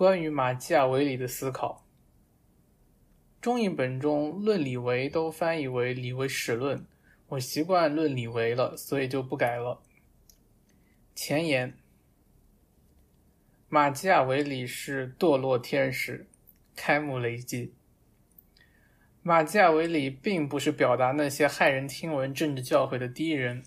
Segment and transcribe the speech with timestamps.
[0.00, 1.84] 关于马基雅维里的思考。
[3.38, 6.86] 中译本中“论李维”都翻译为“李维史论”，
[7.28, 9.82] 我习惯“论李维”了，所以就不改了。
[11.14, 11.74] 前言：
[13.68, 16.26] 马基雅维里是堕落天使。
[16.74, 17.74] 开幕雷击。
[19.22, 23.62] 马基雅维里并不是表达那些骇人听闻政治教诲的第一人，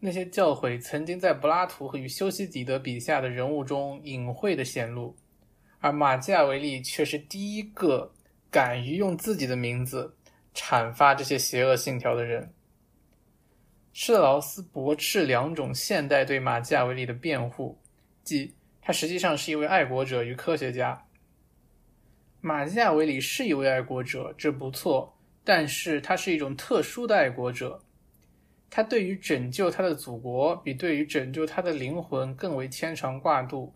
[0.00, 5.14] 那些教诲曾经在柏拉图和与修昔底德笔下的人物中隐晦的显露，
[5.80, 8.12] 而马基雅维利却是第一个。
[8.50, 10.16] 敢于用自己的名字
[10.54, 12.54] 阐发这些邪恶信条的人，
[13.92, 17.78] 施特劳斯驳斥两种现代对马基雅维利的辩护，
[18.24, 21.04] 即他实际上是一位爱国者与科学家。
[22.40, 25.14] 马基雅维里是一位爱国者，这不错，
[25.44, 27.82] 但是他是一种特殊的爱国者，
[28.70, 33.74] 他对于拯救他的祖国比对于拯救他的灵魂更为牵肠挂肚，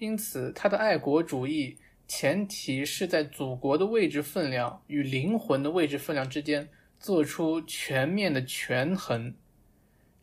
[0.00, 1.78] 因此他的爱国主义。
[2.12, 9.32] 前提是在祖国的位置分量与灵魂的位置分量之间做出全面的权衡。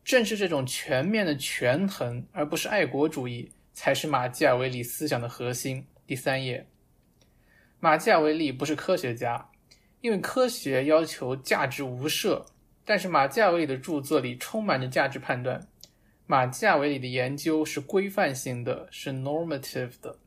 [0.03, 5.85] 正是这种全面的权衡，而不是爱国主义，才是马基雅维里思想的核心。
[6.05, 6.67] 第三页，
[7.79, 9.49] 马基雅维里不是科学家，
[10.01, 12.45] 因为科学要求价值无设，
[12.83, 15.65] 但是马基雅维里的著作里充满着价值判断。
[16.29, 20.19] 马基雅维里的研究是规范性的，是 normative 的。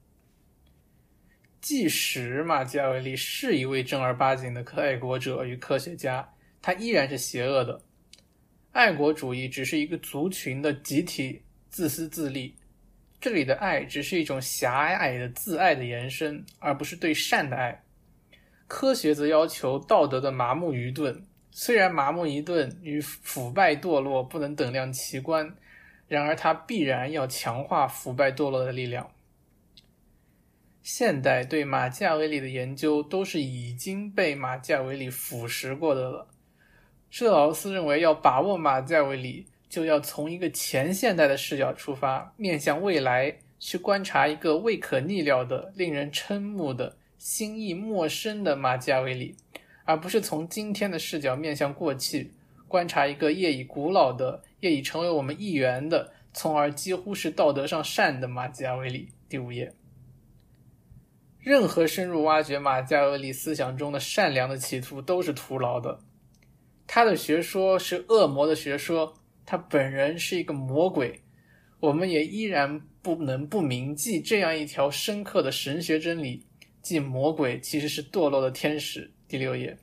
[1.61, 6.27] 即使马基雅维利是一位正儿八经的爱国者与科学家，
[6.63, 7.79] 他依然是邪恶的。
[8.73, 12.55] 爱国主义只是一个族群的集体自私自利，
[13.21, 17.85] 这里的爱只是一种狭隘的自爱的延伸，而不是对善的爱。
[18.67, 25.55] 科学则要求道德的麻木愚钝，虽然麻木愚钝与腐败堕落不能等量齐观，
[26.11, 29.09] 然而它必然要强化腐败堕落的力量。
[30.83, 36.27] 现代对马基雅维里的研究都是已经被马基雅维里腐蚀过的了。
[37.11, 49.37] 施特劳斯认为，要把握马基雅维里，就要从一个前现代的视角出发，面向未来去观察一个未可逆料的、令人瞠目的、心意陌生的马基雅维里，
[49.85, 52.33] 而不是从今天的视角面向过去，
[52.67, 59.09] 观察一个业已古老的、业已成为我们一员的，从而几乎是道德上善的马基雅维利。
[59.29, 59.75] 第五页。
[61.39, 65.99] 任何深入挖掘马加维里思想中的善良的企图都是徒劳的。
[66.87, 69.15] 他的学说是恶魔的学说，
[69.47, 71.23] 他本人是一个魔鬼。
[71.79, 76.45] 我们也依然不能不铭记这样一条深刻的神学真理：
[76.83, 79.11] 即魔鬼其实是堕落的天使。
[79.27, 79.79] 第六页，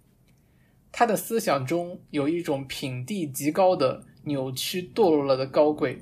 [0.91, 5.97] 他的思想中有一种品地极高的扭曲堕落了的高贵。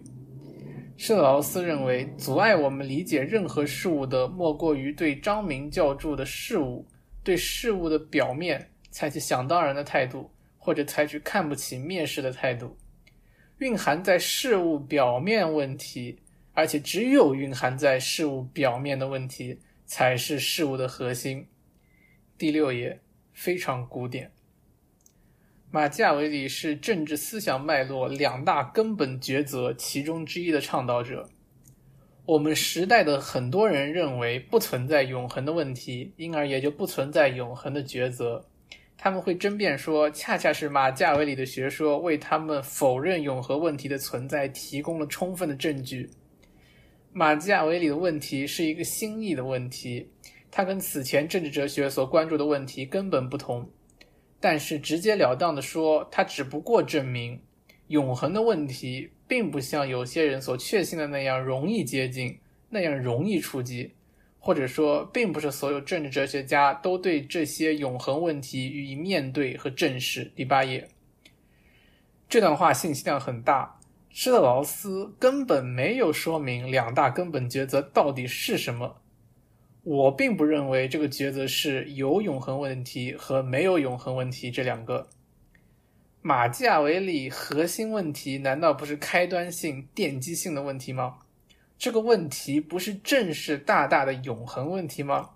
[0.97, 6.85] 施特劳斯认为，阻碍我们理解任何事物的，莫过于对张明教著的事物、
[7.23, 12.77] 对事物的表面采取想当然的态度，或者采取看不起、蔑视的态度。
[13.59, 16.17] 蕴含在事物表面问题，
[16.53, 21.45] 而且只有蕴含在事物表面的问题，才是事物的核心。
[22.37, 22.99] 第六页
[23.33, 24.31] 非常古典。
[25.75, 31.27] 马基雅维里是政治思想脉络两大根本抉择其中之一的倡导者。
[32.25, 38.41] 我们时代的很多人认为不存在永恒的问题，因而也就不存在永恒的抉择。
[38.97, 46.09] 他们会争辩说，恰恰是马基雅维里的学说为他们否认永恒问题的存在提供了充分的证据。
[47.11, 50.07] 马基雅维里的问题是一个新意的问题，
[50.49, 53.69] 它跟此前政治哲学所关注的问题根本不同。
[54.45, 57.41] 但是直截了当的说，它只不过证明，
[57.88, 62.38] 永恒的问题并不像有些人所确信的那样容易接近，
[62.69, 63.91] 那样容易触及，
[64.38, 70.31] 或者说，并不是所有政治哲学家都对这些永恒问题予以面对和正视。
[70.35, 70.88] 第八页，
[72.29, 73.79] 这段话信息量很大，
[74.11, 79.01] 施特劳斯根本没有说明两大根本抉择到底是什么。
[79.85, 85.08] 我并不认为这个抉择是有永恒问题和没有永恒问题这两个。
[86.23, 91.17] 马基雅维里核心问题难道不是开端性、奠基性的问题吗？
[91.78, 95.29] 这个问题不是正是大大的永恒问题吗？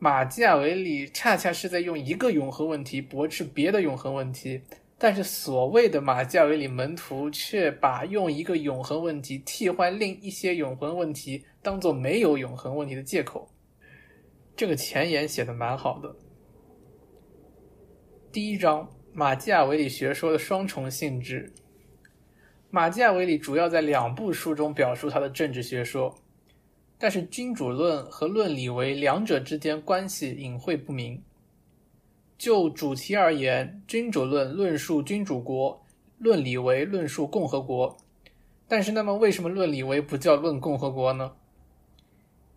[0.00, 4.60] 马基雅维里恰恰是在用一个永恒问题驳斥别的永恒问题，
[4.98, 13.48] 但是所谓的马基雅维里门徒却把用一个永恒问题替换另一些永恒问题当做没有永恒问题的借口。
[14.56, 16.16] 这个前言写的蛮好的。
[18.32, 21.52] 第一章，马基雅维里学说的双重性质。
[22.70, 26.14] 马基雅维里主要在两部书中表述他的政治学说。
[26.98, 31.22] 但是君主论和论理为两者之间关系隐晦不明。
[32.38, 35.84] 就主题而言，君主论论述君主国，
[36.16, 37.94] 论理为论述共和国。
[38.66, 41.32] 但是，那么为什么论理为不叫论共和国呢？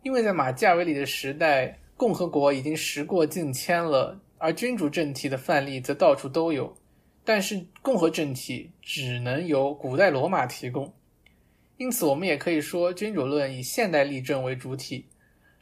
[0.03, 6.73] 因为在马基雅维里的时代，共和国已经时过境迁了，而君主政体的范例则到处都有。
[7.25, 10.93] 但是，共和政体只能由古代罗马提供。
[11.75, 15.07] 因此，我们也可以说，君主论以现代例政为主体，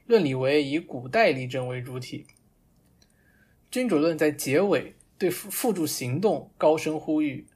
[0.06, 2.28] 论理为以古代例政为主体。
[3.72, 7.48] 君主论在结尾对付付诸行动高声呼吁，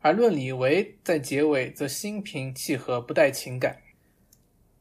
[0.00, 3.81] 而论理为在结尾则心平气和不带情感。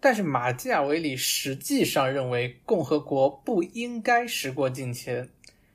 [0.04, 5.30] 但是马基雅维里实际上认为共和国不应该时过境迁，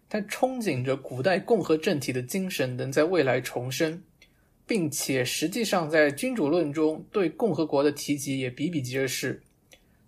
[0.08, 4.02] 他憧憬着古代共和政体的精神能在未来重生，
[4.66, 9.40] 并且实际上在君主论中对共和国的提及也比比皆是，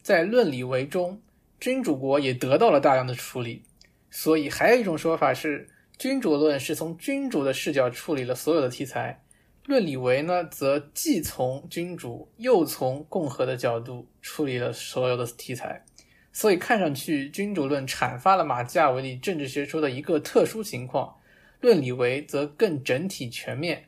[0.03, 1.20] 在论理为中，
[1.61, 3.62] 君主国也得到了大量的处理。
[4.11, 9.23] 所以，还有一种说法是，君主论是从君主的视角处理了所有的题材，
[9.69, 15.85] 论理为呢，则既从君主又从共和的角度处理了所有的题材。
[16.32, 21.15] 所以，看上去君主论阐发了马基雅维利政治学说的一个特殊情况，
[21.61, 23.85] 论理为则更整体全面，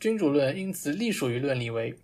[0.00, 1.94] 君主论因此隶属于论理为。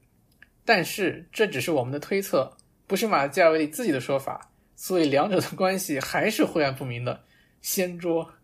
[0.63, 2.55] 但是，这只是我们的推测，
[2.87, 7.25] 不是马基雅维利自己的说法，所以两者的关系还是晦暗不明的。
[7.63, 8.35] 掀桌。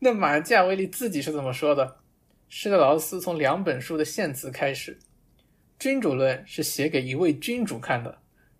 [0.00, 1.97] 那马基雅维利自己是怎么说的？
[2.50, 4.94] 施特劳斯从两本书的献词开始，
[5.78, 8.10] 《君主论》是写给一位君主看的，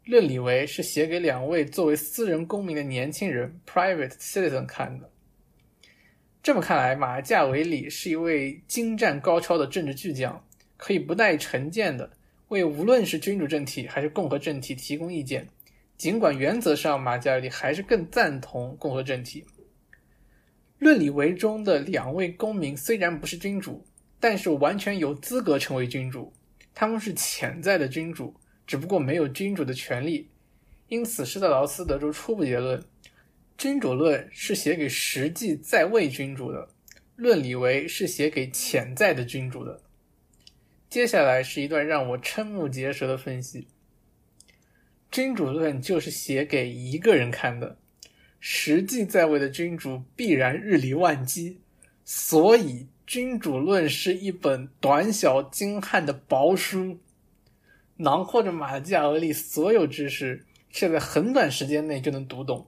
[0.11, 5.11] 《论理为》是写给两位作为私人公民的年轻人 （private citizen） 看的。
[6.43, 10.47] 这么看来，马基雅维利是一位精湛高超的政治巨匠，
[10.77, 12.11] 可以不带成见的
[12.49, 15.49] 为无论是君主政体还是共和政体提供意见。
[15.97, 19.45] 尽管原则上马加里还是更赞同共和政体，
[20.79, 23.85] 论理为中的两位公民虽然不是君主，
[24.21, 26.33] 但是完全有资格成为君主。
[26.75, 28.35] 他们是潜在的君主，
[28.67, 30.31] 只不过没有君主的权利。
[30.87, 32.83] 因此，施特劳斯得出初步结论：
[33.57, 36.69] 君主论是写给实际在位君主的，
[37.17, 39.83] 论理为是写给潜在的君主的。
[40.89, 43.67] 接下来是一段让我瞠目结舌的分析。
[45.11, 47.77] 君主论就是写给一个人看的，
[48.41, 51.61] 实际在位的君主必然日理万机，
[52.05, 56.99] 所以君主论是一本短小精悍的薄书，
[57.97, 62.67] 囊括着马基雅维利所有知识，却在很短时间内就能读懂。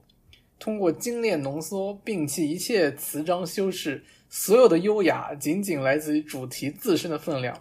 [0.59, 7.57] 通过精炼浓缩，摒弃一切词章修饰，所有的优雅仅仅来自于主题自身的分量。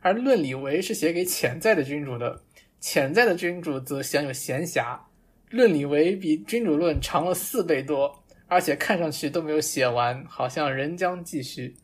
[0.00, 2.42] 而论理为是写给潜在的君主的。
[2.80, 4.98] 潜在的君主则享有闲暇，
[5.50, 11.74] 论理为比君主论长了四倍多，而且看上去都没有写完，好像仍将继续。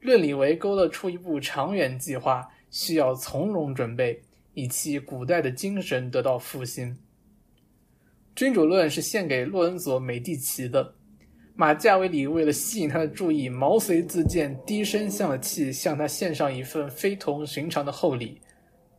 [0.00, 4.20] 论理为勾勒出一部长远计划，需要从容准备，
[4.54, 6.96] 以期古代的精神得到复兴。
[8.34, 10.94] 君主论是献给洛恩佐美第奇的，
[11.54, 18.40] 马基维里为了吸引他的注意，毛遂自荐，低声下气向他献上一份非同寻常的厚礼。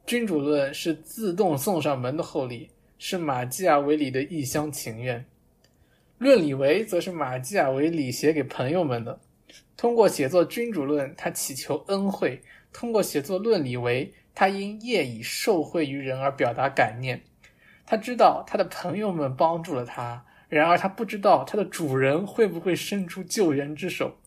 [0.05, 5.23] 君主论是自动送上门的厚礼，是马基雅维里的一厢情愿；
[6.17, 9.19] 论理为则是马基雅维里写给朋友们的。
[9.75, 12.39] 通过写作君主论，他祈求恩惠；
[12.73, 17.21] 通过写作论理为，他因业已受惠于人而表达感念。
[17.85, 24.17] 他知道他的朋友们帮助了他，然而他不知道他的主人会不会伸出救援之手。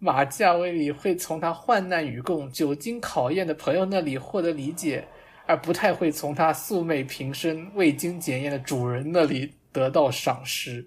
[0.00, 5.06] 马基雅维里会从他患难与共、久经考验的朋友那里获得理解，
[5.48, 10.86] 而不太会从他素昧平生、未经检验的主人那里得到赏识。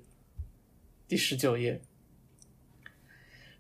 [1.07, 1.81] 第十九页，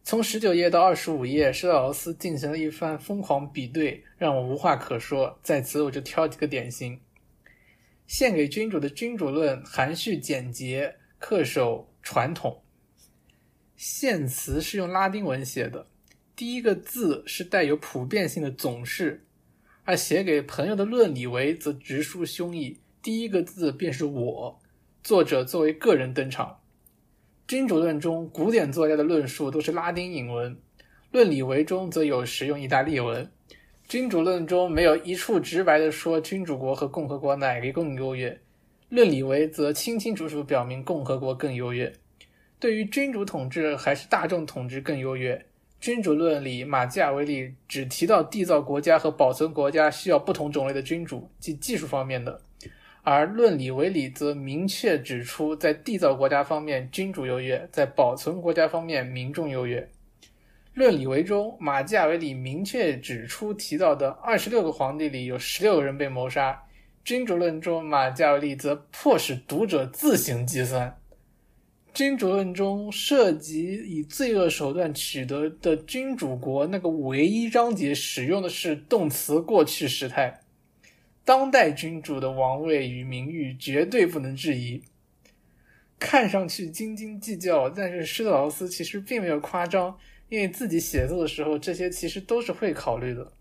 [0.03, 5.39] 从十九页到二十五页，施特劳斯进行了一番疯狂比对，让我无话可说。
[5.41, 7.01] 在此，我就挑几个典型：
[8.05, 12.61] 献给君主的君主论，含蓄简洁，恪守传统。
[13.75, 15.87] 献词是用拉丁文写的，
[16.35, 19.25] 第一个字是带有普遍性的总是，
[19.83, 24.59] 而写给朋友的论理为则直抒胸臆，第一个字便是我，
[25.03, 26.59] 作者作为个人登场。
[27.47, 30.55] 君主论中，古典作家的论述都是拉丁引文，
[31.11, 33.29] 论理为中则有时用意大利文。
[33.87, 38.39] 君主论中没有一处直白的说君主国和共和国哪个更优越，
[38.87, 41.91] 论理为则清清楚楚表明共和国更优越。
[42.59, 45.43] 对于君主统治还是大众统治更优越？
[45.81, 52.39] 君主论里，马基雅维利只提到缔造国家和保存国家需要不同种类的君主，即技术方面的；
[53.01, 59.81] 而《论理为》里则明确指出，在缔造国家方面，君主优越；在保存国家方面，民众优越。
[60.75, 66.51] 《论理为》中，马基雅维里明确指出提到的二十六个皇帝里有十六个人被谋杀；
[67.03, 70.87] 《君主论》中，马基雅维利则迫使读者自行计算。
[71.93, 80.41] 《君主论》中涉及以罪恶手段取得的君主国那个唯一章节，使用的是动词过去时态。
[81.25, 84.81] 当代君主的王位与名誉绝对不能质疑。
[85.99, 89.95] 看上去斤斤计较，但是施特劳斯其实并没有夸张，
[90.29, 93.31] 因为自己写作的时候，这些其实都是会考虑的。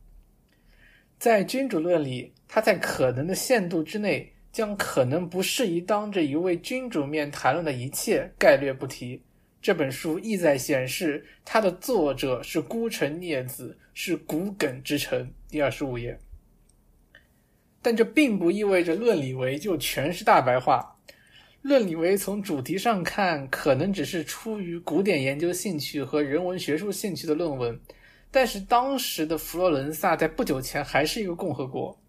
[1.19, 9.23] 在《君主论》里，他在可能的限度之内，将可能不适宜当着一位君主面谈论的一切概略不提。
[9.63, 15.31] 这本书意在显示，它的作者是孤臣孽子，是骨梗之臣。
[15.49, 16.19] 第二十五页。
[17.83, 20.97] 但这并不意味着《论理为》就全是大白话，
[21.63, 27.79] 《论理为》从主题上看，可能只是出于古典研究兴趣和人文学术兴趣的论文。
[28.31, 32.00] 但是当时的佛罗伦萨在不久前还是一个共和国，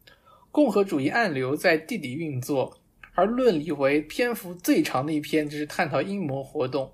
[0.51, 2.77] 共和主义暗流在地底运作，
[3.13, 6.93] 而《论理为》篇幅最长的一篇就是探讨阴谋活动，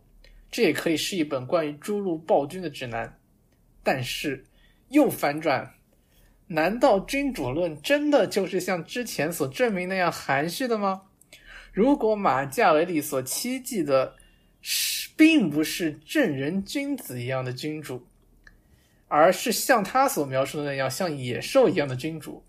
[0.52, 3.18] 这也可以是一本关于诸路暴君的指南。
[3.84, 4.46] 但是
[4.90, 5.74] 又反转。
[6.50, 11.02] 难道君主论真的就是像之前所证明那样含蓄的吗？
[11.74, 14.16] 如果马加维里所期冀的
[14.62, 18.06] 是，并不是正人君子一样的君主，
[19.08, 22.44] 而是像他所描述的那样像野兽一样的君主，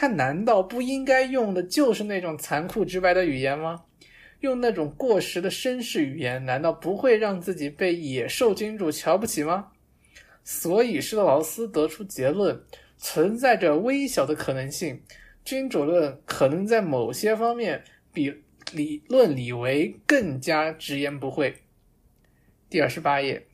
[0.00, 3.84] 他难道不应该用的就是那种残酷直白的语言吗？
[4.40, 9.72] 用那种过时的绅士语言，难道不会让自己被野兽君主瞧不起吗？
[10.42, 12.58] 所以施特劳斯得出结论。
[12.96, 15.02] 存在着微小的可能性，
[15.44, 18.34] 君主论可能在某些方面比
[18.72, 21.54] 理论理为更加直言不讳。
[22.70, 23.46] 第二十八页，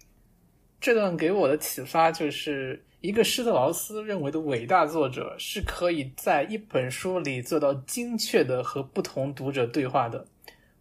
[0.80, 10.26] 这段给我的启发就是，一个施特劳斯认为的伟大作者是可以在一本书里做到精确的和不同读者对话的，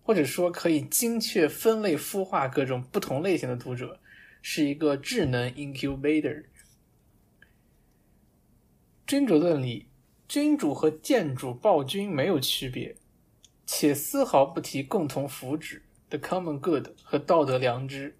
[0.01, 3.99] 或者说可以精确分类孵化各种不同类型的读者，
[4.41, 6.45] 是一个智能 incubator。
[9.05, 9.85] 君主论里，
[10.27, 12.95] 君主和建主暴君没有区别，
[13.67, 18.17] 且丝毫不提共同福祉 （the common good） 和道德良知。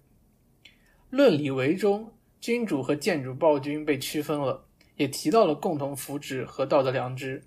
[1.10, 2.12] 论理为中，
[2.46, 4.62] 君主和建主暴君被区分了，
[4.94, 7.42] 也提到了共同福祉和道德良知。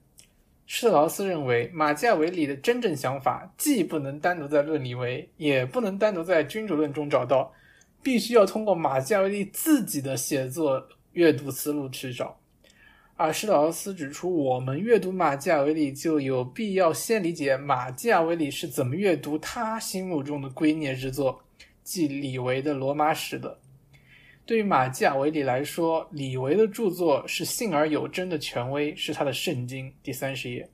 [0.66, 7.50] 施特劳斯认为，马基雅维里的真正想法既不能单独在论理为，也不能单独在君主论中找到，
[8.04, 12.38] 必须要通过马基雅维利自己的写作阅读思路去找。
[13.16, 21.42] 而施特劳斯指出，我们阅读马基雅维里就有必要先理解马基雅维里是怎么阅读他心目中的圭臬之作，
[21.86, 23.58] 即李维的《罗马史》的。
[24.50, 29.94] 对于马基雅维里来说，李维的著作是信而有真的权威，是他的圣经。
[30.02, 30.68] 第三十页，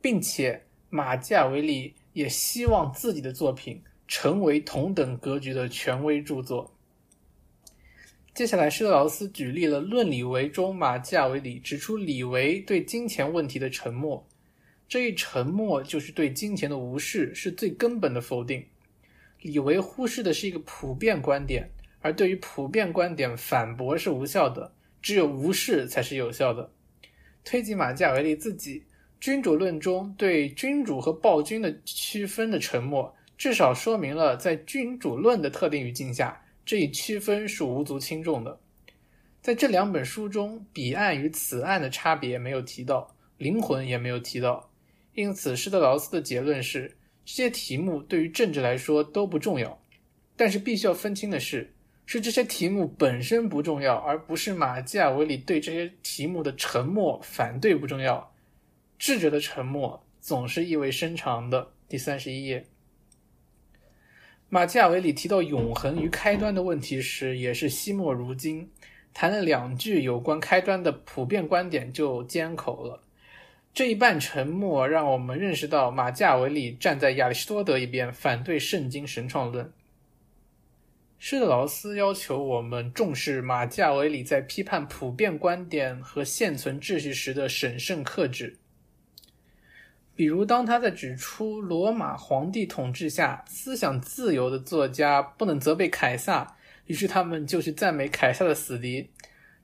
[0.00, 6.72] 并且马基雅维里也希望自己的作品成为同等格局的权威著作。
[8.32, 14.24] 接下来，施特劳斯举例了《论理为》中马基雅维里指出李维对金钱问题的沉默，
[14.88, 18.64] 这一沉默就是对金钱的无视，是最根本的否定。
[19.40, 21.68] 李维忽视的是一个普遍观点，
[22.06, 24.72] 而对于普遍观点反驳是无效的，
[25.02, 26.70] 只有无视才是有效的。
[27.42, 28.78] 推及马基雅维利自己，
[29.18, 36.40] 《君主论》中对君主和暴君的区分的沉默，至少说明了在《君主论》的特定语境下。
[36.64, 38.60] 这一区分是无足轻重的，
[39.40, 44.70] 在这两本书中，彼岸与此岸的差别没有提到，灵魂也没有提到，
[45.14, 49.82] 因此施特劳斯的结论是：这些题目对于政治来说都不重要。
[50.38, 51.72] 但是必须要分清的是，
[52.06, 58.32] 是这些题目本身不重要，而不是马基雅维里对这些题目的沉默反对不重要。
[58.98, 61.72] 智者的沉默总是意味深长的。
[61.88, 62.64] 第三十一页。
[64.48, 68.70] 马基雅维里提到永恒与开端的问题时，也是惜墨如金，
[69.12, 73.02] 谈了两句有关开端的普遍观点就缄口了。
[73.74, 79.70] 这一半沉默让我们认识到马基雅维里站在亚里士多德一边，反对圣经神创论。
[81.18, 88.58] 施特劳斯要求我们重视马基雅维里在批判普遍观点和现存秩序时的审慎克制。
[90.14, 96.56] 比如，当他在指出罗马皇帝统治下思想自由的作家不能责备凯撒，
[96.86, 99.10] 于是他们就去赞美凯撒的死敌。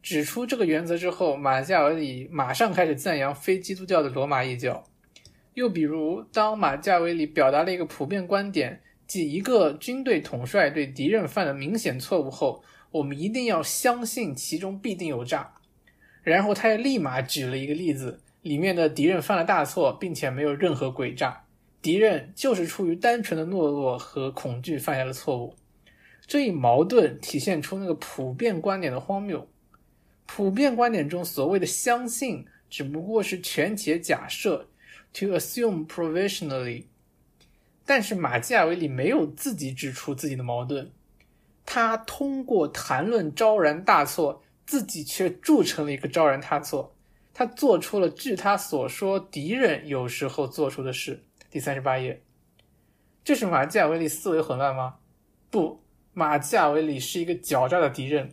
[0.03, 4.85] 指出这个原则之后，马加尔里马上开始赞扬非基督教的罗马异教。
[5.55, 15.53] 又比如，当马加维里表达了一个普遍观点，即一个军队统帅对敌人犯了明显错误后，我们一定要相信其中必定有诈。
[16.23, 21.45] 然后他又立马举了一个例子，里面的敌人犯了大错，并且没有任何诡诈，
[21.81, 25.55] 敌人就是出于单纯的懦弱和恐惧犯下了错误。
[26.27, 29.49] 这一矛盾体现出那个普遍观点的荒谬。
[30.25, 34.69] 普遍观点中所谓的相信，只不过是全且假设。
[35.15, 36.85] To assume provisionally，
[37.85, 40.91] 但是马基雅维里没有自己指出自己的矛盾，
[41.65, 46.95] 他通过谈论昭然大错，自己却铸成了一个昭然大错。
[47.35, 51.25] 他做出了据他所说敌人有时候做出的事。
[51.51, 52.23] 第三十八页，
[53.25, 54.97] 这是马基雅维里思维混乱吗？
[55.51, 58.31] 不，马基雅维里是一个狡诈的敌人。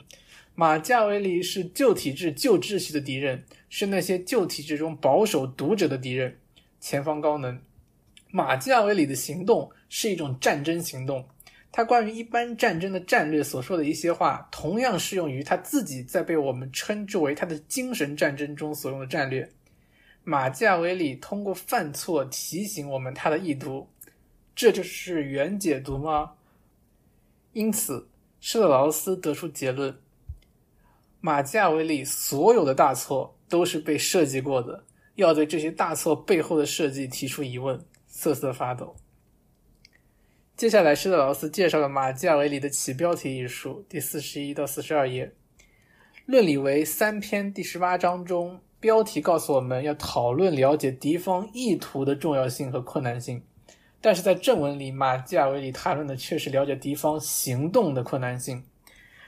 [0.56, 6.38] 马基雅维里是旧体制、旧秩序的敌人，是那些旧体制中保守读者的敌人。
[6.82, 7.62] 前方高能，
[8.32, 11.28] 马基雅维里的行动是一种战争行动。
[11.72, 19.48] 他关于一般战争的战略所说的一些话，同样适用于他自己在被我们称之为他的精神战争中所用的战略。
[20.24, 23.88] 马基雅维里通过犯错提醒我们他的意图，
[24.56, 26.32] 这就是原解读吗？
[27.54, 28.08] 因此，
[28.40, 29.96] 施特劳斯得出结论：
[31.22, 34.84] 马基雅维里所有的大错都是被设计过的。
[35.16, 37.80] 要对这些大错背后的设计提出疑问，
[38.20, 38.98] 瑟瑟发抖。
[40.58, 45.32] 接下来，施特劳斯介绍了马基雅维里的起标题艺术，第四十一到四十二页。
[46.26, 53.42] 论理为三篇第十八章中，标题告诉我们要讨论了解敌方意图的重要性和困难性，
[54.02, 58.62] 但是在正文里，马基雅维里谈论的却是了解敌方行动的困难性。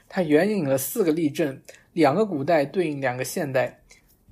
[0.06, 1.58] 他援引了四个例证，
[1.94, 3.80] 两个古代对应两个现代。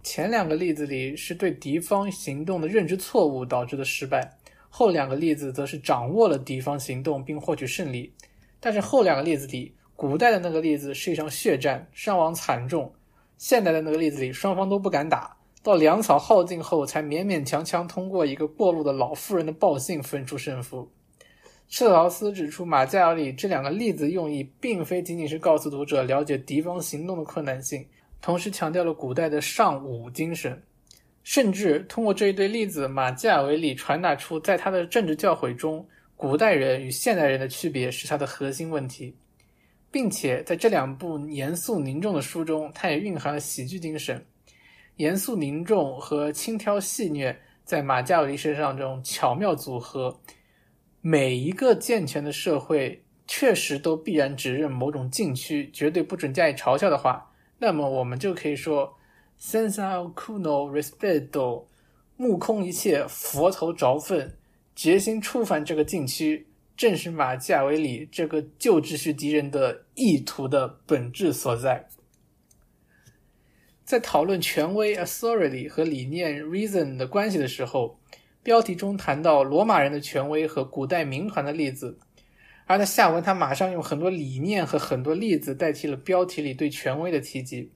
[0.02, 4.37] 前两个例子里是对敌方行动的认知错误导致的失败，
[4.71, 8.11] 后两个例子则是掌握了敌方行动并获取胜利。
[8.59, 12.91] 但是后两个例子里，古代的那个例子是一场血战，伤亡惨重；
[13.37, 20.91] 现代的那个例子里，双方都不敢打，到粮草耗尽后才勉勉强强通过一个过路的老妇人的报信分出胜负。
[21.69, 27.87] 施特劳斯指出，马加尔里这两个例子用意并非仅仅是告诉读者了解敌方行动的困难性。
[28.21, 30.63] 同时强调了古代的尚武精神，
[31.23, 39.15] 甚至通过这一对例子，马基雅维里传达出在他的政治教诲中，古代人与现代人的区别是他的核心问题，
[39.91, 44.25] 并且在这两部严肃凝重的书中，他也蕴含了喜剧精神。
[44.97, 50.21] 严肃凝重和轻佻戏谑在马加维利身上这种巧妙组合，
[51.00, 57.30] 每一个健全的社会确实都必然指认某种禁区，绝对不准加以嘲笑的话。
[57.59, 58.93] 那么我们就可以说
[59.41, 61.65] ，senza cuno respeto，
[62.17, 64.37] 目空一切，佛头着粪，
[64.76, 71.89] 决心触犯这个禁区，正是马基雅维里这个旧秩序敌人的意图的本质所在。
[73.85, 77.99] 在讨论权威 authority 和理念 reason 的关系的时候，
[78.43, 81.99] 标题中谈到罗马人的权威和古代民团的例子。
[82.67, 87.73] 而在下文，他马上用很多理念和很多例子代替了标题里对权威的提及，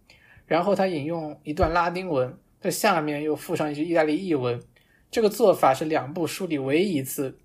[0.47, 4.63] 然后他引用一段拉丁文，在下面又附上一句意大利译文。
[5.11, 7.39] 这个做法是两部书里唯一一次。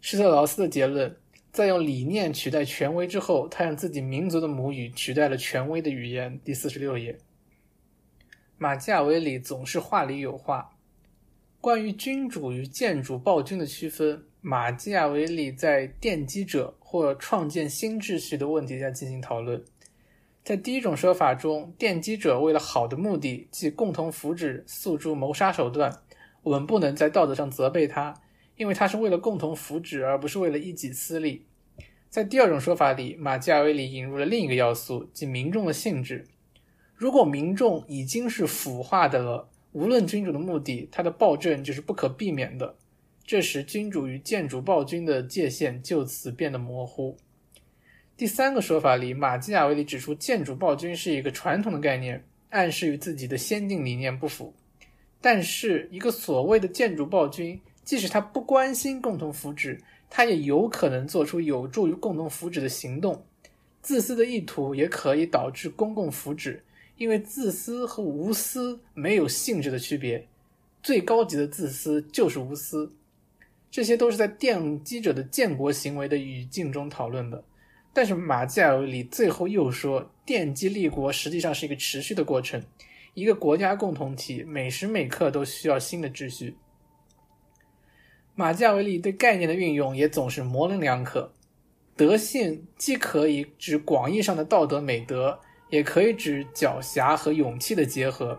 [0.00, 1.16] 施特劳斯的结论，
[1.50, 6.40] 在用理念取代权威之后，他用自己民族的母语取代了权威的语言。
[6.44, 7.18] 第四十六页，
[8.56, 10.70] 马基雅维里总是话里有话。
[11.60, 19.60] 关于君主与建主暴君的区分，马基雅维里在奠基者或创建新秩序的问题下进行讨论。
[20.48, 26.00] 在第一种说法中，奠基者为了好的目的，即共同福祉，诉诸谋杀手段。
[26.42, 28.14] 我们不能在道德上责备他，
[28.56, 31.44] 因为他是为了共同福祉，而不是为了一己私利。
[32.08, 36.26] 在第二种说法里，马基雅维里引入了另一个要素，即民众的性质。
[36.94, 42.74] 如果民众已经是腐化的了，无论君主的目的，他的暴政就是不可避免的。
[43.22, 47.18] 这时，君主与建主暴君的界限就此变得模糊。
[48.18, 54.52] 第三个说法里，马基雅维里指出，建筑暴君是一个传统的概念，暗示与自己的先进理念不符。
[55.20, 59.78] 但是，一个所谓的建筑暴君，即使他不关心共同福祉，
[60.10, 63.24] 他也有可能做出有助于共同福祉的行动。
[63.82, 66.58] 自私的意图也可以导致公共福祉。
[66.96, 70.26] 因为自私和无私没有性质的区别，
[70.82, 72.92] 最高级的自私就是无私。
[73.70, 77.44] 这些都是在奠基者的建国行为的语境中讨论的。
[77.92, 82.62] 但是马基雅维里最后又说，奠基立国实际上是一个持续的过程，
[83.14, 86.56] 一个国家共同体每时每刻都需要新的秩序。
[88.34, 91.32] 马基雅维利对概念的运用也总是模棱两可。
[91.96, 95.36] 德性既可以指广义上的道德美德，
[95.70, 98.38] 也可以指狡黠和勇气的结合。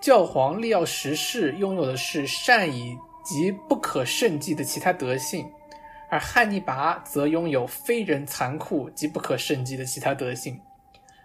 [0.00, 5.46] 教皇利奥十世拥有的是善以及不可胜计的其他德性，
[6.14, 10.56] 而汉尼拔则拥有非人残酷及不可胜计的其他德性。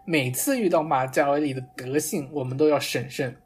[0.04, 3.38] 每次遇到马基雅维利的德性，我们都要审慎。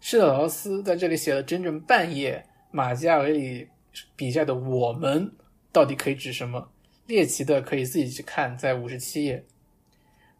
[0.00, 3.68] 施特劳斯在这里写了整整半页，马基雅维里
[4.16, 5.30] 笔下的我们
[5.70, 6.68] 到底可以指什么？
[7.06, 9.46] 猎奇的可以自己去看，在五十七页。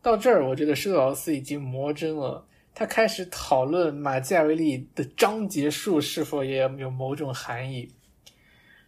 [0.03, 2.45] 到这儿，我觉得施特劳斯已经魔怔了。
[2.75, 7.93] 他开始讨论马基雅维利的章节数是否也有某种含义。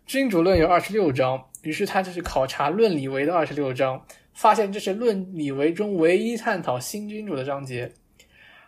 [0.08, 7.92] 君主论有二十六章，于是他就去考察论理维的二十六章，发现这是论理维中唯一探讨新君主的章节。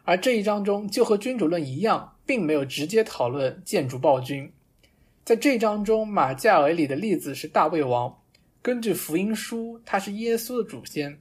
[0.05, 4.53] 而这一章中，就和君主论一样，并没有直接讨论建主暴君。
[5.25, 8.15] 在这章中，马基雅维里的例子是大卫王。
[8.61, 11.19] 根据福音书，他是耶稣的祖先。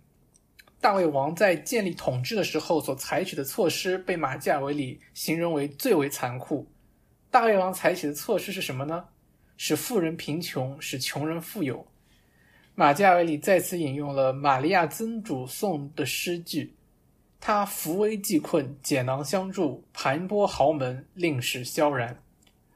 [0.82, 6.68] 大卫王在建立统治的时候所采取的措施，被马基雅维里形容为最为残酷。
[7.32, 9.06] 大卫王采取的措施是什么呢？
[9.62, 11.86] 使富人贫穷，使穷人富有。
[12.76, 16.74] 马基雅维里再次引用了玛利亚曾祖颂的诗句
[17.41, 22.17] ：“他扶危济困，解囊相助，盘剥豪门，令使萧然。”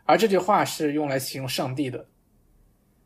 [0.03, 2.05] 而这句话是用来形容上帝的。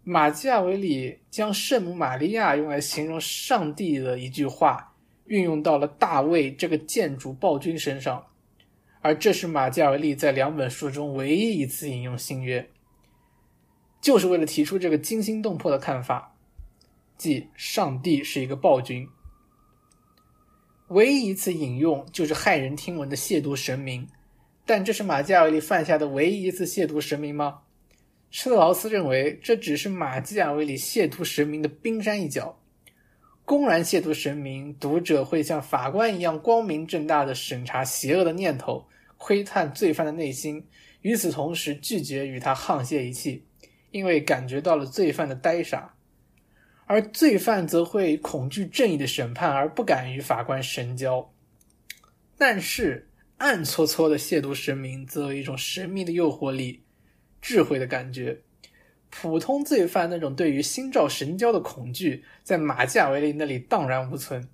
[0.03, 4.91] 马基雅维里将圣母玛利亚用来形容上帝的一句话，
[5.25, 8.25] 运用到了大卫这个建筑暴君身上，
[9.01, 12.67] 而这是马基雅维利在两本书中唯一一次引用新约，
[14.01, 16.35] 就是为了提出这个惊心动魄的看法，
[17.17, 19.07] 即上帝是一个暴君。
[20.89, 24.07] 唯一一次引用就是骇人听闻的亵渎神明，
[24.65, 27.59] 但这是马基雅维利犯下的唯一一次亵渎神明吗？
[28.29, 32.57] 施特劳斯认为，这只是马基雅维里亵渎神明的冰山一角。
[33.45, 38.85] 公然亵渎神明，读者会像法官一样光明正大的审查邪恶的念头，
[39.17, 40.61] 窥探罪犯的内心；
[41.01, 43.41] 与此同时，拒绝与他沆瀣一气，
[43.91, 45.93] 因为感觉到了罪犯的呆傻。
[46.85, 51.33] 而罪犯则会恐惧正义的审判，而不敢与法官神交。
[52.37, 56.83] 但是，暗搓搓的亵渎神明，则有一种神秘的诱惑力。
[57.41, 58.41] 智慧的感觉，
[59.09, 64.47] 普通罪犯那种对于心照神交的恐惧，在马基雅维利那里荡然无存。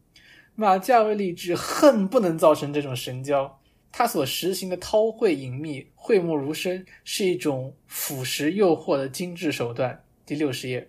[0.55, 3.59] 马基雅维利只恨不能造成这种神交，
[3.95, 10.03] 他所实行的韬晦隐秘、讳莫如深，是一种腐蚀诱惑的精致手段。
[10.25, 10.87] 第六十页，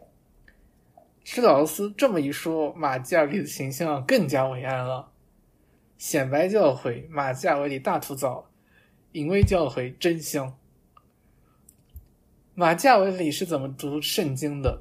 [1.22, 5.12] 施特劳斯这么一说，马基雅维利的形象更加伟岸了。
[5.98, 8.46] 显白教诲，马基雅维利大吐槽；
[9.12, 10.56] 隐微教诲，真香。
[12.54, 14.80] 马基雅维里是怎么读圣经的？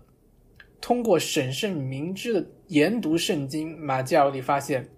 [0.79, 4.89] 通过审慎明智的研读圣经，马基雅维里发现，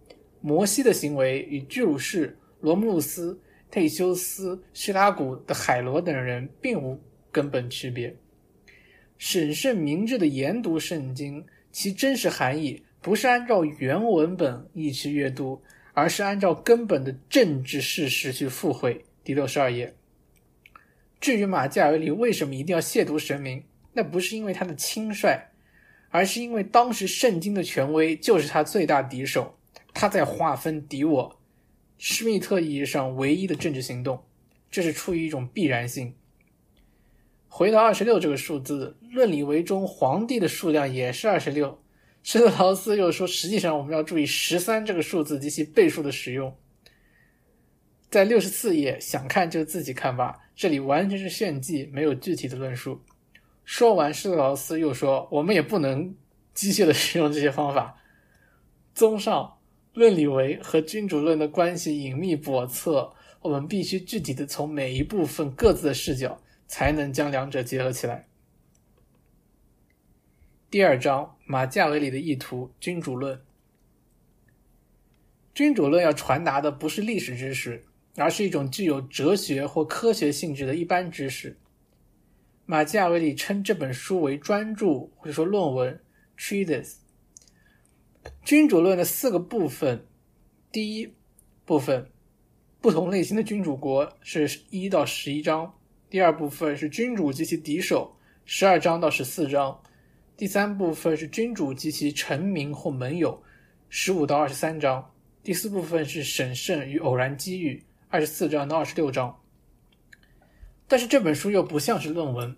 [0.41, 3.39] 摩西的行为与居鲁士、罗慕路斯、
[3.71, 6.99] 忒修斯、叙拉古的海罗等人并无
[7.32, 8.15] 根本区别。
[9.19, 15.62] 审慎明智的研读圣经，其真实含义不是按照原文本意去阅读，
[15.93, 19.06] 而是按照根本的政治事实去附会。
[19.23, 19.93] 第六十二页。
[21.21, 25.39] 至于马基尔里为什么一定要亵渎神明，那不是因为他的轻率，
[26.10, 29.56] 而是因为当时圣经的权威就是他最大敌手，
[29.93, 31.39] 他在划分敌我，
[31.97, 34.23] 施密特意义上唯一的政治行动，
[34.69, 36.13] 这是出于一种必然性。
[37.47, 41.81] 回到二十六这个数字，论理为中皇帝的数量也是二十六。
[42.21, 46.53] 施特劳斯又说，实际上我们要注意十三这个数字及其倍数的使用。
[48.10, 50.39] 在六十四页，想看就自己看吧。
[50.55, 53.01] 这里完全是炫技，没有具体的论述。
[53.63, 56.15] 说完，施特劳斯又说：“我们也不能
[56.53, 57.97] 机械的使用这些方法。
[58.93, 59.54] 综上，
[59.95, 68.27] 论理维和君主论的关系隐秘叵测，我们必须具体的从每一部分各自的视角，才能将两者结合起来。”
[70.69, 72.71] 第二章：马基雅维里的意图。
[72.79, 73.41] 君主论。
[75.55, 77.84] 君主论要传达的不是历史知识。
[78.17, 81.58] 而是一种具有哲学或科学性质的一般知识。
[82.65, 85.99] 马基雅维里称这本书为专著或者说论文
[86.38, 86.93] （treatise）。
[88.43, 90.05] 君主论的四个部分：
[90.71, 91.13] 第一
[91.65, 92.09] 部分，
[92.81, 95.65] 不同类型的君主国是一到十一章；
[96.09, 99.81] 第二部分是君主及其敌手，十二章到十四章；
[100.38, 103.41] 第三部分是君主及其臣民或盟友，
[103.89, 105.01] 十五到二十三章；
[105.43, 107.83] 第四部分是审慎与偶然机遇。
[108.07, 109.41] 二十四章到二十六章，
[110.88, 112.55] 但是这本书又不像是论文，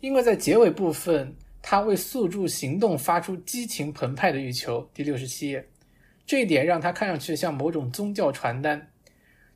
[0.00, 1.34] 因为在结尾部分，
[1.70, 4.88] 他为宿助行动发出激情澎湃的欲求。
[4.94, 5.68] 第六十七页，
[6.24, 8.90] 这一点让他看上去像某种宗教传单。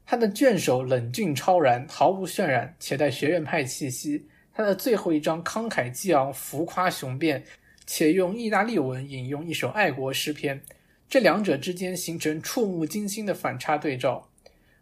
[0.05, 4.27] 他的卷首冷峻超然，毫无渲染，且带学院派气息。
[4.53, 7.43] 他的最后一章慷慨激昂、浮夸雄辩，
[7.87, 10.61] 且用意大利文引用一首爱国诗篇。
[11.09, 14.29] 这两者之间形成触目惊心的反差对照。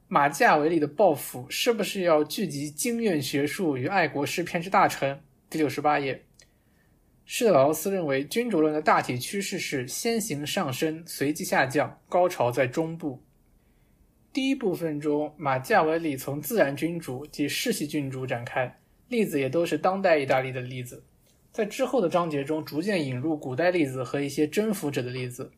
[0.09, 5.21] 马基雅维利的抱负是不是要聚集经验学术与爱国诗篇之大成？
[5.49, 6.25] 第六十八页，
[7.33, 13.23] 施特劳斯认为君主论的大体趋势是先行上升，随即下降，高潮在中部。
[14.33, 21.05] 第一部分中，马基维里从自然君主及世袭君主展开，例子也都是当代意大利的例子。
[21.53, 25.53] 在之后的章节中，逐渐引入古代例子和一些征服者的例子。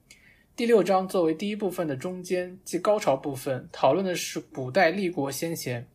[0.55, 5.89] 第六章作为第一部分的中间即高潮部分，讨论的是古代立国先贤，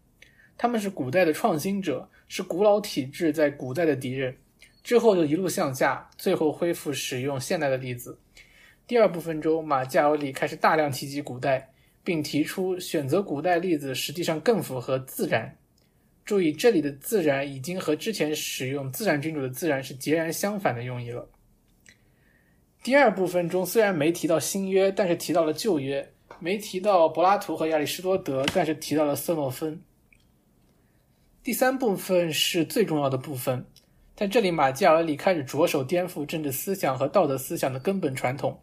[0.58, 4.38] 他们是古代的创新者，是古老体制在古代的敌人。
[4.88, 8.18] 之后就一路向下，最后恢复使用现代的例子。
[8.88, 11.74] 第二部分中，马基雅维里开始大量提及古代，
[12.06, 15.58] 并提出选择古代例子实际上更符合自然。
[16.24, 21.28] 注意，这里的自然已经和之前使用自然君主的自然是截然相反的用意了。
[22.82, 26.02] 第二部分中虽然没提到新约，但是提到了旧约；
[26.40, 29.82] 没提到柏拉图和亚里士多德，但是提到了色诺芬。
[31.44, 33.66] 第三部分是最重要的部分，
[34.18, 38.60] 在这里，马基雅维里开始着手颠覆政治思想和道德思想的根本传统。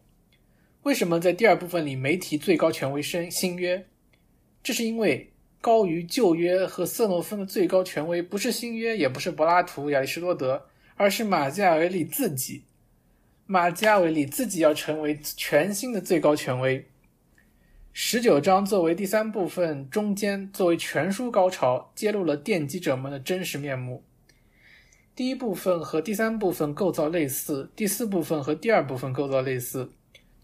[0.83, 3.87] 为什么在第二部分里没提最高权威新新约？
[4.65, 12.65] 这是因为高于旧约和色诺芬的最高权威不是新约，也不是柏拉图、亚里士多德，而是马基雅维里自己。
[13.47, 16.85] 马基雅维里自己要成为全新的最高权威。
[17.93, 24.03] 十九章作为第三部分中间，作为全书高潮，揭露了奠基者们的真实面目。
[25.17, 29.93] 第一部分和第三部分构造类似，第四部分和第二部分构造类似。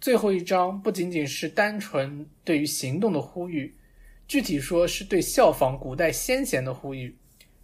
[0.00, 3.74] 最后一章不仅仅是单纯对于行动的呼吁，
[4.28, 7.16] 具体说是对效仿古代先贤的呼吁。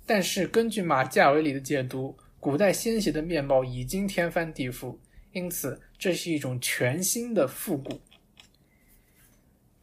[0.04, 4.96] 但是根据马加维里的解读，古代先贤的面貌已经天翻地覆。
[5.32, 8.00] 因此，这是一种全新的复古。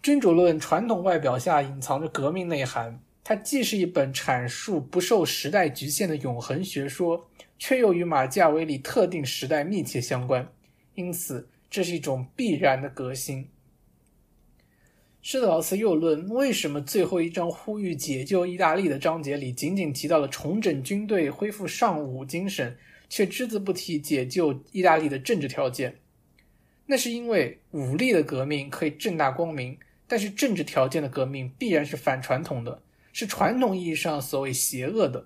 [0.02, 10.48] 君主论传统外表下隐藏着革命内涵，它既是一本阐述不受时代局限的永恒学说，却又与马基雅维里特定时代密切相关。
[10.96, 13.48] 因此，这是一种必然的革新。
[15.22, 22.78] 施特劳斯又论，为什么最后一章呼吁解救意大利的章节里，仅仅提到了重整军队、恢复尚武精神？
[23.10, 26.00] 却只字不提解救意大利的政治条件，
[26.88, 32.82] 那是因为武力的革命可以正大光明，但是政治条件的革命必然是反传统的，
[33.14, 35.26] 是传统意义上所谓邪恶的。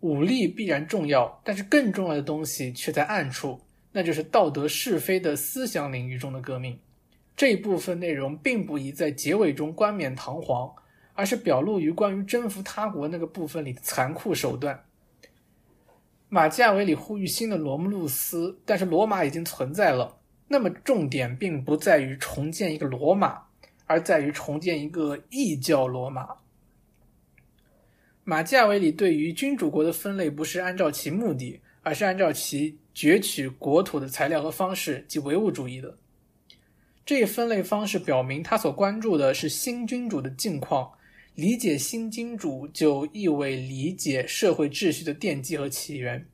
[0.00, 3.60] 武力必然重要，但是更重要的东西却在暗处，
[3.92, 6.78] 那就是道德是非的思想领域中的革命。
[7.36, 10.72] 这一部分内容并不宜在结尾中冠冕堂皇，
[11.14, 14.84] 而是表露于关于征服他国那个部分里的残酷手段。
[16.28, 20.16] 马基雅维里呼吁新的罗慕路斯，但是罗马已经存在了。
[20.48, 23.42] 那么重点并不在于重建一个罗马，
[23.86, 26.28] 而在于重建一个异教罗马。
[28.28, 35.96] 马基雅维里对于君主国的分类不是按照其目的，而是按照其攫取国土的材料和方式，即唯物主义的。
[37.04, 40.90] 这一分类方式表明，他所关注的是新君主的境况。
[41.36, 46.26] 理解新君主就意味理解社会秩序的奠基和起源。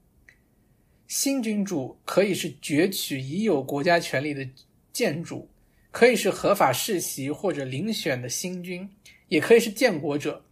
[1.08, 4.48] 新君主可以是攫取已有国家权力的
[4.94, 5.46] 建主，
[5.90, 8.88] 可以是合法世袭或者遴选的新君，
[9.28, 10.42] 也可以是建国者。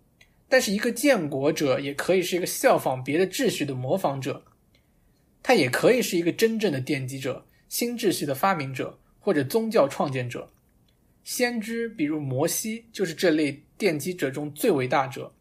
[0.50, 4.42] 但是，一个建国者也可以是一个效仿别的秩序的模仿者，
[5.44, 10.50] 他也可以是一个真正的奠基者、新秩序的发明者或者宗教创建者。
[11.22, 15.32] 先知，比如摩西，就是这类奠基者中最伟大者。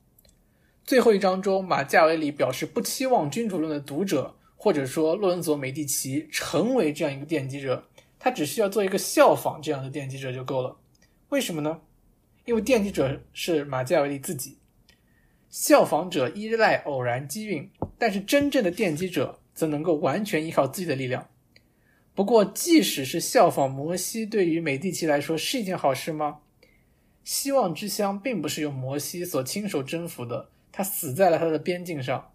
[0.84, 7.84] 最后一章中，马加维里表示不期望君主论的读者，或者说洛伦佐·美第奇成为这样一个奠基者，
[8.20, 10.78] 他只需要做一个效仿这样的奠基者就够了。
[11.30, 11.82] 为什么呢？
[12.46, 14.59] 因为奠基者是马加维里自己，
[15.50, 21.28] 效仿者依赖偶然机运，但是真正的奠基者则能够完全依靠自己的力量。
[22.14, 26.40] 不过，即使是效仿摩西，对于美第奇来说是一件好事吗？
[27.24, 32.32] 希望之乡并不是由摩西所亲手征服的，他死在了他的边境上。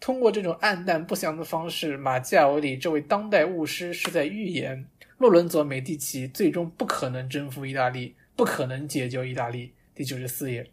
[0.00, 4.86] 通过这种暗淡不祥的方式，马基雅维里这位当代巫师是在预言
[5.18, 9.72] 洛伦佐·美第奇最终不可能征服意大利，不可能解救意大利。
[9.94, 10.70] 第九十四页，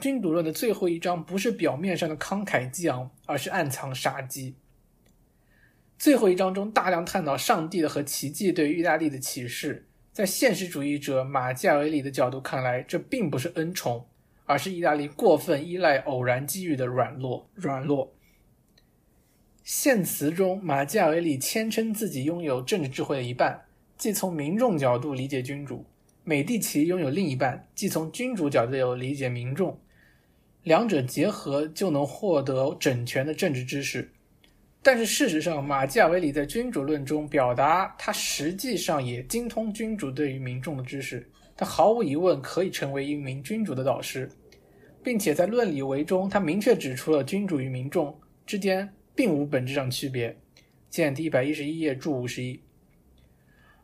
[0.00, 4.54] 君主论的最后一章不是表面上的慷慨激昂，而是暗藏杀机。
[5.98, 14.06] 最后一章中大量探讨上帝的和奇迹对意大利的启示，在现实主义者马基雅维里的角度看来，这并不是恩宠，
[14.46, 17.48] 而是意大利过分依赖偶然机遇的软弱。
[17.54, 18.14] 软弱。
[19.64, 23.60] 献词中，马基雅维里谦称自己拥有政治智慧的一半，
[23.96, 25.84] 即从民众角度理解君主；
[26.22, 29.76] 美第奇拥有另一半，即从君主角度有理解民众。
[30.68, 34.08] 两者结合就能获得整全的政治知识。
[34.80, 44.30] 但是事实上，马基雅维里在《君主论》中表达，他实际上也精通君主对于民众的知识，他毫无疑问可以成为一名君主的导师，
[45.02, 50.36] 并且在《论理为》中，他明确指出了君主与民众之间并无本质上区别。
[50.88, 52.60] 见第一百一十一页注五十一。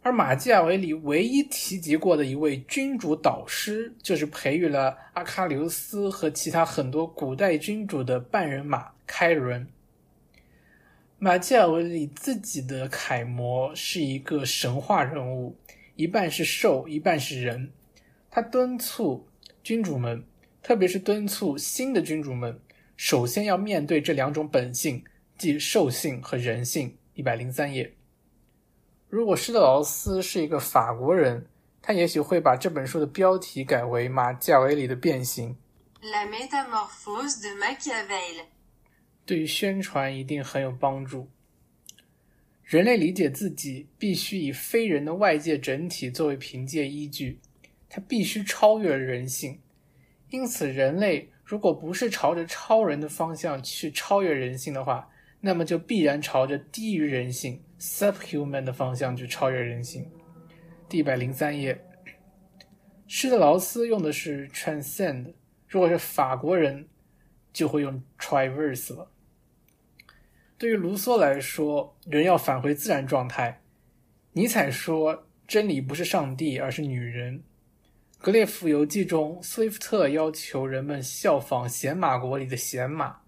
[0.04, 9.66] 而马基雅维里唯一提及过的一位君主导师，就是培育了阿喀琉斯和其他很多古代君主的半人马开伦。
[11.18, 15.56] 马基雅维里自己的楷模是一个神话人物，
[15.96, 17.70] 一半是兽，一半是人。
[18.30, 19.26] 他敦促
[19.62, 20.22] 君主们，
[20.62, 22.60] 特别是敦促新的君主们，
[22.94, 25.02] 首先要面对这两种本性，
[25.38, 26.94] 即兽性和人性。
[27.14, 27.94] 一百零三页。
[29.14, 31.46] 如果施特劳斯是一个法国人，
[31.80, 35.54] 他也许会把这本书的标题改为《马基雅维里的变形》。
[39.24, 41.28] 对于宣传一定很有帮助。
[42.64, 47.38] 人类理解自己必须以非人的外界整体作为凭借依据，
[47.88, 49.60] 它必须超越人性。
[50.30, 55.08] 因此，人类如果不是朝着超人的方向去超越人性的话，
[55.40, 60.10] 那么就必然朝着低于人性 （subhuman） 的方向去超越人性。
[60.88, 61.78] 第一百零三页，
[63.06, 65.34] 施特劳斯用的是 transcend，
[65.68, 66.88] 如果是法国人，
[67.52, 69.10] 就会用 traverse 了。
[70.56, 73.60] 对于卢梭来说，人要返回自然状态。
[74.32, 77.42] 尼采说，真理不是上帝，而是女人。
[78.18, 83.23] 格列佛游记中，斯威夫特要求人们效仿贤马国里的贤马。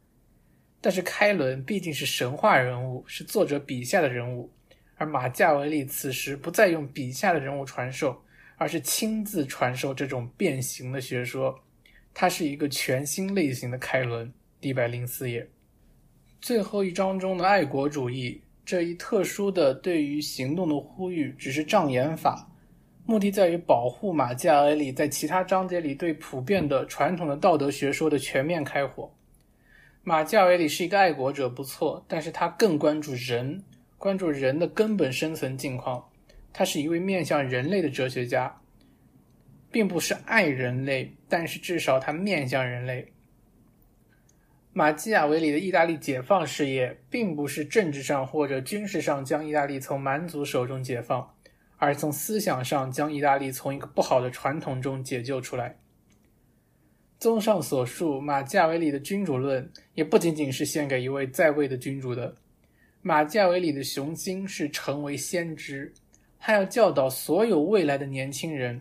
[0.87, 4.49] 但是开伦毕竟是神话人物，是作者笔下的人物，
[4.95, 8.17] 而马加维利此时不再用笔下的人物传授，
[8.57, 11.59] 而是亲自传授这种变形的学说。
[12.15, 14.33] 他是一个全新类型的开伦。
[14.61, 15.45] 一百零四页。
[16.41, 22.49] 最后一章中的爱国主义这一特殊的对于行动的呼吁，只是障眼法，
[23.05, 29.13] 目的在于保护马基雅维利在其他章节里对普遍的传统的道德学说的全面开火。
[30.09, 33.65] 马基雅维里是一个爱国者，不错，但是他更关注人，
[33.99, 36.09] 关注人的根本生存境况。
[36.53, 38.61] 他是一位面向人类的哲学家，
[39.69, 43.13] 并不是爱人类，但是至少他面向人类。
[44.73, 51.35] 马基雅维里的意大利解放事业，并不是政治上或者军事上将意大利从蛮族手中解放，
[51.79, 55.77] 而从思想上将意大利从一个不好的传统中解救出来。
[57.19, 62.35] 综上所述，马基雅维里的君主论也不仅仅是献给一位在位的君主的。
[63.01, 65.93] 马基雅维里的雄心是成为先知，
[66.39, 68.81] 他要教导所有未来的年轻人。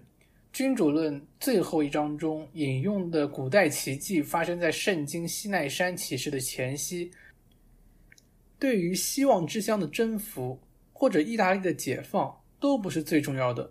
[0.51, 7.11] 君主论最后一章中引用的古代奇迹发生在圣经西奈山启示的前夕。
[8.57, 10.59] 对于希望之乡的征服
[10.93, 13.69] 或者意大利的解放都不是最重要的，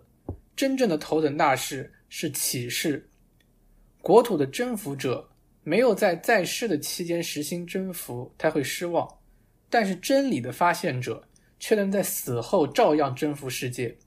[0.55, 3.07] 真正的头等大事是启示。
[4.05, 5.27] 国土的征服者
[5.63, 9.03] 没有在在世的期间实行征服，他会失望；
[9.67, 11.27] 但是真理的发现者
[11.59, 13.97] 却能在死后照样征服世界。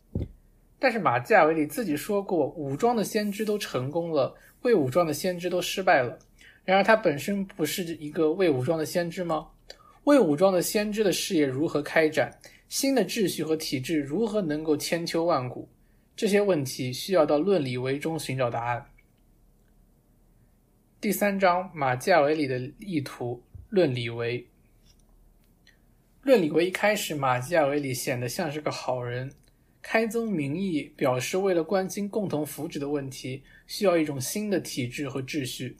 [0.78, 4.32] 但是马基雅维里自己说过，武装的先知都成功了，
[4.62, 6.16] 未武装的先知都失败了。
[6.64, 9.48] 然而他本身不是一个未武装的先知吗？
[10.04, 12.32] 未武装的先知的事业如何开展？
[12.68, 15.68] 新的秩序和体制如何能够千秋万古？
[16.14, 18.87] 这些问题需要到论理为中寻找答案。
[21.01, 24.44] 第三章马基雅维里的意图，论理为。
[26.22, 29.30] 论理为一开始，马基雅维里显得像是个好人。
[29.80, 35.76] 开宗明义表示，为了关心共同福祉的问题，需要一种新的体制和秩序。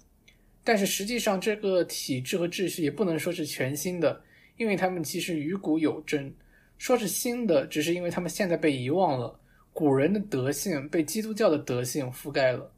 [0.63, 4.23] 但是实际上，这个体制和秩序也不能说是全新的，
[4.57, 6.33] 因为他们其实与古有真。
[6.79, 9.41] 说是新的，只是因为他们现在被遗忘了，
[9.73, 12.73] 古人的德性被基督教的德性覆盖了。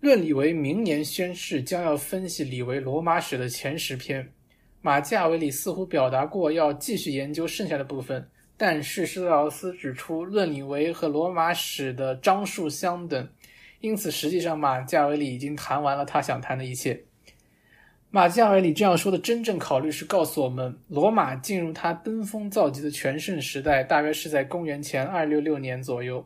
[0.00, 4.32] 论李维明年宣誓将要分析李维罗马史的前十篇，
[4.80, 8.28] 马基雅维里似乎表达过要继续研究剩下的部分。
[8.56, 13.28] 但是施特劳斯指出，论理维和罗马史的章数相等，
[13.80, 17.02] 因此，实际上马加维里已经谈完了他想谈的一切。
[18.10, 26.24] 马加维里这样说的真正考虑是告诉我们，罗马进入他登峰造极的全盛时代，大约是在公元前二六六年左右。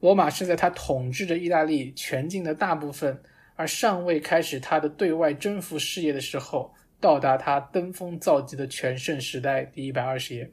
[0.00, 3.20] 罗马是在他统治着意大利全境的大部分，
[3.56, 9.64] 而尚未开始他的对外征服事业的时候，到达他登峰造极的全盛时代。
[9.64, 10.50] 第一百二十页，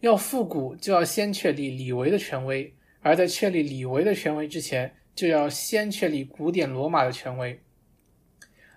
[0.00, 2.72] 要复古，就要先确立李维的权威；
[3.02, 7.60] 而在确立李维的权威之前，就要先确立古典罗马的权威。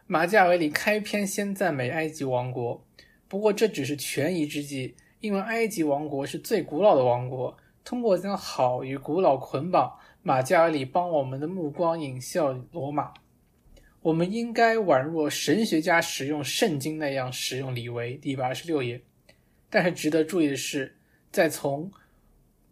[0.06, 2.86] 马加维里开篇先赞美埃及王国，
[3.30, 7.58] 不过这只是权宜之计，因为埃及王国是最古老的王国。
[7.88, 13.14] 通过将好与古老捆绑，马加里帮我们的目光引向罗马。
[14.02, 18.16] 我们应该宛若神学家使用圣经那样使用李维。
[18.16, 19.02] 第一百二十六页。
[19.70, 20.98] 但是值得注意的是，
[21.32, 21.90] 在从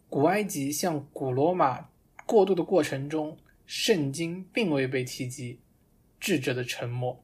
[0.10, 1.88] 古埃及向古罗马
[2.26, 5.62] 过渡的过程中，圣经并未被提及。
[6.20, 7.24] 智者的沉默。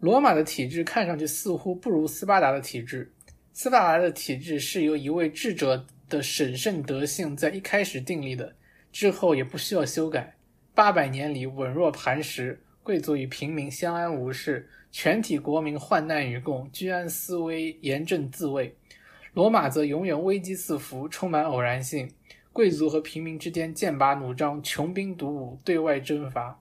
[0.00, 3.12] 罗马的体制看上去似乎不如斯巴达的体制。
[3.60, 8.54] 斯巴达的体制是由一位智者的审慎德性在一开始订立的，
[8.92, 10.36] 之后也不需要修改。
[10.76, 18.76] 八百年里稳若磐石，贵族与平民相安无事，全体国民患难与共，居安思危，严正自卫。
[19.34, 22.08] 罗马则永远危机四伏，充满偶然性，
[22.52, 26.60] 贵族和平民之间剑拔弩张，穷兵黩武，对外征伐。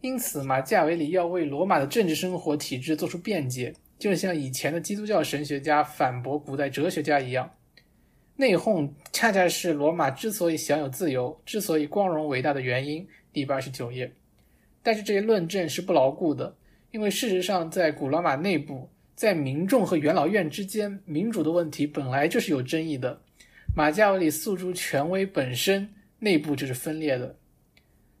[0.00, 3.74] 因此，马基雅维里要为罗马的政治生活体制做出辩解。
[4.00, 7.54] 就像以前的基督教神学家反驳古代哲学家一样，
[8.36, 13.06] 内讧恰恰是罗马之所以享有自由、之所以光荣伟大的原因。
[13.30, 14.10] 第八十九页。
[14.82, 16.56] 但是这些论证是不牢固的，
[16.92, 23.20] 因为事实上，在古罗马内部，在民众和元老院之间，民主的问题本来就是有争议的。
[23.76, 25.86] 马加维里诉诸权威本身，
[26.20, 27.36] 内部就是分裂的。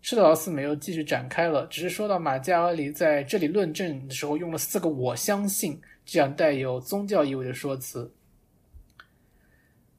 [0.02, 8.12] 施特劳斯没有继续展开了，只是说到马加维里在这里论证的时候用了四个“我相信”这样带有宗教意味的说辞。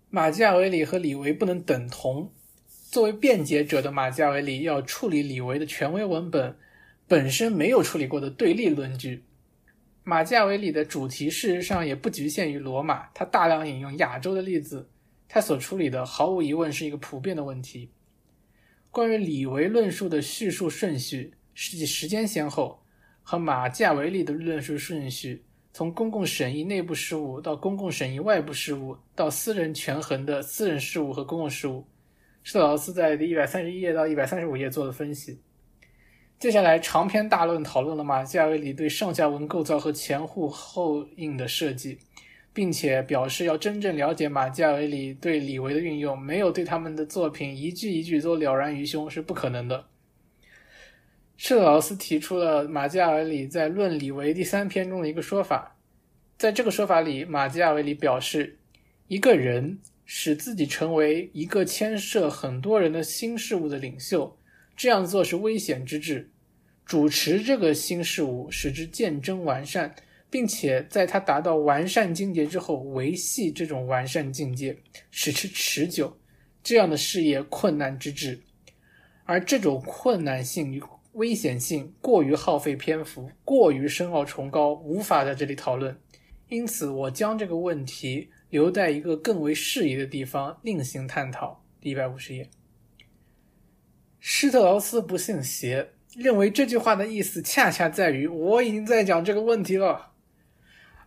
[0.10, 2.32] 马加维里和李维不能等同。
[2.90, 6.58] 作为辩解者的马加维里要处理李维的权威文本
[7.08, 9.24] 本身没有处理过的对立论据。
[10.04, 14.90] 马加维里的主题事实上也不局限于罗马，他大量引用亚洲的例子。
[15.30, 17.90] 他所处理的毫无疑问是一个普遍的问题。
[18.92, 22.84] 关于李维论述的叙述顺序、实际时间先后，
[23.24, 31.88] 和马加维利的论述顺序，从公共审议内部事务到公共审议外部事务，到私人权衡的私人事务和公共事务，
[32.44, 35.40] 施特劳斯在第一百三十一页到一百三十五页做了分析。
[36.38, 41.98] 接下来长篇大论讨论了马加维里对上下文构造和前呼后应的设计。
[42.54, 49.86] 并且表示要真正了解马基雅维里对李维的运用，没有对他们的作品一句一句都了然于胸是不可能的。
[51.38, 55.76] 施特劳斯提出了马基雅维里在《论李维》第三篇中的一个说法，
[56.38, 58.60] 在这个说法里，马基雅维里表示，
[59.08, 64.38] 一个人使自己成为一个牵涉很多人的新事物的领袖，
[64.76, 66.30] 这样做是危险之至。
[66.86, 69.96] 主持这个新事物，使之渐臻完善。
[70.32, 74.76] 并且在他达到完善境界之后，维系这种完善境界，
[75.12, 76.18] 使之持久，
[76.64, 78.42] 这样的事业困难之至。
[79.26, 80.82] 而这种困难性与
[81.14, 85.96] 危险性过于耗费篇幅，过于深奥崇高，无法在这里讨论。
[86.48, 91.62] 因此，我将这个问题留在一个更为适宜的地方另行探讨。
[91.82, 92.50] 第一百五十页，
[94.20, 100.11] 施特劳斯不信邪，认为这句话的意思恰恰在于我已经在讲这个问题了。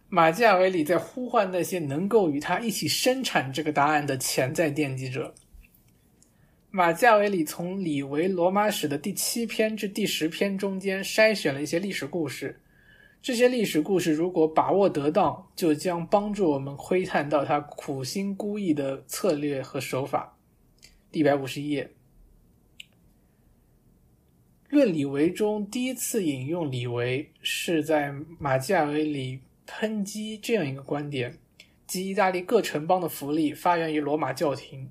[0.09, 5.35] 马基雅维里在呼唤那些能够与他一起生产这个答案的潜在奠基者。
[6.71, 12.61] 马基雅维里从李维罗马史的第七篇至第十篇中间筛选了一些历史故事，
[13.23, 20.37] 这些历史故事如果把握得当，就将帮助我们窥探到他苦心孤诣的策略和手法。
[21.11, 21.91] 第一百五十页，
[24.69, 29.41] 《论李维》中第一次引用李维是在马基雅维里。
[29.67, 31.39] 抨击这样一个观点，
[31.87, 34.91] 即意大利各城邦的福利发源于罗马教廷。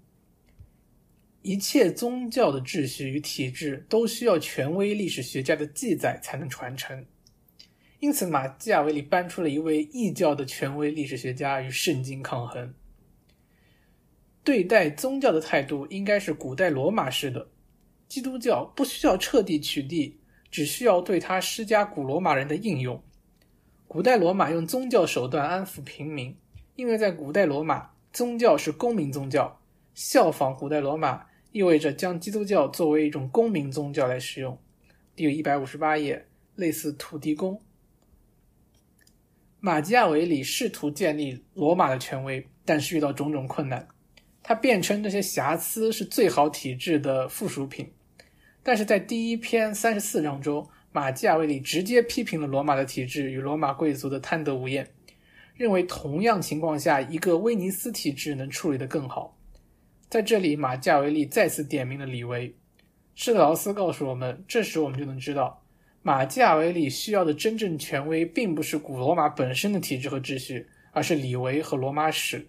[1.42, 7.06] 一切宗教的秩序与体制都需要权威历史学家的记载才能传承。
[8.00, 12.74] 因此，马基雅维里搬出了一位异教的权威历史学家与圣经抗衡。
[14.44, 17.48] 对待宗教的态度应该是古代罗马式的，
[18.10, 20.14] 基督教不需要彻底取缔，
[20.52, 23.02] 只需要对它施加古罗马人的应用。
[23.94, 26.36] 古代罗马用宗教手段安抚平民，
[26.76, 29.60] 因为在古代罗马，宗教是公民宗教。
[29.94, 34.58] 效仿古代罗马，意味着将基督教作为一种公民宗教来使用。
[35.16, 36.26] 第一百五十八页，
[36.56, 37.62] 类似土地公。
[39.60, 43.88] 马基亚维里试图建立罗马的权威，但是遇到种种困难。
[44.42, 47.94] 他辩称这些瑕疵是最好体制的附属品，
[48.64, 54.88] 但是在第一篇三十四章中，马基亚维里直接批评了罗马的体制与罗马贵族的贪得无厌，
[55.56, 59.36] 认为同样情况下，一个威尼斯体制能处理得更好。
[60.08, 62.56] 在这里，马基亚维利再次点名了李维。
[63.16, 65.64] 施特劳斯告诉我们，这时我们就能知道，
[66.04, 72.48] 马基雅维里需要的真正权威，并不是古罗马本身的体制和秩序，而是李维和罗马史。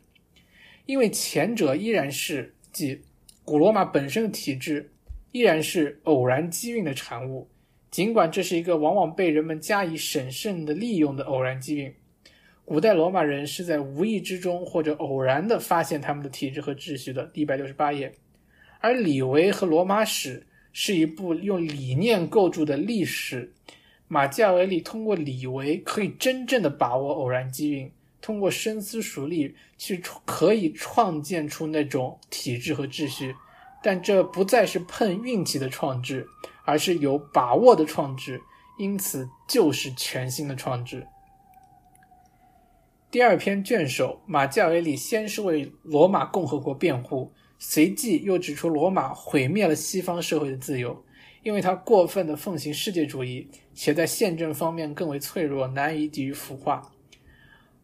[0.85, 3.01] 因为前者依然是即
[3.43, 4.93] 古罗马本身的体制，
[5.33, 7.49] 依然是偶然机运的产物，
[7.95, 11.95] 尽管这是一个往往被人们加以审慎的利用的偶然机运。
[12.65, 17.25] 古代罗马人是在无意之中或者偶然的发现他们的体制和秩序的。
[17.27, 18.13] 第一百六十八页，
[18.81, 20.45] 而李维和罗马史。
[20.77, 23.53] 是一部用理念构筑的历史。
[24.09, 27.89] 马基雅维利通过李维可以真正的把握偶然机运，
[28.21, 33.37] 通过深思熟虑去可以创建出那种体制和秩序。
[33.85, 36.27] 但这不再是碰运气的创制，
[36.65, 38.41] 而是有把握的创制，
[38.79, 41.07] 因此就是全新的创制。
[43.11, 47.33] 第二篇卷首，马基雅维利先是为罗马共和国辩护。
[47.59, 51.05] 随即又指出，罗马毁灭了西方社会的自由，
[51.45, 56.91] 因为他过分的奉行世界主义，且在宪政方面更为脆弱，难以抵御腐化。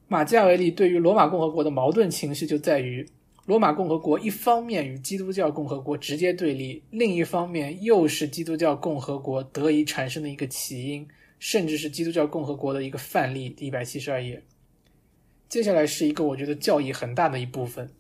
[0.08, 3.08] 马基雅维利对于罗马共和国的矛盾情绪就在于，
[3.50, 11.04] 罗马共和国一方面与基督教共和国直接对立，另一方面又是基督教共和国得以产生的一个起因，
[11.40, 13.50] 甚至是基督教共和国的一个范例。
[13.50, 14.40] 第一百七十二页，
[15.48, 17.90] 接下来是一个我觉得教义很大的一部分。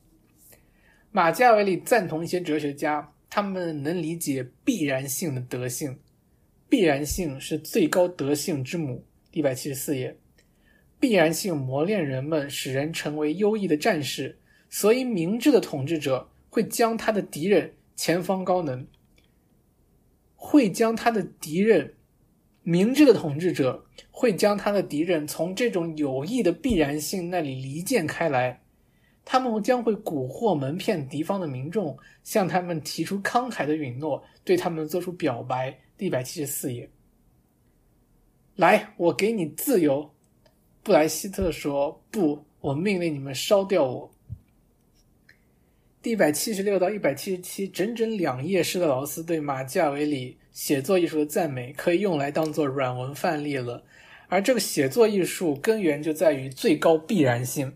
[1.10, 5.98] 马基雅维利赞同一些哲学家，他们能理解必然性的德性，
[6.68, 9.04] 必然性是最高德性之母。
[9.32, 10.16] 一百七十四页，
[11.00, 14.36] 必然性磨练人们，使人成为优异的战士。
[14.70, 18.86] 所以，明智的统治者会将他的敌人前方高能，
[20.36, 21.94] 会将他的敌人，
[22.62, 28.62] 明智的统治者会将他的敌人从这种有益的必然性那里离间开来。
[29.24, 35.76] 他们将会蛊惑蒙骗敌方的民众，向他们提出慷慨的允诺，对他们做出表白。
[35.98, 36.88] 第一百七十四页，
[38.56, 40.10] 来，我给你自由。
[40.82, 44.10] 布莱希特说：“不，我命令你们烧掉我。”
[46.02, 53.84] 第一百七十六到一百七十七，整整两页，施特劳斯对马基雅维里写作艺术的赞美，可以用来当做软文范例了。
[54.28, 57.70] 而这个写作艺术根源就在于最高必然性。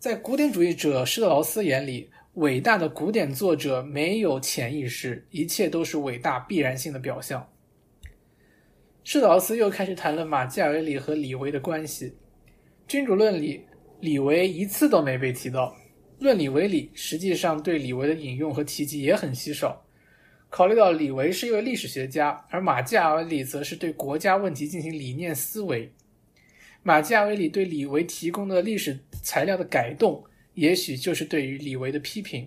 [0.00, 7.48] 在古典主义者施特劳斯眼里，伟大的古典作者没有潜意识，一切都是伟大必然性的表象。
[9.04, 12.06] 施特劳斯又开始谈论马基雅维里和李维的关系。
[12.88, 13.64] 《君主论》里，
[14.00, 15.66] 李维一次都没被提到。
[16.22, 19.84] 《论李维里》实际上对李维的引用和提及也很稀少。
[20.48, 25.90] 考虑到李维是一位历史学家，而马基雅维里则是对国家问题进行理念思维。
[26.82, 32.46] 马基雅维里对李维提供的历史材料的改动，也许就是对于李维的批评；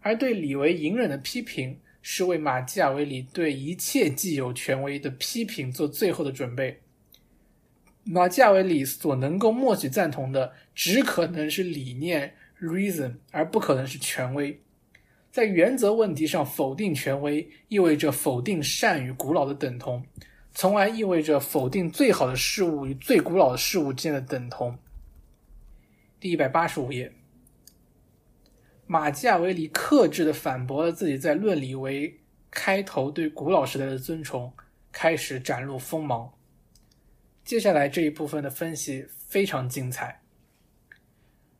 [0.00, 6.80] 而对李维隐忍的批评，是为马基雅维里对一切既有权威的批评做最后的准备。
[8.04, 14.60] 马基雅维里所能够默许赞同的，只可能是理念 （reason），而不可能是权威。
[15.30, 20.04] 在原则问题上否定权威，意味着否定善与古老的等同。
[20.52, 24.78] 从而意味着否定最好的事物与最古老的事物之间的等同。
[26.18, 27.12] 第一百八十五页，
[28.86, 32.18] 马基雅维里克制的反驳了自己在《论理》为
[32.50, 34.50] 开头对古老时代的尊崇，
[34.90, 36.32] 开始展露锋芒。
[37.44, 40.22] 接下来这一部分的分析非常精彩。《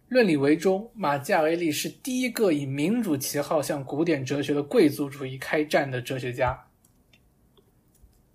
[0.09, 6.57] 论理》为中，马基雅维利是第一个以民主旗号向古典哲学的贵族主义开战的哲学家。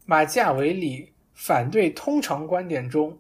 [0.06, 3.18] 马基雅维里反对通常观点中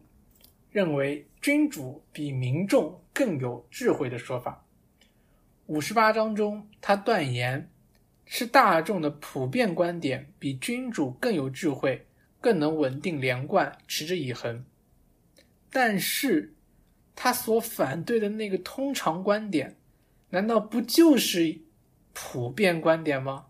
[0.69, 4.65] 认为君主比民众更有智慧的说法。
[5.67, 7.69] 五十八章中，他断言
[8.25, 12.05] 是大众的普遍观点比君主更有智慧，
[12.41, 14.65] 更能稳定连贯，持之以恒。
[15.71, 16.53] 但是，
[17.15, 19.75] 他所反对的那个通常观点，
[20.29, 21.59] 难道不就是
[22.13, 23.45] 普遍观点吗？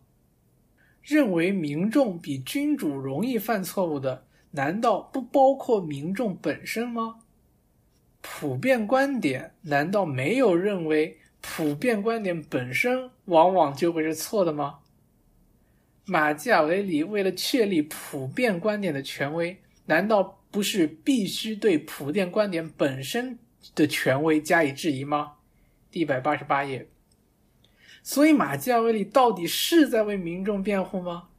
[1.01, 7.21] 认为民众比君主容易犯错误的，难道不包括民众本身吗？
[8.21, 14.79] 普遍观点难道没有认为普遍观点本身往往就会是错的吗？
[16.05, 23.39] 马基雅维里为了确立普遍观点的权威，难道不是必须对普遍观点本身
[23.75, 25.33] 的权威加以质疑吗？
[25.89, 26.87] 第一百八十八页。
[28.03, 31.29] 所以马基雅维里到底是在为民众辩护吗？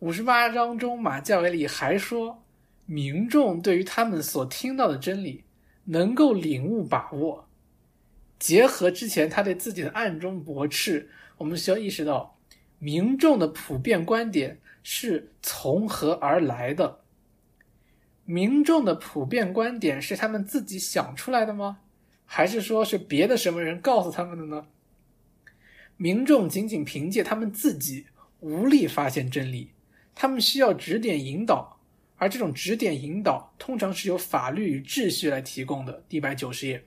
[0.00, 2.42] 五十八章中，马基雅维里还说，
[2.86, 5.44] 民众对于他们所听到的真理
[5.84, 7.48] 能够领悟把握。
[8.40, 12.36] 结合之前他对自己的暗中驳斥，我们需要意识到，
[12.80, 17.01] 民众的普遍观点是从何而来的？
[18.24, 21.78] 民众的普遍观点是他们自己想出来的吗？
[22.24, 24.66] 还是说是别的什么人告诉他们的呢？
[25.96, 28.06] 民众仅仅凭借他们自己
[28.40, 29.70] 无力发现真理，
[30.14, 31.78] 他们需要指点引导，
[32.16, 36.02] 而这种指点引导通常是由法律与秩序来提供的。
[36.08, 36.84] 第一百九十页。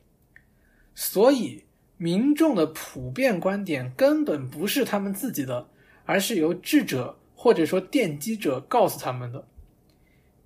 [0.95, 1.63] 所以，
[1.97, 5.69] 民众的普遍观点根本不是他们自己的，
[6.05, 9.47] 而是由智者或者说奠基者告诉他们的。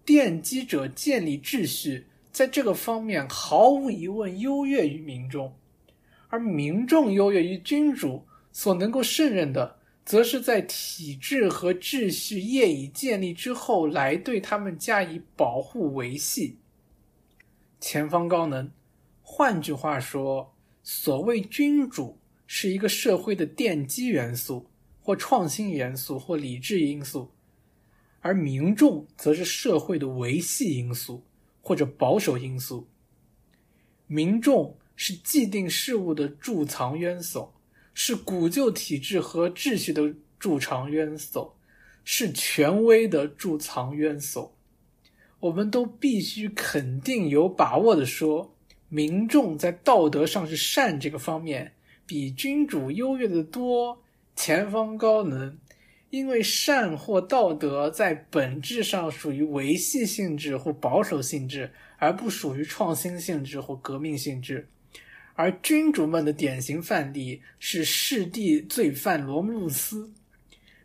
[0.06, 5.54] 奠基者建立秩序，在这个方面毫无疑问优越于民众，
[6.30, 16.58] 而民众优越于君主所能够胜任的，则是在体制和秩序业已建立之后，来对他们加以保护维系。
[17.80, 18.70] 前方高能。
[19.22, 24.66] 换句话说，所谓君主是一个社会的奠基元素，
[25.00, 27.32] 或创新元素，或理智因素；
[28.22, 31.24] 而民众则是社会的维系因素，
[31.62, 32.88] 或者保守因素。
[34.08, 37.50] 民众是既定事物的贮藏渊薮，
[37.94, 41.52] 是古旧体制和秩序的贮藏渊薮，
[42.04, 44.52] 是权威的贮藏渊薮。
[45.40, 48.54] 我们都必须肯定、有把握的说。
[48.90, 51.74] 民众在道德上是善这个方面
[52.08, 54.02] 比君主优越的多，
[54.36, 55.56] 前方高能，
[56.10, 64.68] 因为善或道德在本质上属于维系性质或保守性质，而不属于创新性质或革命性质。
[65.36, 70.12] 而君主们的典型范例是弑帝罪犯罗慕路斯，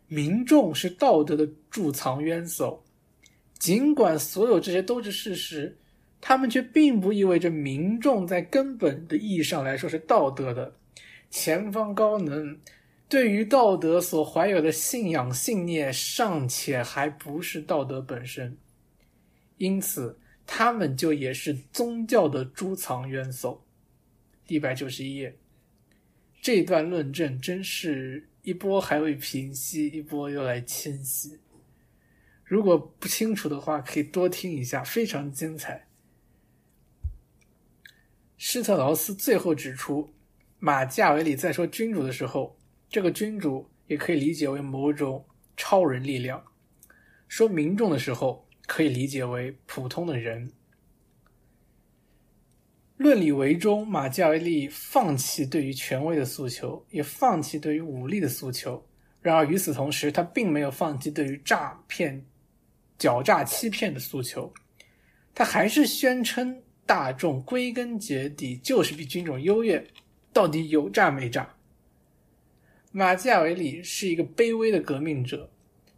[0.07, 2.79] 民众是道德的贮藏渊薮。
[3.57, 5.77] 尽管所有这些都是事实。
[6.21, 10.73] 他们却并不意味着民众在根本的意义上来说是道德的。
[11.29, 12.57] 前方高能，
[13.15, 18.57] 对于道德所怀有的信仰信念尚且还不是道德本身，
[19.55, 23.61] 因此他们就也是宗教的贮藏元素。
[24.47, 25.37] 一百九十一页，
[26.41, 31.39] 这段论证真是一波还未平息，一波又来侵袭。
[32.43, 35.87] 如果不清楚的话，可以多听一下，非常精彩。
[38.35, 40.13] 施特劳斯最后指出，
[40.59, 42.57] 马基雅维里在说君主的时候，
[42.89, 45.25] 这个君主也可以理解为某种
[45.57, 46.39] 超人力量；
[47.27, 50.51] 说民众的时候，可以理解为普通的人。
[52.97, 58.81] 论理为中，马基雅维利放弃对于权威的诉求，也放弃对于武力的诉求。
[59.21, 62.25] 然而与此同时，他并没有放弃对于诈骗、
[62.97, 64.53] 狡诈、欺骗的诉求，
[65.33, 66.61] 他还是宣称。
[66.87, 69.83] 大众归根结底就是比军种优越，
[70.31, 71.54] 到底有诈没诈？
[72.97, 75.49] 马基雅维里是一个卑微的革命者，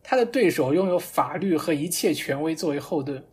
[0.01, 3.23] 他的对手拥有法律和一切权威作为后盾，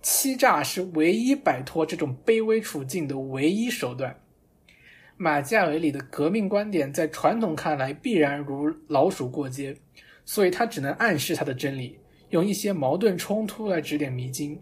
[0.00, 4.18] 欺诈是唯一摆脱这种卑微处境的唯一手段。
[5.18, 9.76] 马基雅维里的革命观点在传统看来必然如老鼠过街，
[10.24, 11.98] 所以他只能暗示他的真理，
[12.30, 14.58] 用一些矛盾冲突来指点迷津。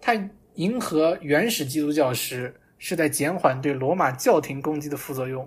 [0.00, 0.30] 他。
[0.54, 5.44] 迎合原始基督教时，是在减缓对罗马教廷攻击的副作用；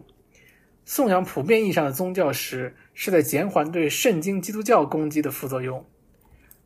[0.89, 5.83] 颂扬普遍意义上的宗教时，是在减缓对圣经基督教攻击的副作用；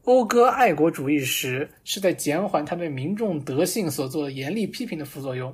[0.03, 5.51] 讴歌爱国主义时，是在减缓他对民众德性所做的严厉批评的副作用。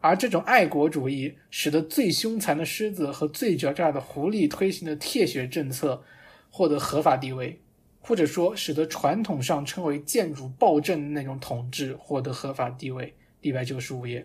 [0.00, 6.00] 而这种爱国主义，使得最凶残的狮子和最狡诈的狐狸推行的铁血政策
[6.48, 7.60] 获得合法地位。
[7.98, 13.12] 或者说，使得传统上称为建主暴政的那种统治获得合法地位。
[13.40, 14.24] 一百九十五页，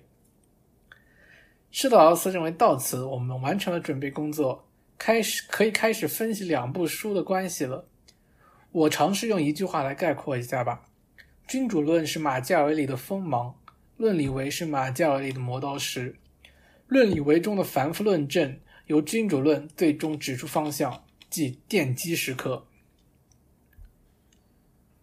[1.77, 4.65] 施特劳斯认为到此我们完成了准备工作，
[4.97, 7.85] 开始可以开始分析两部书的关系了。
[8.71, 10.83] 我尝试用一句话来概括一下吧：
[11.49, 13.53] 君主论是马加维里的锋芒，
[13.97, 16.15] 论理为是马加维里的磨刀石。
[16.87, 22.65] 论理为中的繁复论证，由君主论最终指出方向，即奠基时刻。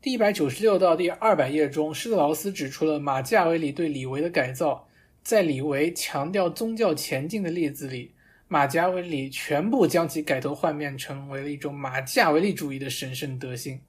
[0.01, 4.89] 第一百九十六到第二百页中，施特劳斯指出了马基雅维里对李维的改造。
[5.23, 8.13] 在李维强调宗教前进的例子里，
[8.49, 13.81] 马加维里全部将其改头换面，成为了一种马加维利主义的神圣德性。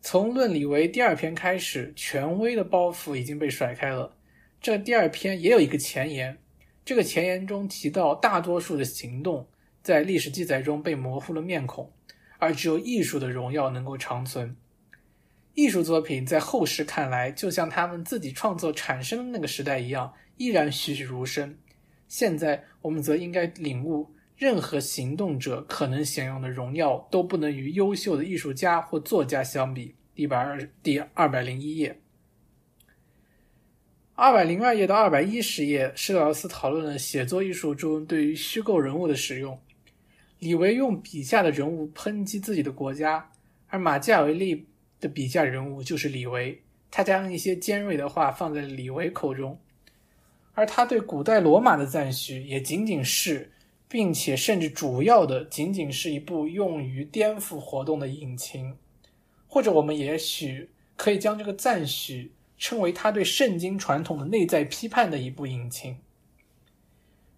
[0.00, 4.16] 从《论理为》第二篇开始，权威的包袱已经被甩开了。
[4.60, 6.38] 这第二篇也有一个前言，
[6.84, 9.46] 这个前言中提到，大多数的行动
[9.82, 11.92] 在历史记载中被模糊了面孔，
[12.38, 14.56] 而只有艺术的荣耀能够长存。
[15.54, 21.56] 艺术作品在后世看来，就像他们自己创作产生的那个时代一样，依然栩栩如生。
[22.08, 29.94] 现在我们则应该领悟，任何行动者可能享用的荣耀，都不能与优秀的艺术家或作家相比。
[30.12, 32.00] 第百二第二百零一页，
[34.14, 39.56] 二百零二页到二百一十页，施劳斯讨论了写作艺术中对于虚构人物的使用。
[40.40, 43.30] 李维用笔下的人物抨击自己的国家，
[43.68, 44.66] 而马基雅维利。
[45.04, 49.60] 的笔下人物就是李维，他将一些尖锐的话放在李维口中，
[50.54, 53.52] 而他对古代罗马的赞许也仅仅是，
[53.86, 58.74] 并且甚至主要的仅仅是一部用于颠覆活动的引擎，
[59.46, 65.98] 或者我们也许可以将这个赞许称为他对圣经传统的内在批判的一部引擎。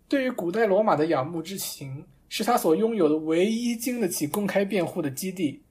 [0.06, 5.62] 对于古代罗马的仰慕之情，是他所拥有的唯一经得起公开辩护的基地。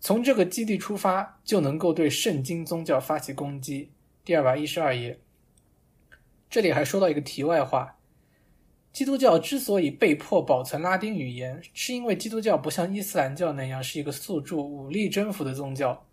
[0.00, 3.90] 从这个基地出发，就能够对圣经宗教发起攻击。
[4.24, 5.20] 第二百一十二页，
[6.48, 7.98] 这里还说到一个题外话：
[8.92, 16.06] 基督教之所以被迫保存拉丁语言，是因为基督教不像伊斯兰教那样是一个诉诸武力征服的宗教。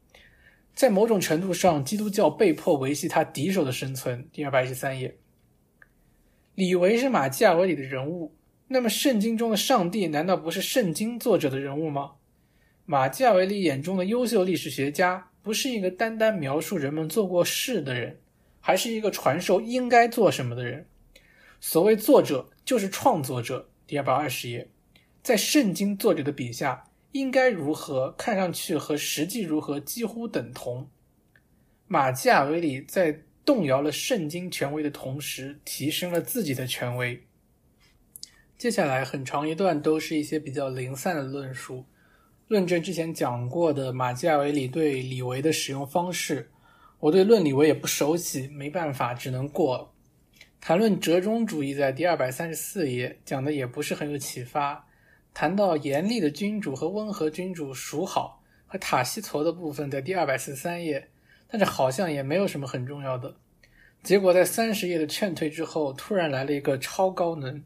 [0.75, 4.27] 在某种程度上，基督教被迫维系他敌手的生存。
[4.33, 5.17] 第二百一十三页，
[6.55, 8.35] 李维是马基雅维里的人物，
[8.67, 12.11] 那么圣经中的上帝难道不是圣经作者的人物吗？
[12.89, 18.17] 马基雅维利眼中的优秀历史学家，不是一个单单描述人们做过事的人，
[18.61, 20.87] 还是一个传授应该做什么的人。
[21.59, 23.67] 所谓作者，就是创作者。
[23.85, 24.69] 第二百二十页，
[25.21, 26.81] 在圣经作者的笔下，
[27.11, 30.89] 应该如何看上去和实际如何几乎等同。
[31.87, 37.21] 马基雅维利在动摇了圣经权威的同时，提升了自己的权威。
[38.57, 41.83] 接下来很长一段都是一些比较零散的论述。
[42.47, 46.49] 论证之前讲过的马基雅维里对李维的使用方式，
[46.97, 49.93] 我对论李维也不熟悉，没办法，只能过。
[50.61, 54.87] 谈论折中主义在第二百三十四页讲的也不是很有启发。
[55.33, 61.09] 谈到严厉的君主和温和君主孰好和塔西佗的部分在第二百四十三页，
[61.49, 63.35] 但是好像也没有什么很重要的。
[64.03, 67.61] 结果在三十页的劝退之后，突然来了一个超高能。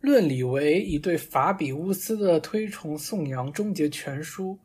[0.00, 4.58] 论李维以对法比乌斯的推崇颂扬终结全书。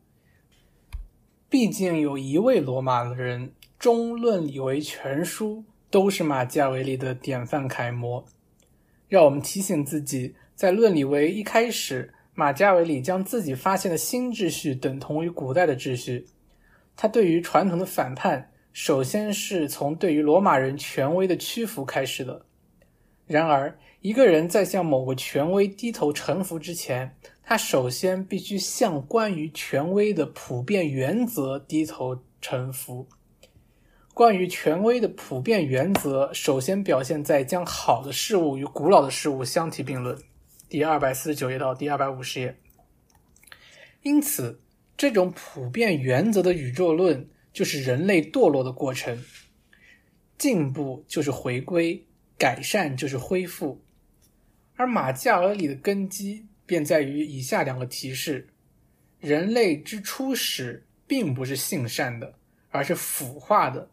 [1.50, 8.24] 毕竟有一位罗马人终论李维全书都是马基雅维利的典范楷模，
[9.08, 16.26] 让我们提醒自己，在论李维一开始，马基雅维利将自己发现的新秩序等同于古代的秩序。
[16.96, 22.46] 他对于传统的反叛，首先是从对于罗马人权威的屈服开始的。
[23.26, 23.78] 然而。
[24.00, 33.08] 一个人在向某个权威低头臣服之前，他首先必须向关于权威的普遍原则低头臣服。
[34.14, 40.16] 关于权威的普遍原则，首先表现在将好的事物与古老的事物相提并论。
[40.68, 42.56] 第二百四十九页到第二百五十页。
[44.02, 44.60] 因此，
[44.96, 49.22] 这种普遍原则的宇宙论就是人类堕落的过程。
[50.38, 52.06] 进步就是回归，
[52.38, 53.82] 改善就是恢复。
[54.76, 58.48] 而马基雅维里的根基便在于以下两个提示：
[59.20, 62.34] 人类之初始并不是性善的，
[62.70, 63.88] 而是腐化的。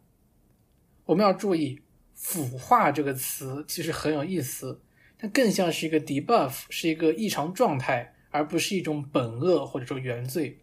[1.06, 1.82] 我们要注意
[2.14, 4.82] “腐化”这个词，其实很有意思，
[5.18, 10.60] 它更像是一个 debuff，是一个异常状态，而不是一种本恶或者说原罪。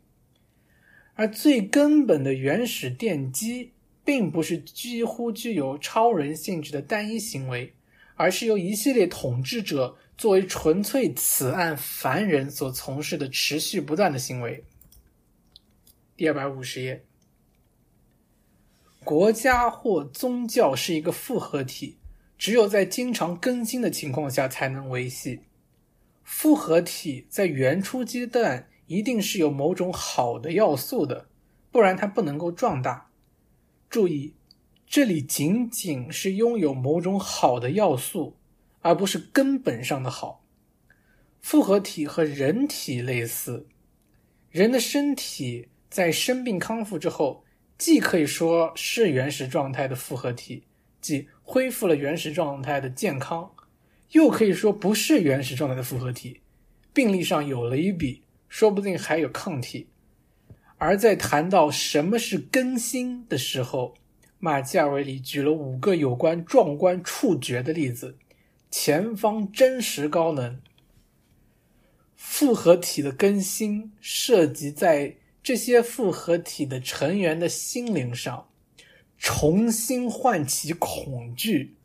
[1.15, 3.73] 而最根本的原始奠基，
[4.05, 7.75] 并不是几乎具有超人性质的单一行为，
[8.17, 9.97] 而是由一系列统治者。
[10.21, 14.63] 作为纯粹此案凡人所从事的持续不断的行为。
[16.15, 17.07] 第二百五十页，
[19.03, 21.97] 国家或宗教是一个复合体，
[22.37, 25.41] 只有在经常更新的情况下才能维系。
[26.23, 31.29] 复合体在原初阶段一定是有某种好的要素的，
[31.73, 33.11] 不然它不能够壮大。
[33.89, 34.35] 注意，
[34.87, 38.37] 这里仅仅是拥有某种好的要素。
[38.81, 40.45] 而不是根本上的好。
[41.41, 43.67] 复合体和人体类似，
[44.51, 47.45] 人的身体在生病康复之后，
[47.79, 50.65] 既可以说是原始状态的复合体，
[51.01, 53.51] 即恢复了原始状态的健康，
[54.13, 56.41] 又可以说不是原始状态的复合体，
[56.93, 59.89] 病历上有了一笔，说不定还有抗体。
[60.77, 63.95] 而在谈到什么是更新的时候，
[64.39, 68.17] 马基尔维里举了五个有关壮观触觉的例子：
[68.71, 70.61] 前方真实高能。
[72.15, 78.49] 复合体的更新涉及在这些复合体的成员的心灵上，
[79.19, 81.77] 重新唤起恐惧，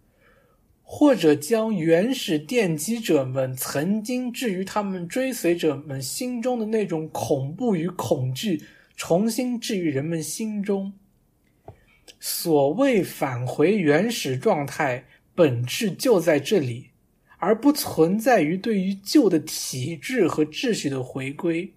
[0.83, 8.63] 或者将原始奠基者们曾经置于他们追随者们心中的那种恐怖与恐惧。
[8.97, 10.93] 重新置于人们心中。
[12.19, 15.05] 所谓返回原始状态，
[15.35, 16.91] 本质就在这里，
[17.37, 21.73] 而不存在于对于旧的体制和秩序的回归。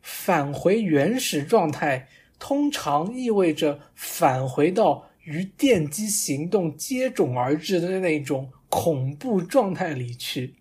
[0.00, 2.08] 返回原始状态，
[2.38, 10.54] 通常意味着返回到与电击行动接踵而至的那种恐怖状态里去。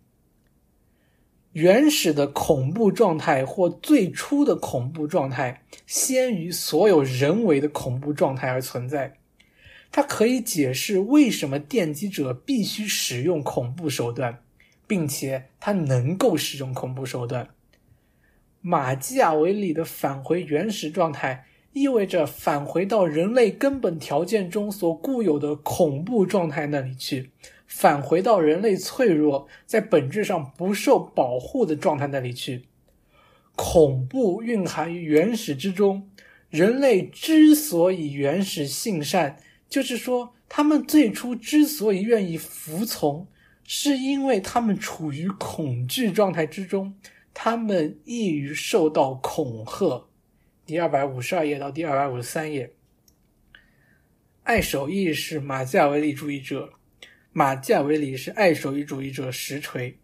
[1.54, 9.18] 原始的恐怖状态或最初的恐怖状态，先于所有人为的恐怖状态而存在。
[9.92, 14.44] 它可以解释为什么电击者必须使用恐怖手段，
[14.86, 17.50] 并且他能够使用恐怖手段。
[18.62, 27.32] 马基雅维里的返回原始状态，意味着返回到人类根本条件中所固有的恐怖状态那里去。
[27.66, 32.66] 返回到人类脆弱、在本质上不受保护的状态那里去。
[33.56, 36.10] 恐怖蕴含于原始之中。
[36.50, 39.38] 人类之所以原始性善，
[39.70, 43.28] 就是说，他们最初之所以愿意服从，
[43.64, 46.96] 是因为他们处于恐惧状态之中，
[47.34, 50.08] 他们易于受到恐吓。
[50.66, 52.74] 第二百五十二页到第二百五十三页。
[54.44, 56.72] 爱手艺是马基雅维利主义者。
[57.34, 60.00] 马基雅维里是爱手艺主义者实锤，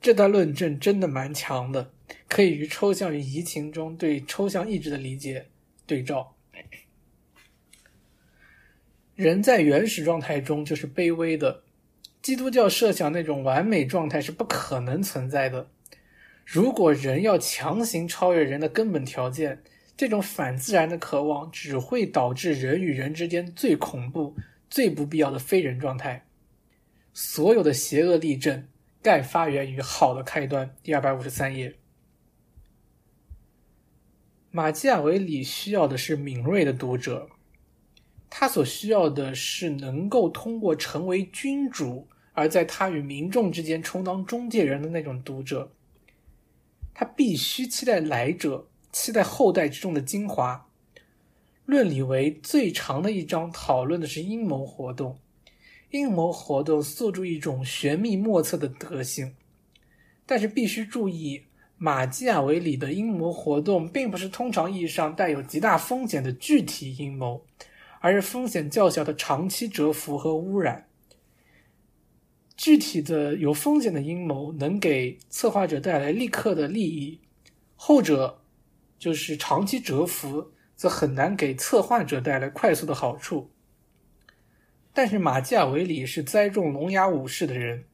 [0.00, 1.92] 这段论证真的蛮强的，
[2.28, 5.46] 可以与抽象与移情中对抽象意志的理解
[5.86, 6.34] 对照。
[9.22, 11.62] 人在原始状态中就是卑微的，
[12.20, 15.70] 基督教设想那种完美状态是不可能存在的。
[16.44, 19.62] 如果人要强行超越人的根本条件，
[19.96, 24.34] 这种反自然的渴望只会导致人与人之间最恐怖、
[24.68, 26.26] 最不必要的非人状态。
[27.14, 28.66] 所有的邪恶例证，
[29.00, 30.74] 概发源于好的开端。
[30.82, 31.76] 第二百五十三页，
[34.50, 37.28] 马基雅维里需要的是敏锐的读者，
[38.34, 45.70] 他所需要的是能够通过成为君主，而在他与民众之间充当中介人的那种读者。
[46.94, 50.66] 他必须期待来者，期待后代之中的精华。
[51.66, 55.18] 论理为最长的一章，讨论的是阴谋活动。
[55.90, 59.34] 阴谋活动诉诸一种玄秘莫测的德性，
[60.24, 61.42] 但是必须注意，
[61.76, 67.44] 马基雅维里的阴谋活动并不是通常意义上带有极大风险的具体阴谋，
[68.02, 70.88] 而是风险较小的长期蛰伏和污染。
[72.56, 77.20] 具体的有风险的阴谋能给策划者带来立刻的利益，
[77.76, 78.42] 后者
[78.98, 83.50] 就是长期蛰伏，则很难给策划者带来快速的好处。
[84.92, 87.84] 但是马基雅维里是栽种聋哑武士的人，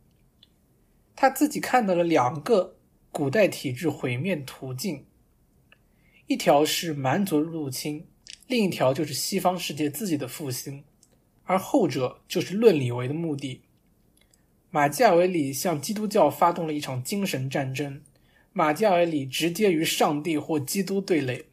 [1.15, 2.77] 他自己看到了两个
[3.13, 5.07] 古代体制毁灭途径，
[6.27, 8.07] 一条是蛮族入侵，
[8.47, 10.83] 另一条就是西方世界自己的复兴，
[11.45, 13.61] 而后者就是论理为的目的。
[14.70, 18.01] 马基雅维里向基督教发动了一场精神战争，
[18.53, 21.45] 马基雅维里直接与上帝或基督对垒。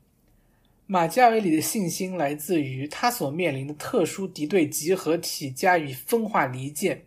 [0.87, 7.03] 马加维里的信心来自于他所面临的特殊敌对集合体加以分化离间，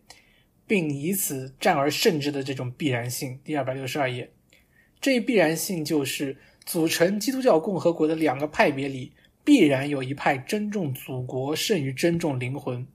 [0.67, 3.39] 并以此战而胜之的这种必然性。
[3.45, 4.29] 第二百六十二页，
[5.01, 9.13] 这一必然性就是组成基督教共和国的两个派别里，
[9.49, 12.87] 必然有一派珍重祖国胜于珍重灵魂。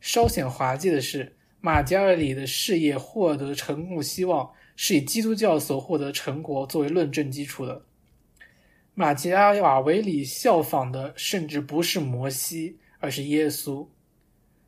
[0.00, 7.84] 稍显滑稽的是，马加尔里的事业获得成功希望是以基督教所获得成果作为论证基础的。
[8.94, 13.86] 马基阿瓦维里效仿的甚至不是摩西，而是耶稣。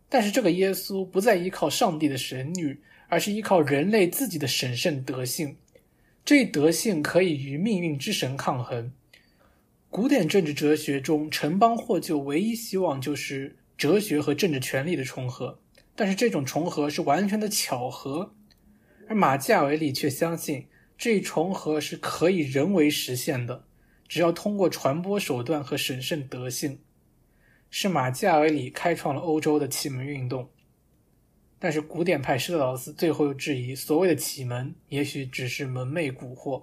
[0.09, 5.57] 但是这个耶稣不再依靠上帝的神女，而是依靠人类自己的神圣德性。
[6.25, 8.93] 这一德性可以与命运之神抗衡。
[9.91, 15.59] 古典政治哲学中，城邦获救唯一希望就是哲学和政治权力的重合，
[15.97, 18.33] 但是这种重合是完全的巧合。
[19.09, 23.65] 而马基雅维里却相信，这一重合是可以人为实现的。
[24.07, 26.79] 只要通过传播手段和审慎德性，
[27.69, 30.51] 是马基雅维里开创了欧洲的启蒙运动。
[31.59, 36.63] 但是古典派施特劳斯最后又质疑，所谓的启蒙也许只是蒙昧蛊惑。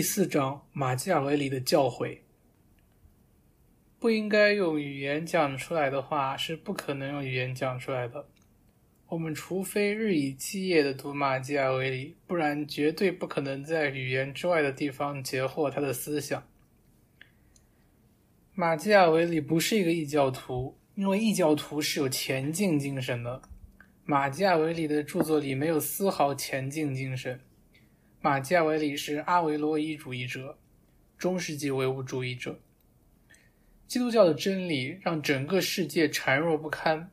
[0.00, 2.20] 第四章，马基雅维里的教诲。
[3.98, 8.26] 不应该用语言讲出来的话，是不可能用语言讲出来的。
[9.08, 16.48] 我们除非日以继夜的读马基雅维里，不然绝对不可能在语言之外的地方截获他的思想。
[18.54, 23.42] 马基雅维里不是一个异教徒，因为异教徒是有前进精神的。
[24.06, 27.38] 马基雅维里的著作里没有丝毫前进精神。
[28.22, 30.58] 马基雅维里是阿维罗伊主义者，
[31.16, 32.60] 中世纪唯物主义者。
[33.88, 37.10] 基督教的真理让整个世界孱弱不堪，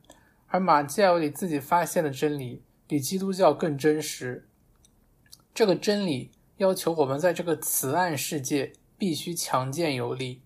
[0.48, 4.50] 而马基雅维里自己发现的真理比基督教更真实。
[5.56, 10.42] 这个真理要求我们在这个慈爱世界必须强健有力，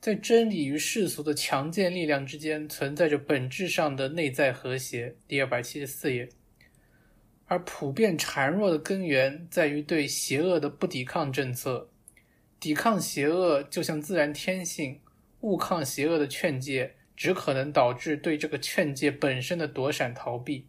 [0.00, 5.14] 在真理与世俗的强健力量之间存在着本质上的内在和谐。
[5.28, 6.28] 第二百七十四页。
[7.50, 11.88] 而普遍孱弱的根源在于对邪恶的不抵抗政策。
[12.60, 15.00] 抵抗邪恶就像自然天性，
[15.40, 20.68] 勿抗邪恶的劝诫只可能导致对这个劝诫本身的躲闪逃避。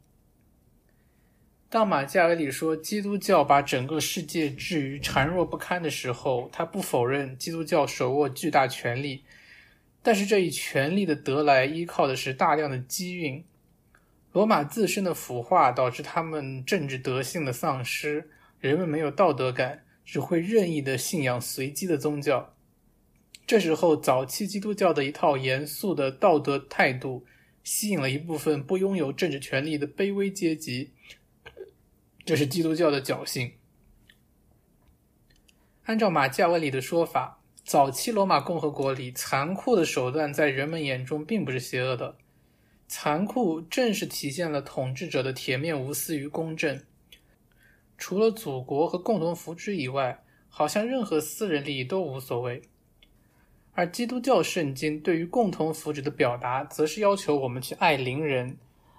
[1.70, 9.24] 当马加维里说基督教把整个世界置于孱弱不堪的时候，他不否认基督教手握巨大权力，
[10.02, 13.46] 但是这一权力的得来依靠的是大量的机运。
[14.34, 18.30] 罗马自身的腐化导致他们政治德性的丧失，
[18.60, 22.54] 人们没有道德感，只会任意的信仰随机的宗教。
[23.46, 27.26] 这时候，早期基督教的一套严肃的道德态度
[27.64, 30.92] 吸引了一部分不拥有政治权力的卑微阶级，
[32.24, 33.52] 这是基督教的侥幸。
[35.84, 42.16] 按照马加维里的说法，早期罗马共和国里残酷的手段在人们眼中并不是邪恶的。
[42.94, 46.78] 残酷正是体现了统治者的铁面无私与公正。
[47.98, 52.62] 除了祖国和共同福祉以外，好像任何私人利益都无所谓。
[53.72, 58.58] 而基督教圣经对于共同福祉的表达，则是要求我们去爱邻人。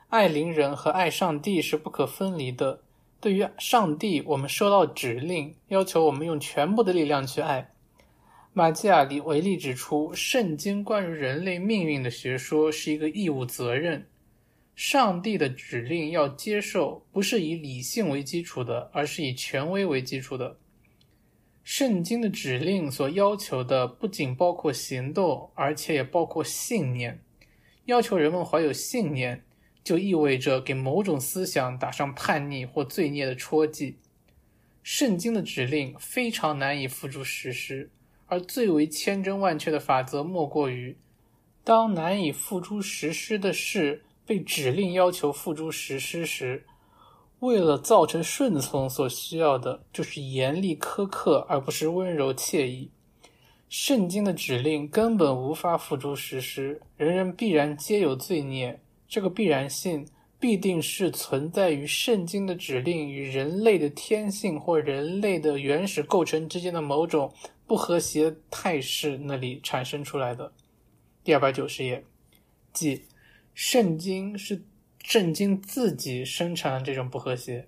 [0.09, 2.81] 爱邻人和爱上帝是不可分离的。
[3.21, 7.72] 对于上帝，我们收到指令，要求我们用全部的力量去爱。
[8.55, 14.07] 马基雅里维利指出，圣经关于人类命运的学说是一个义务责任。
[14.77, 20.59] 上帝的指令要接受，不是以理性为基础的，而是以权威为基础的。
[21.65, 27.23] 圣经的指令所要求的不仅包括行动，而且也包括信念。
[27.87, 29.43] 要求人们怀有信念，
[29.83, 33.97] 就意味着给某种思想打上叛逆或罪孽的戳记。
[34.83, 37.89] 圣经的指令非常难以付诸实施。
[38.33, 40.97] 而最为千真万确的法则，莫过于
[41.63, 46.65] 当难以付诸实施的事被指令要求付诸实施时，
[47.41, 52.91] 为了造成顺从，所需要的就是严厉苛刻，而不是温柔惬意。
[53.69, 58.81] 圣经的指令根本无法付诸实施，人人必然皆有罪孽。
[59.07, 60.07] 这个必然性
[60.41, 67.31] 必定是存在于圣经的指令与人类的天性或人类的原始构成之间的某种
[67.73, 70.53] 不和谐态势那里产生出来的。
[71.25, 72.05] 第二百九十页，
[72.71, 73.03] 即
[73.55, 74.63] 圣经是
[75.03, 77.67] 圣经自己生产了这种不和谐。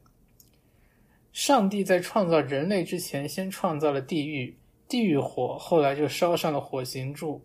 [1.32, 4.54] 上帝在创造人类之前，先创造了地狱，
[4.86, 7.42] 地狱火后来就烧上了火刑柱。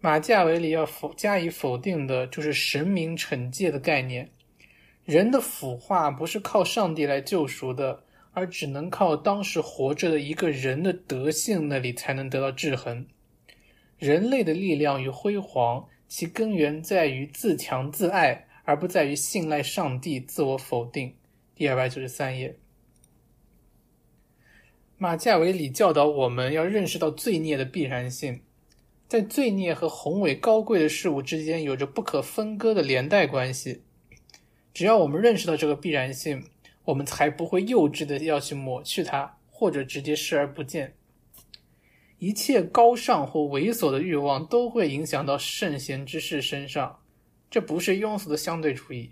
[0.00, 4.28] 马加维里要否加以否定的就是神明惩戒的概念。
[5.04, 13.06] 人的腐化不是靠上帝来救赎的，而只能靠当时活着的一个人的德性那里才能得到制衡。
[13.98, 21.14] 人类的力量与辉煌，其根源在于自强自爱，而不在于信赖上帝、自我否定。
[21.54, 22.56] 第二百九十三页。
[24.98, 28.40] 马加维里教导我们要认识到罪孽的必然性，
[29.08, 33.82] 在罪孽和宏伟高贵的事物之间有着不可分割的连带关系。
[34.72, 36.44] 只要我们认识到这个必然性，
[36.84, 40.94] 我们才不会幼稚的要去抹去它，或者直接视而不见。
[42.18, 47.00] 一切高尚或猥琐的欲望都会影响到圣贤之士身上，
[47.50, 49.10] 这不是庸俗的相对主义，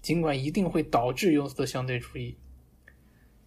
[0.00, 2.36] 尽管一定会导致庸俗的相对主义。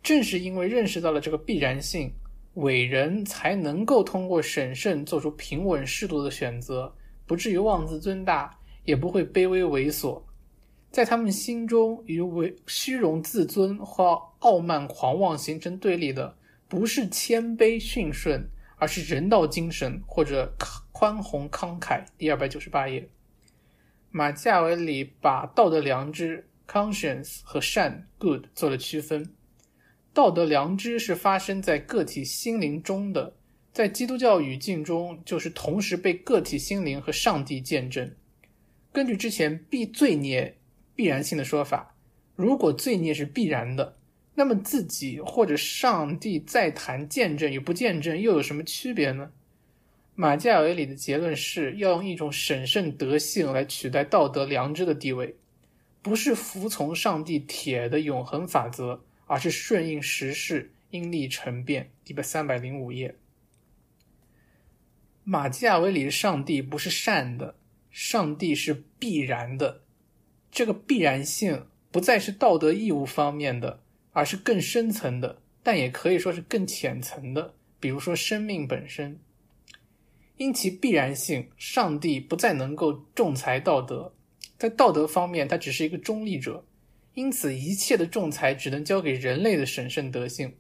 [0.03, 2.11] 正是因为认识到了这个必然性，
[2.55, 6.93] 伟人才能够通过审慎做出平稳适度的选择，
[7.26, 10.21] 不至于妄自尊大，也不会卑微猥琐。
[10.96, 16.38] 在他们心中，与为虚荣自尊和傲慢狂妄形成对立的，
[16.70, 20.56] 不是谦卑驯顺，而是人道精神或者
[20.93, 22.06] 宽宏慷慨。
[22.18, 23.10] 第二百九十八页，
[24.10, 29.30] 马加维里把道德良知 （conscience） 和善 （good） 做了区分。
[30.14, 33.36] 道德良知是发生在个体心灵中的，
[33.74, 38.10] 在基督教语境中，就是同时被个体心灵和上帝见证。
[38.93, 40.58] 根据之前必罪孽
[40.96, 41.96] 必然性的说法，
[42.36, 43.98] 如果罪孽是必然的，
[44.34, 49.32] 那么自己或者上帝在谈见证与不见证又有什么区别呢？
[50.16, 55.36] 马基雅维里的结论是要用一种审慎德性来取代道德良知的地位，
[56.02, 59.02] 不是服从上帝铁的永恒法则。
[59.28, 61.89] 而是顺应时势，因力成变。
[62.04, 63.16] 第三百零五页，
[65.24, 67.56] 马基雅维里的上帝不是善的，
[67.89, 69.82] 上帝是必然的。
[70.56, 73.82] 这个必然性不再是道德义务方面的，
[74.14, 77.56] 而是更深层的，但也可以说是更浅层的。
[77.78, 79.20] 比如说生命本身，
[80.38, 84.14] 因其必然性，上帝不再能够仲裁道德，
[84.58, 86.66] 在道德方面，他只是一个中立者。
[87.16, 90.56] 因此，一切的仲裁只能交给人类的审慎德性，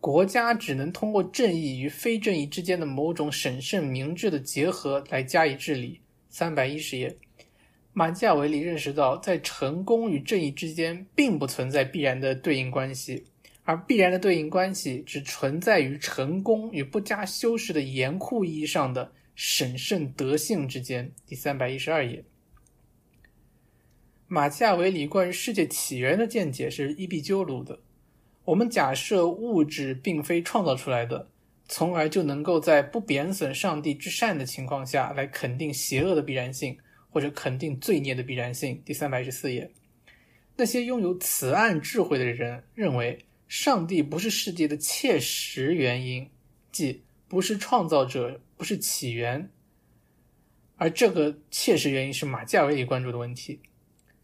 [0.00, 6.00] 国家只能通过正义与非正义之间的某种审慎明智的结合来加以治理。
[6.28, 7.16] 三百一十页，
[7.98, 13.24] 马基雅维里认识到，在成功与正义之间并不存在必然的对应关系，
[13.64, 21.10] 而必然的对应关系只存在于成功与不加修饰的严酷意义上的审慎德性之间。
[21.26, 22.22] 第三百一十二页。
[24.28, 27.78] 马基雅维里关于世界起源的见解是伊壁鸠鲁的。
[28.44, 31.30] 我们假设物质并非创造出来的，
[31.66, 36.76] 从而就能够在不贬损上帝之善的情况下来肯定邪恶的必然性，
[37.16, 38.82] 或者肯定罪孽的必然性。
[38.84, 39.70] 第三百一十四页，
[40.56, 46.28] 那些拥有此岸智慧的人认为，上帝不是世界的切实原因，
[46.70, 49.48] 即不是创造者，不是起源，
[50.76, 53.60] 而这个切实原因是马基雅维里关注的问题。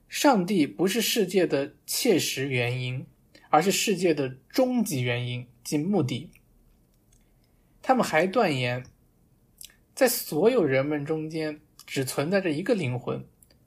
[0.06, 3.06] 上帝不是世界的切实原因，
[3.48, 6.28] 而是世界的终极原因及目的。
[7.80, 8.84] 他们还断言，
[9.94, 11.58] 在所有人们中间
[11.92, 13.22] 只存在着一个灵魂。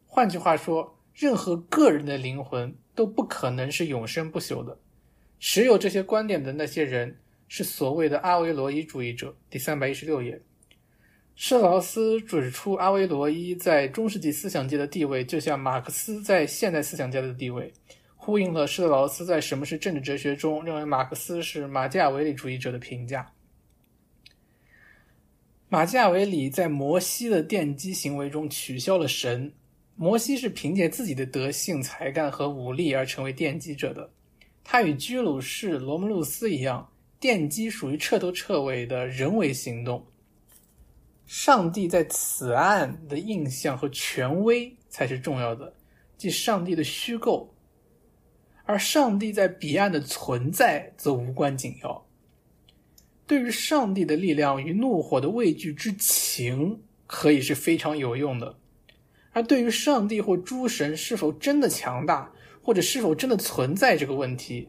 [0.08, 4.80] 换句话说，任何个人的灵魂都不可能是永生不朽的。
[5.40, 9.38] 持有这些观点的那些人是所谓的阿维罗伊主义者。
[9.48, 10.42] 第三百一十六页。
[11.36, 17.72] 施特劳斯指出，阿维罗伊在中世纪思想界的地位，就像马克思在现代思想家的地位，
[18.16, 23.32] 呼应了施特劳斯在《什么是政治哲学》中认为马克思是马基雅维里主义者的评价。
[25.76, 29.52] 马基雅维里在摩西的奠基行为中取消了神，
[29.98, 34.10] 摩西是凭借自己的德性、才干和武力而成为奠基者的。
[34.64, 36.90] 他与居鲁士、罗姆路斯一样，
[37.20, 40.02] 奠基属于彻头彻尾的人为行动。
[41.26, 45.74] 上帝在此案的印象和权威才是重要的，
[46.18, 47.54] 即上帝的虚构；
[48.64, 52.06] 而上帝在彼岸的存在则无关紧要。
[53.28, 58.56] 对于上帝的力量与怒火的畏惧之情，可以是非常有用的；
[59.32, 62.32] 而对于上帝或诸神是否真的强大，
[62.62, 64.68] 或者是否真的存在这个问题，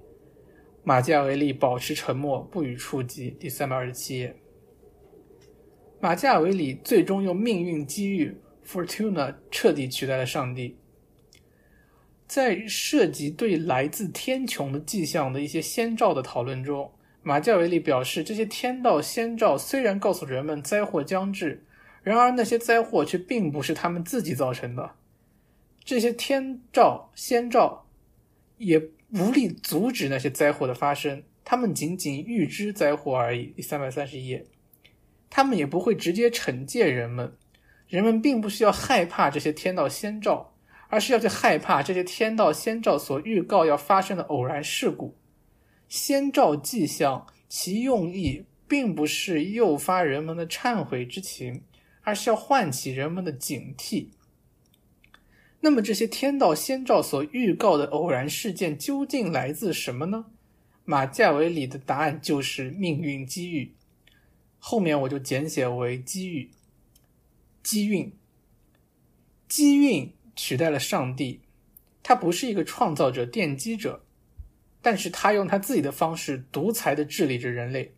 [0.85, 3.31] 马基雅维利保持沉默，不予触及。
[3.31, 4.35] 第三百二十七页，
[6.01, 8.35] 马基雅维里最终用命运机遇
[8.67, 10.77] （Fortuna） 彻底取代了上帝。
[12.27, 16.91] 在涉及对来自天穹的迹象的一些先兆的讨论中，
[17.27, 21.65] 马基维利表示，这些天道先兆虽然告诉人们灾祸将至，
[22.05, 24.93] 然而那些灾祸却并不是他们自己造成的。
[25.85, 27.83] 这些天兆先兆。
[28.59, 28.81] 也
[29.11, 33.53] 无力阻止那些灾祸的发生，他们仅仅预知灾祸而已。
[33.55, 34.47] 第三百三十一页，
[35.29, 37.37] 他们也不会直接惩戒人们，
[37.87, 40.55] 人们并不需要害怕这些天道先兆，
[40.89, 45.15] 而是要去害怕这些天道先兆所预告要发生的偶然事故。
[45.89, 51.63] 先兆迹象其用意并不是诱发人们的忏悔之情，
[52.03, 54.09] 而是要唤起人们的警惕。
[55.61, 60.27] 那么这些天道先兆所预告的偶然事件究竟来自什么呢？
[60.85, 63.75] 马加维里的答案就是命运机遇，
[64.59, 66.51] 后面我就简写为机遇、
[67.63, 68.13] 机运。
[69.49, 71.41] 机运取代了上帝，
[72.03, 74.05] 他不是一个创造者、奠基者，
[74.87, 77.93] 但是他用他自己的方式独裁的治理着人类。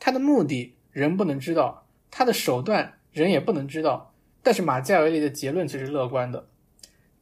[0.00, 4.12] 他的目的人不能知道，他的手段人也不能知道，
[4.42, 6.48] 但是马加维里的结论却是乐观的。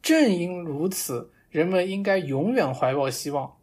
[0.01, 3.55] 正因如此，人们应该永远怀抱希望。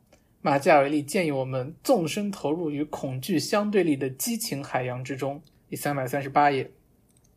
[0.42, 5.42] 马加维利建议我们纵身投入与恐惧相对立的激情海洋之中。
[5.68, 6.70] 第三百三十八页，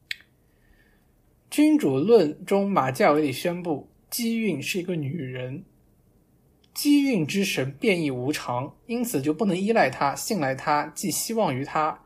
[1.49, 5.63] 《君主论》中，马加维利宣布：机运是一个女人，
[6.73, 12.03] 机运之神变异无常，因此就不能依赖他、信赖他、寄希望于他，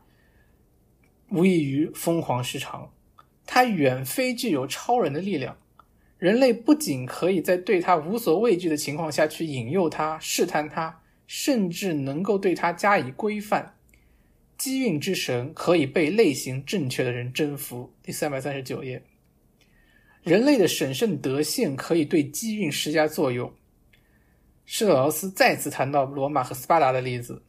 [1.30, 2.92] 无异于疯狂失常。
[3.46, 5.56] 他远非具有超人的力量。
[6.18, 13.76] 人类不仅可以在对他无所畏惧的情况下去引诱他、试探他，甚至能够对他加以规范。
[14.58, 17.94] 机运之神可以被类型正确的人征服。
[18.02, 19.00] 第三百三十九页，
[20.24, 23.52] 人类的审慎德性可以对机运施加作用。
[24.70, 27.42] 施特劳斯再次谈到罗马和斯巴达的例子，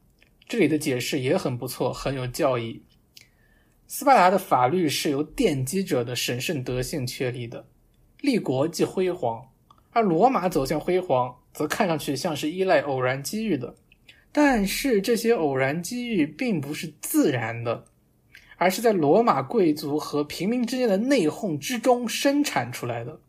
[0.47, 2.81] 这里的解释也很不错，很有教义。
[3.87, 7.67] 斯巴达的法律是由奠基者的审慎德性确立的。
[8.21, 9.45] 立国即辉煌，
[9.91, 13.75] 而罗马走向辉煌，则看上去像是依赖偶然机遇的。
[14.31, 17.83] 但是这些偶然机遇并不是自然的，
[18.55, 23.19] 而是在罗马贵族和平民之间的内讧之中生产出来的。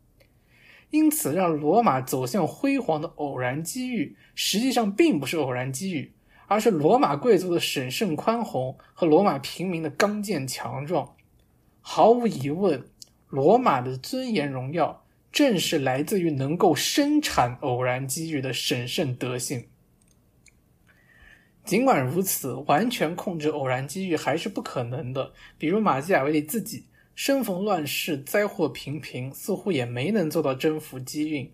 [0.91, 6.13] 因此，让罗马走向辉煌的偶然机遇，实际上并不是偶然机遇，
[6.47, 11.15] 而是罗马贵族的审慎宽宏和罗马平民的刚健强壮。
[11.81, 12.85] 毫无疑问。
[13.29, 19.69] 罗马的尊严荣耀，正是来自于能够生产偶然机遇的审慎德性。
[21.63, 25.31] 尽管如此，完全控制偶然机遇还是不可能的。
[25.57, 26.83] 比如马基雅维利自己，
[27.15, 31.51] 生逢乱世，灾祸频频，似乎也没能做到征服机运。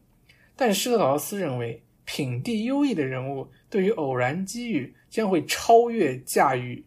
[0.56, 6.86] 但施特劳斯认为，品地优异的人物对于偶然机遇将会超越驾驭。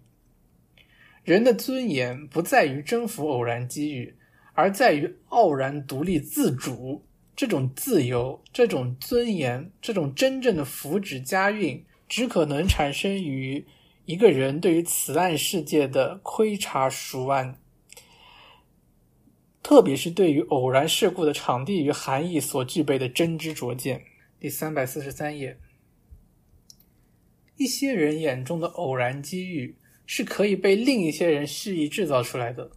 [1.24, 4.14] 人的尊严不在于征服偶然机遇。
[4.54, 7.02] 而在于傲然独立自主，
[7.34, 13.64] 这种自由、这种尊严、这种真正的福祉家运，只可能产生于
[14.04, 17.54] 一个人对于此岸世界的窥察熟谙，
[19.62, 24.02] 特别是对于偶然事故的场地与含义所具备的真知灼见。
[24.38, 25.58] 第三百四十三页，
[27.56, 29.76] 一些人眼中的偶然机遇
[30.06, 32.70] 是可以被另一些人蓄意制造出来的。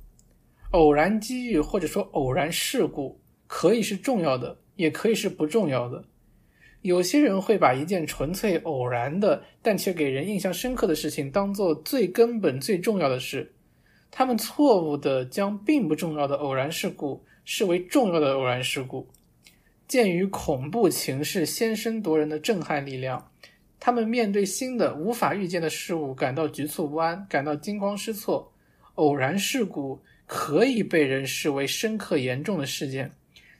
[0.72, 6.03] 偶然机遇或者说偶然事故可以是重要的，也可以是不重要的。
[6.81, 13.53] 有些人会把一件纯粹偶然的，但却给人印象深刻的事情当做最根本、最重要的事。
[14.15, 19.07] 他们错误地将并不重要的偶然事故视为重要的偶然事故。
[19.88, 23.31] 鉴于恐怖情势先声夺人的震撼力量，
[23.80, 28.53] 他们面对新的无法预见的事物感到局促不安，感到惊慌失措。
[28.95, 29.99] 偶然事故。
[30.26, 33.11] 可以被人视为深刻严重的事件，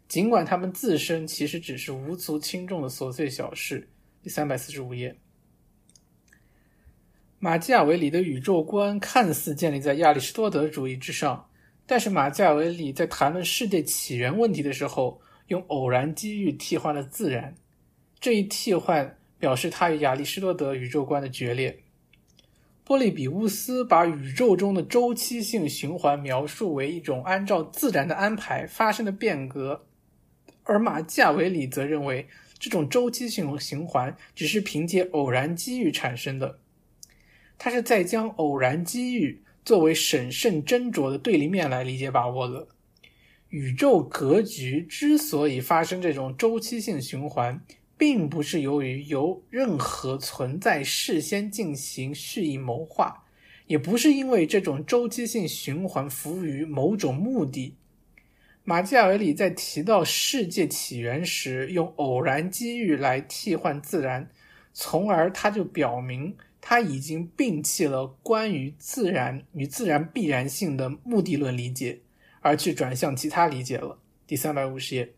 [0.08, 3.86] 尽管他们自身其实只是无足轻重的琐碎小事。
[4.24, 5.14] 第三百四十五页，
[7.44, 11.50] 马基雅维里的宇宙观看似建立在亚里士多德主义之上，
[11.86, 17.54] 但是马基雅维里在谈论世界起源问题的时候，用偶然机遇替换了自然。
[18.18, 21.78] 这一替换表示他与亚里士多德宇宙观的决裂。
[22.86, 29.84] 波利比乌斯把宇宙中的周期性循环描述为一种按照自然的安排发生的变革，
[30.64, 32.26] 而马基雅维里则认为
[32.58, 36.60] 这种周期性循环只是凭借偶然机遇产生的。
[37.64, 42.68] 他是在将偶然机遇作为审慎斟酌的对立面来理解把握的。
[43.48, 47.64] 宇宙格局之所以发生这种周期性循环，
[47.98, 53.24] 并不是由于由任何存在事先进行蓄意谋划，
[53.68, 57.78] 也不是因为这种周期性循环服务于某种目的。
[58.66, 64.30] 马基雅维里在提到世界起源时，用偶然机遇来替换自然，
[64.74, 66.36] 从而他就表明
[66.66, 72.00] 他已经摒弃了关于自然与自然必然性的目的论理解，
[72.40, 74.00] 而去转向其他理解了。
[74.26, 75.14] 第三百五十页，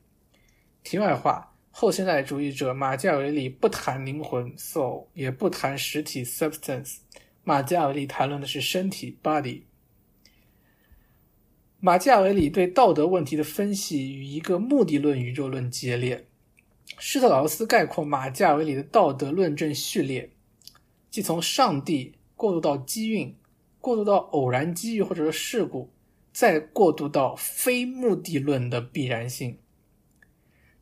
[0.84, 1.54] 题外话。
[1.70, 6.96] 后现代主义者马基雅维里不谈灵魂 （soul），也不谈实体 （substance）。
[7.44, 9.62] 马基雅维里谈论的是身体 （body）。
[11.80, 16.26] 马基雅维里对道德问题的分析与一个目的论宇宙论接列。
[16.98, 20.32] 施特劳斯概括马基雅维里的道德论证序列，
[21.16, 23.34] 即从上帝过渡到机运，
[23.80, 25.90] 过渡到偶然机遇或者说事故，
[26.34, 29.58] 再过渡到非目的论的必然性。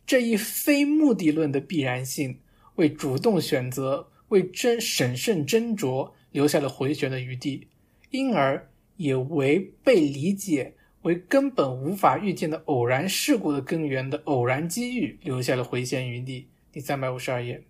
[0.08, 2.40] 这一非目的论的必然性，
[2.78, 7.68] 为主动选择、为真审慎斟酌留下了回旋的余地，
[8.10, 10.74] 因而也为被理解
[11.04, 16.48] 为根本无法预见的偶然事故的根源的偶然机遇留下了回旋余地。
[16.72, 17.64] 第三百五十二页，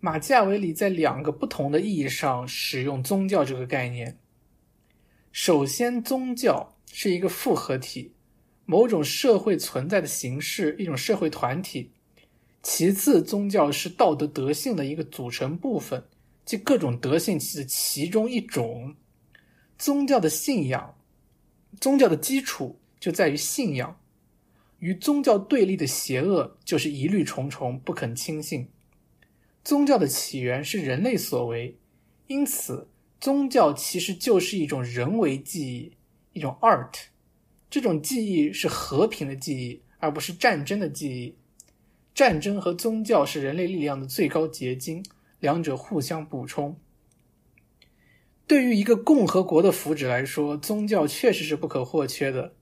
[0.00, 4.18] 马基雅维里在两个不同的意义上使用宗教这个概念。
[5.30, 8.14] 首先，宗教是一个复合体。
[8.64, 11.90] 某种社会存在的形式，一种社会团体。
[12.62, 16.04] 其次，宗教是道德德性的一个组成部分，
[16.44, 18.94] 即各种德性的其中一种。
[19.76, 20.94] 宗教的信仰，
[21.80, 24.00] 宗教的基础就在于信仰。
[24.78, 28.68] 与宗教对立的邪恶就是疑虑重重，不肯轻信。
[29.70, 31.78] 宗教的起源是人类所为，
[32.26, 32.88] 因此
[33.20, 35.92] 宗教其实就是一种人为记忆，
[36.32, 37.04] 一种 art。
[37.70, 41.36] 这种记忆是和平的记忆，而不是战争的记忆。
[42.12, 45.04] 战争和宗教是人类力量的最高结晶，
[45.38, 46.76] 两者互相补充。
[48.48, 52.54] 对于一个共和国的福祉来说，宗教确实是不可或缺的；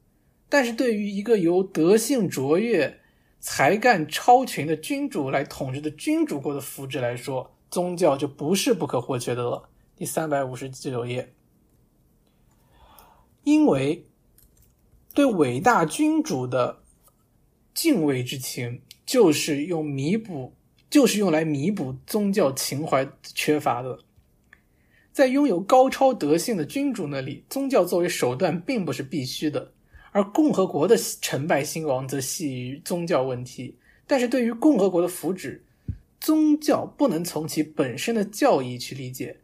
[0.50, 3.00] 但是对于一个由德性卓越、
[3.40, 9.68] 才干超群的君主来统治的君主国的福祉来说，宗教就不是不可或缺的了。
[9.96, 11.32] 第三百五十九页，
[13.44, 14.04] 因为。
[15.14, 16.78] 对伟大君主的
[17.74, 20.52] 敬畏之情，就是用弥补，
[20.88, 23.98] 就是用来弥补宗教情怀缺乏的。
[25.10, 29.72] 在拥有高超德性的君主那里，宗教作为手段并不是必须的；
[30.12, 33.76] 而共和国的成败兴亡则系于宗教问题。
[34.06, 35.60] 但是对于共和国的福祉，
[36.20, 39.36] 宗教不能从其本身的教义去理解。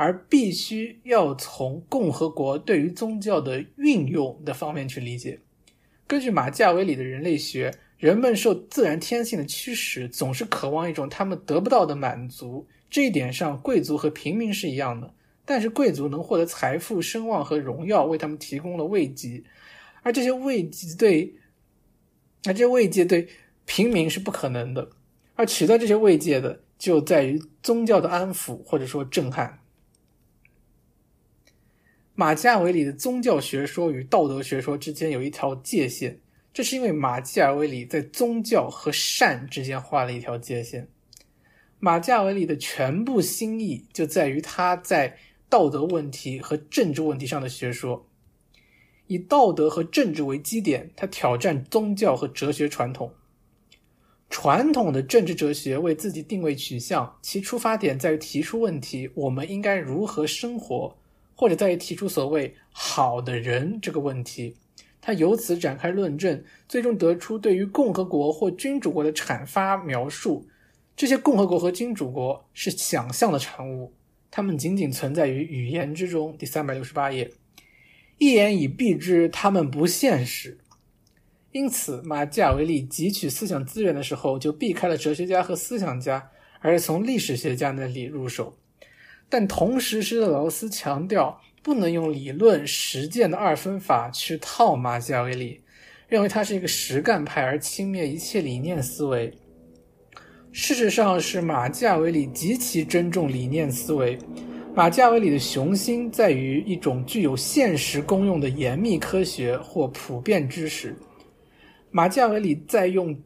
[0.00, 5.40] 而必须要从共和国对于宗教的运用的方面去理解。
[6.06, 12.64] 根据马基雅维里的人类学，人们受自然天性的驱使，总是渴望一种他们得不到的满足。
[12.88, 15.12] 这一点上，贵族和平民是一样的。
[15.44, 19.42] 但是，贵族能获得财富、声望和荣耀，为他们提供了慰藉，
[20.08, 21.34] 而这些慰藉对，
[22.46, 23.28] 而这些慰藉对
[23.66, 24.88] 平民是不可能的。
[25.34, 29.58] 而取得这些慰藉的，就在于宗教的安抚或者说震撼。
[32.14, 36.18] 马基雅维里的宗教学说与道德学说之间有一条界限，
[36.54, 40.88] 这是因为马基雅维里在宗教和善之间画了一条界限。
[41.80, 45.18] 马基雅维里的全部心意就在于他在
[45.50, 48.07] 道德问题和政治问题上的学说，
[49.08, 53.12] 以道德和政治为基点，他挑战宗教和哲学传统。
[54.30, 60.96] 传统的政治哲学为自己定位取向，其出发点在于提出问题：我们应该如何生活？
[61.34, 64.56] 或者在于提出所谓“好的人”这个问题，
[65.00, 70.46] 他由此展开论证，最终得出对于共和国或君主国的阐发描述。
[70.96, 73.94] 这些共和国和君主国是想象的产物，
[74.30, 76.36] 它们仅仅存在于语言之中。
[76.36, 77.30] 第三百六十八页，
[78.18, 80.58] 一言以蔽之，他们不现实。
[81.52, 86.30] 因此，马基雅维利汲取思想资源的时候，就避开了哲学家和思想家，
[86.60, 88.58] 而是从历史学家那里入手。
[89.28, 95.60] 但同时，施特劳斯强调不能用理论实践的二分法去套马基雅维利，
[96.08, 99.32] 认为他是一个实干派而轻蔑一切理念思维。
[100.50, 104.18] 事实上是马基雅维利极其珍重理念思维。
[104.78, 110.96] 马基雅维里的雄心在于一种具有现实功用的严密科学或普遍知识。
[111.90, 113.20] 马基雅维里在用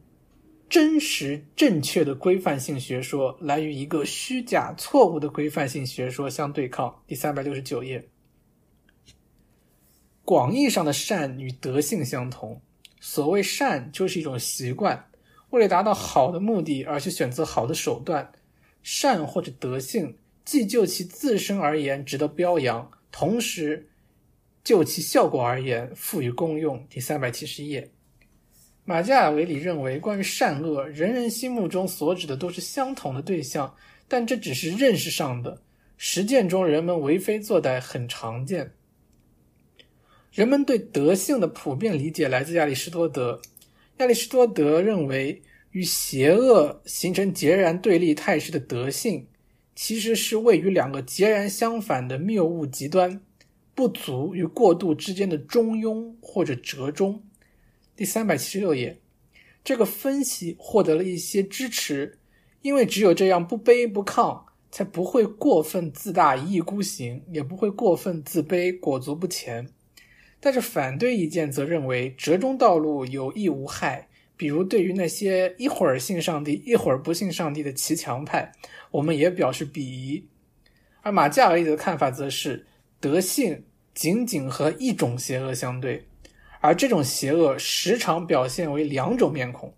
[0.67, 6.91] 真实正确的规范性学说来与一个虚假错误的规范性学说相对抗。
[7.05, 8.03] 第三百六十九页。
[10.25, 12.59] 广义上的善与德性相同。
[12.99, 15.07] 所谓善，就是一种习惯，
[15.51, 18.27] 为了达到好的目的而去选择好的手段。
[18.81, 23.89] 善或者德性，既就其自身而言值得表扬，同时
[24.63, 26.85] 就其效果而言赋予功用。
[26.89, 27.91] 第三百七十页，
[28.85, 33.73] 马加尔维里认为，关于善恶，人人心目中所指的都是相同的对象，
[34.07, 35.61] 但这只是认识上的，
[35.97, 38.73] 实践中人们为非作歹很常见。
[40.31, 43.39] 人们对德性的普遍理解来自亚里士多德。
[43.97, 45.41] 亚里士多德认为，
[45.71, 49.27] 与邪恶形成截然对立态势的德性，
[49.75, 53.21] 其实是位于两个截然相反的谬误极端——
[53.73, 57.23] 不足与过度之间的中庸或者折中。
[57.95, 58.99] 第三百七十六页，
[59.63, 62.19] 这个分析获得了一些支持，
[62.61, 69.67] 因为只有这样不卑不亢，才不会过分自大一意孤行，也不会过分自卑裹足不前。
[70.39, 78.51] 但是反对意见则认为折中道路有益无害，比如对于那些一会儿信上帝一会儿不信上帝的骑墙派，
[78.91, 80.27] 我们也表示鄙夷。
[81.01, 82.65] 而马加尔利的看法则是
[82.99, 86.05] 德性仅仅和一种邪恶相对，
[86.61, 89.73] 而这种邪恶时常表现为两种面孔。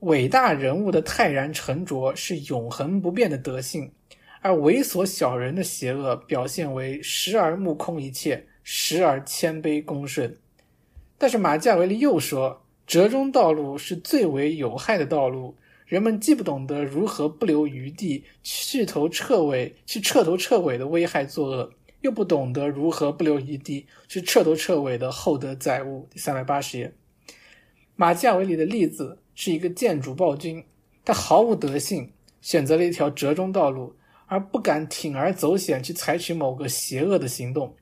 [0.00, 3.92] 伟大人物的泰然沉着是永恒不变的德性，
[4.40, 8.46] 而猥琐小人的邪恶表现为时而目空一切。
[8.66, 10.34] 时而谦卑恭顺，
[11.18, 15.56] 但是马加维利又说，折中道路是最为有害的道路。
[15.86, 21.70] 人们既不懂得如何不留余地去头彻尾、去彻头彻尾的危害作恶，
[22.00, 26.08] 又不懂得如何不留余地去彻头彻尾的厚德载物。
[26.10, 26.90] 第三百八十页，
[27.96, 30.64] 马加维里的例子是一个建主暴君，
[31.04, 33.94] 他毫无德性，选择了一条折中道路，
[34.26, 37.76] 而不敢铤而走险去采取某个邪恶的行动。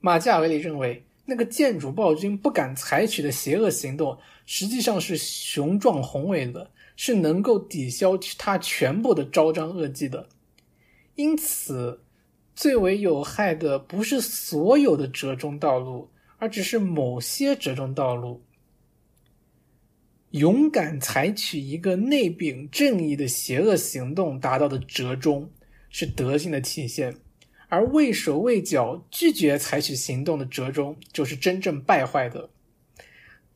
[0.00, 4.16] 马加维里认为，那个建主暴君不敢采取的邪恶行动，
[4.46, 10.28] 实际上是雄壮宏伟的，是能够抵消他全部的昭彰恶迹的。
[11.16, 12.00] 因此，
[12.54, 16.08] 最为有害的不是所有的折中道路，
[16.38, 18.42] 而只是某些折中道路。
[20.30, 25.50] 勇敢采取一个内秉正义的邪恶行动达到的折中，
[25.88, 27.16] 是德性的体现。
[27.68, 32.48] 而畏手畏脚、拒绝采取行动的折中，就是真正败坏的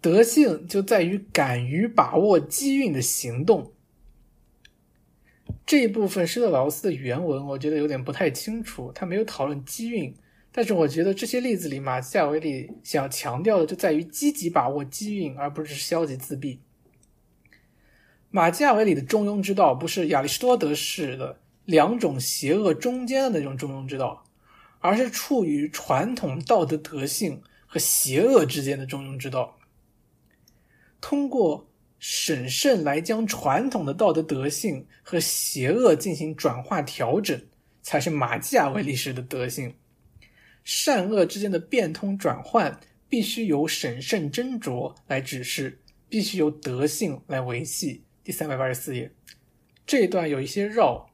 [0.01, 3.73] 德性，就在于敢于把握机运的行动。
[5.67, 10.13] 这一部分施特劳斯的原文，我觉得有点不太清楚，他没有讨论机运。
[10.53, 16.59] 但是我觉得这些例子里，马基雅维里想强调的就在于积极把握机运，而不是消极自闭。
[18.31, 21.39] 马基雅维里的中庸之道，不是亚里士多德式的。
[21.71, 24.25] 两种邪恶中间的那种中庸之道，
[24.81, 29.57] 而是处于传统道德德性和邪恶之间的中庸之道。
[31.01, 31.71] 通过
[32.01, 37.41] 审慎来将传统的道德德性和邪恶进行转化调整，
[37.83, 39.73] 才是马基雅维利式的德性。
[40.65, 48.03] 善恶之间的变通转换，必须由审慎斟酌来指示，必须由德性来维系。
[48.25, 49.13] 第三百八十四页，
[49.87, 51.10] 这一段有一些绕。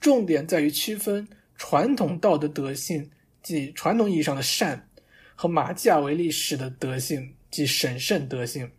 [0.00, 1.26] 重点在于区分
[1.56, 3.10] 传统道德德性，
[3.42, 4.88] 即传统意义上的善，
[5.34, 8.70] 和马基雅维利式的德性，即审慎德性。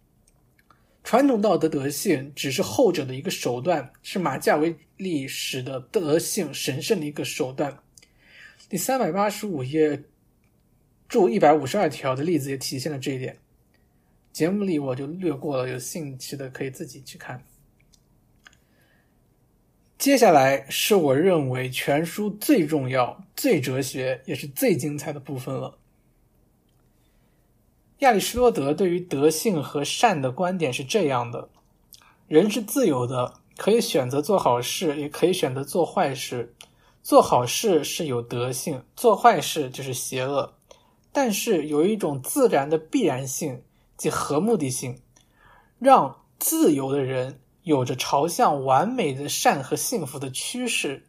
[1.04, 7.78] 传统道德德性只是后者的一个手段，是马基雅维利式的德性神圣的一个手段。
[8.68, 10.04] 第三百八十五页
[11.08, 13.38] 注一百五十二条的例子也体现了这一点。
[14.32, 17.44] 节目里我就略过了，有兴趣的可以自己去看。
[20.00, 25.78] 接下来是我认为全书最重要、最哲学，也是最精彩的部分了。
[27.98, 31.50] 亚里士多德对于德性和善的观点是这样的：
[32.30, 36.56] 人是自由的，可以选择做好事，也可以选择做坏事。
[37.04, 40.54] 做好事是有德性，做坏事就是邪恶。
[41.12, 43.64] 但是有一种自然的必然性，
[43.98, 45.02] 即合目的性，
[45.78, 47.42] 让自由的人。
[47.64, 51.04] 有着朝向完美的善和幸福的趋势，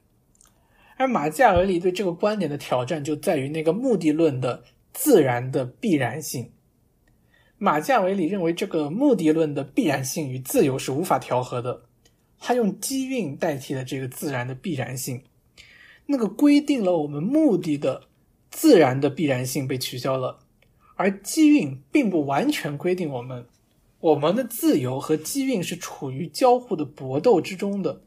[0.97, 6.53] 而马加尔里对这个观点的挑战就在于那个目的论的自然的必然性。
[7.57, 11.83] 马加维里认为，这个目的论的必然性与自由是无法调和的，
[12.39, 15.23] 他用机运代替了这个自然的必然性。
[16.07, 18.05] 那个规定了我们目的的
[18.51, 20.41] 自然的必然性被取消了，
[20.97, 23.47] 而机运并不完全规定我们。
[24.01, 28.03] 我们的自由和机运是处于交互的搏斗之中的，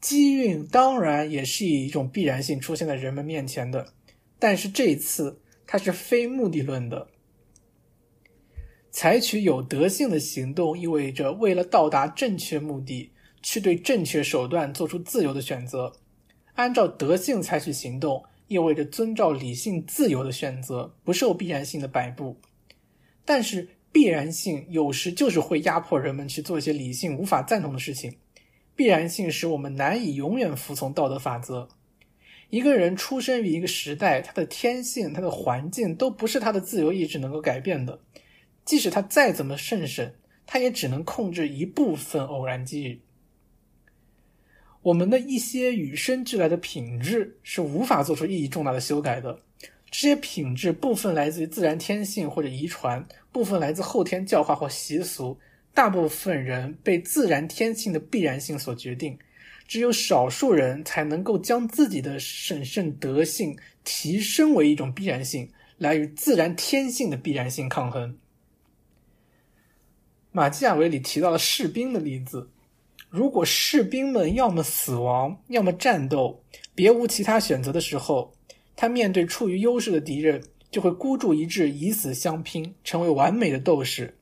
[0.00, 3.92] 机运当然也是以一种必然性出现在人们面前的，
[4.38, 7.08] 但是这一次它是非目的论的。
[8.92, 13.10] 采取有德性的行动，意味着为了到达正确目的，
[13.42, 15.92] 去对正确手段做出自由的选择。
[16.54, 22.36] 按照德性采取行动，意味着遵照理性自由的选择，不受必然性的摆布。
[23.24, 23.70] 但是。
[23.92, 28.16] 必然性有时就是会压迫人们去做一些理性无法赞同的事情。
[28.74, 31.68] 必然性使我们难以永远服从道德法则。
[32.48, 38.00] 一个人出生于一个时代，他的天性、他的环境都不是他的自由意志能够改变的。
[38.64, 40.14] 即使他再怎么圣审，
[40.46, 43.00] 他也只能控制一部分偶然机遇。
[44.82, 49.40] 我们的一些与生俱来的品质是无法做出意义重大的修改的。
[49.92, 55.38] 这些品质部分来自于自然天性或者遗传，部分来自后天教化或习俗。
[55.74, 59.18] 大部分人被自然天性的必然性所决定，
[59.68, 68.16] 只有少数人才能够将自己的审慎德性提升为一种必然性，来与自然天性的必然性抗衡。
[70.30, 72.48] 马基雅维里提到了士兵的例子：
[73.10, 76.42] 如果士兵们要么死亡，要么战斗，
[76.74, 78.32] 别无其他选择的时候。
[78.74, 84.18] 他面对处于优势的敌人，就会孤注一掷，以死相拼，成为完美的斗士。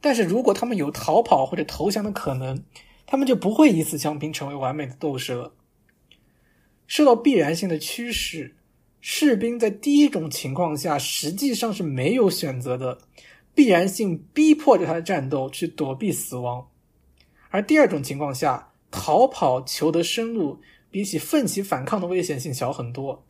[0.00, 2.62] 但是如果他们有逃跑或者投降的可能，
[3.06, 5.54] 他们就不会以死相拼，成为完美的斗士了。
[6.86, 8.56] 受到必然性的驱使，
[9.00, 12.98] 士兵在第一种情况下实际上是没有选择的，
[13.54, 16.66] 必然性逼迫着他的战斗去躲避死亡；
[17.48, 20.60] 而第二种情况下，逃跑求得生路，
[20.90, 23.24] 比起奋起反抗的危险性小很多。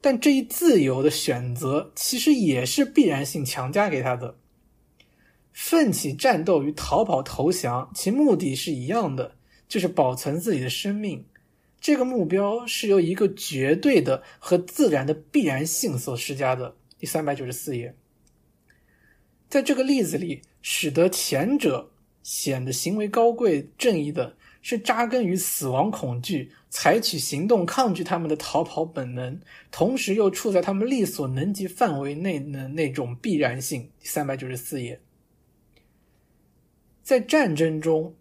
[0.00, 4.36] 但这一自由的选择其实也是必然性强加给他的。
[5.52, 9.34] 奋起战斗与逃跑投降，其目的是一样的，
[9.68, 11.24] 就是保存自己的生命。
[11.80, 16.76] 这个目标是由一个绝对的和自然的必然性所施加的。
[16.98, 17.94] 第三百九十四页，
[19.48, 21.90] 在这个例子里，使得前者
[22.22, 26.52] 显得行为高贵正义的是扎根于死亡恐惧。
[26.70, 29.40] 采取行动抗拒他们的逃跑本能，
[29.70, 33.90] 同时又处在他们力所能及范围内的那种必然性。
[34.00, 35.00] 三百九十四页，
[37.02, 38.14] 在战争中，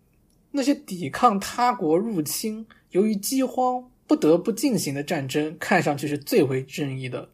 [0.52, 7.28] 那些抵抗他国入侵、由于饥荒不得不进行的战争，看上去是最为正义的。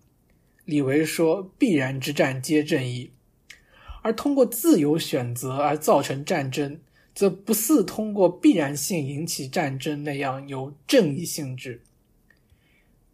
[0.65, 3.11] 李维说：“必然之战皆正义。”
[4.01, 6.79] 而通过自由选择而造成战争。
[7.13, 11.81] 则不似通过必然性引起战争那样有正义性质。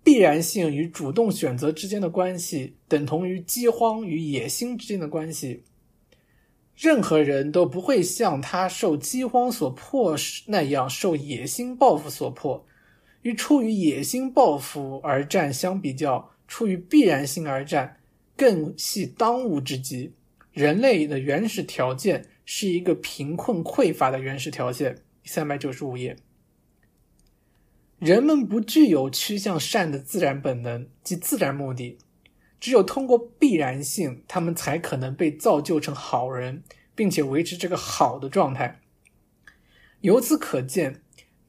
[0.03, 5.63] 必然性与主动选择之间的关系，等同于饥荒与野心之间的关系。
[6.75, 10.15] 任何人都不会像他受饥荒所迫
[10.47, 12.65] 那样受野心报复所迫。
[13.21, 17.97] 与出于野心报复而战相比较，出于必然性而战
[18.37, 20.13] 更系当务之急。
[20.53, 22.25] 人类的原始条件。
[22.51, 25.03] 是一个贫困匮乏的原始条件。
[25.23, 26.15] 三百九十五页，
[27.99, 31.99] 人们不具有趋向善的自然本能及自然目的，
[32.59, 36.63] 只有通过必然性，他们才可能被造就成好人，
[36.95, 38.79] 并且维持这个好的状态。
[40.01, 41.03] 由此可见，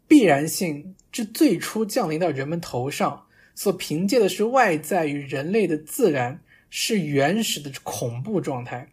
[0.07, 8.91] 必然性之最初降临到人们头上，所凭借的是外在与人类的自然，是原始的恐怖状态。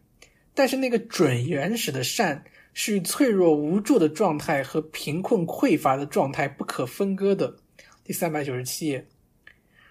[0.58, 2.42] 但是那个准原始的善
[2.74, 7.58] 是脆弱无助的状态和贫困匮乏的状态不可分割的。
[8.02, 9.06] 第三百九十七页，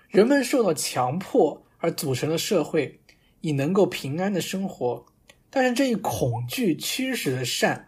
[0.10, 3.00] 人们受到强迫而组成了社会，
[3.40, 5.06] 以能够平安的生活。
[5.50, 7.86] 但是这一恐惧驱使的善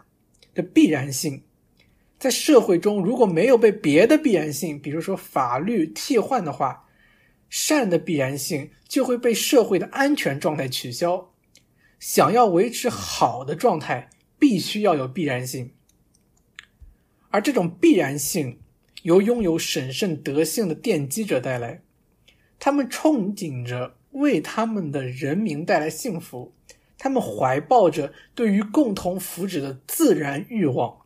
[0.54, 1.42] 的必然性，
[2.18, 6.82] 在社会中如果没有被别的必然性，比如说法律替换的话，
[7.50, 11.29] 善的必然性就会被社会的安全状态取消。
[12.00, 14.08] 想要维持好的状态，
[14.38, 15.74] 必须要有必然性，
[17.28, 18.58] 而这种必然性
[19.02, 21.82] 由拥有审慎德性的奠基者带来。
[22.58, 26.54] 他们憧憬着为他们的人民带来幸福，
[26.96, 31.02] 他们怀抱着对于共同福祉的自然欲望，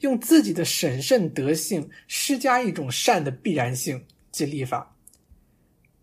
[0.00, 4.94] 用自己的审慎德性施加一种善的必然性，及立法。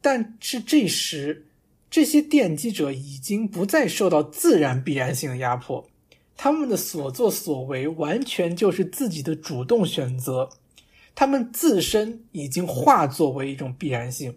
[0.02, 1.45] 但是这时。
[1.90, 5.90] 这些奠基者已经不再受到自然必然性的压迫，
[6.38, 10.49] 他们的所作所为完全就是自己的主动选择，
[11.16, 14.36] 他们自身已经化作为一种必然性。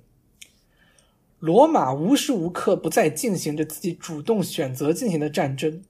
[1.38, 5.82] 罗马无时无刻不在进行着自己主动选择进行的战争，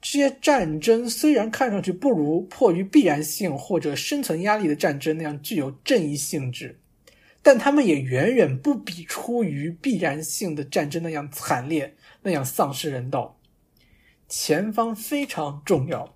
[0.00, 6.78] 这些战争虽然看上去不如迫于必然性或者生存压力的战争那样具有正义性质，
[7.42, 13.38] 但他们也远远不比出于必然性的战争那样惨烈，那样丧失人道。
[14.28, 16.14] 前方非常重要，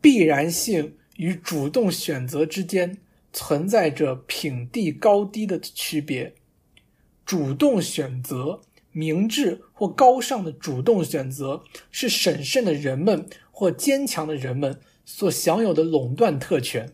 [0.00, 2.98] 必然性与主动选择之间
[3.32, 6.34] 存在着品地高低的区别。
[7.26, 8.60] 主动选择、
[8.92, 16.92] 明智或高尚的主动选择，是审慎的人们或坚强的人们所享有的垄断特权。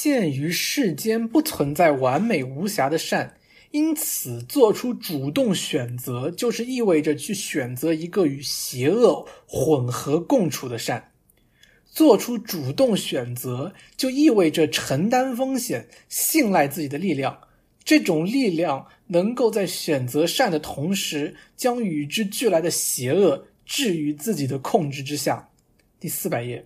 [0.00, 3.34] 鉴于世间不存在完美无瑕的善。
[3.72, 11.10] 因此，做出主动选择，就是意味着去选择一个与邪恶混合共处的善。
[11.90, 17.36] 做出主动选择，就意味着承担风险，信赖自己的力量。
[17.82, 25.48] 这种力量能够在选择善的同时，将与之俱来的邪恶置于自己的控制之下。
[25.98, 26.64] 第四百页，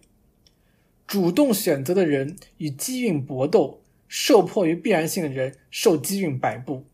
[1.06, 6.84] 主动选择的人与机运搏斗，受迫于必然性的人受机运摆布。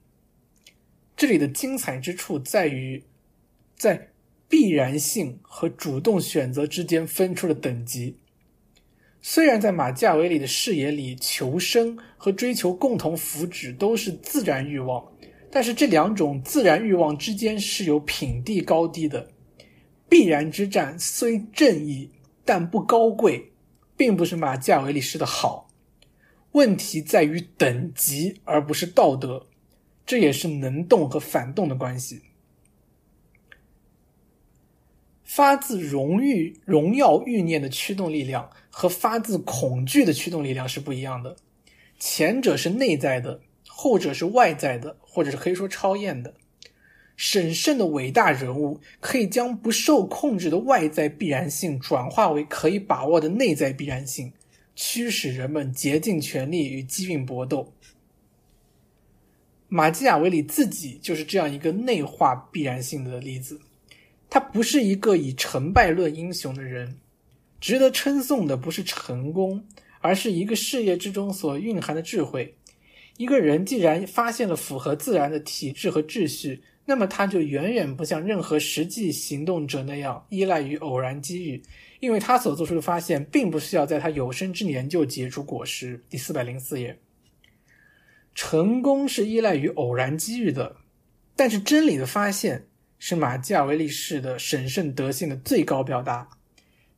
[1.16, 3.02] 这里的精彩之处在于，
[3.76, 4.08] 在
[4.48, 8.16] 必然性和主动选择之间分出了等级。
[9.20, 15.04] 虽然在马加维里的视野里，求生和追求共同福祉都是自然欲望，
[15.50, 19.28] 但是这两种自然欲望之间是有品地高低的。
[20.08, 22.08] 必然之战虽正义，
[22.44, 23.50] 但不高贵，
[23.98, 25.68] 并不是马基雅维里式的好。
[26.52, 29.46] 问题在于等级，而不是道德。
[30.06, 32.22] 这也是能动和反动的关系。
[35.22, 41.36] 发自荣誉、荣耀、欲念的驱动力量和发自恐惧的驱动力量是不一样的。
[41.98, 46.32] 前者是内在的，后者是外在的，或者是可以说超验的。
[47.18, 54.32] 审慎的伟大人物可以将不受控制的外在必然性转化为可以把握的内在必然性，
[54.76, 57.72] 驱使人们竭尽全力与机运搏斗。
[59.66, 63.60] 马基雅维里自己就是这样一个内化必然性的例子。
[64.30, 66.98] 他不是一个以成败论英雄的人，
[67.60, 69.66] 值得称颂的不是成功，
[70.00, 72.54] 而是一个事业之中所蕴含的智慧。
[73.16, 81.62] 一个人既然发现了符合自然的体制和秩序，那么他就远远不像任何实际行动者那样依赖于偶然机遇，
[82.00, 86.02] 因为他所做出的发现并不需要在他有生之年就结出果实。
[86.08, 86.98] 第四百零四页。
[88.34, 90.76] 成功是依赖于偶然机遇的，
[91.36, 92.66] 但是真理的发现
[92.98, 96.26] 是马基雅维利式的审慎德性的最高表达。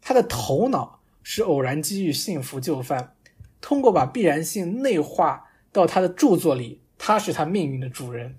[0.00, 3.16] 他的头脑是偶然机遇幸福就范，
[3.60, 8.36] 通过把必然性内化到他的著作里，他是他命运的主人。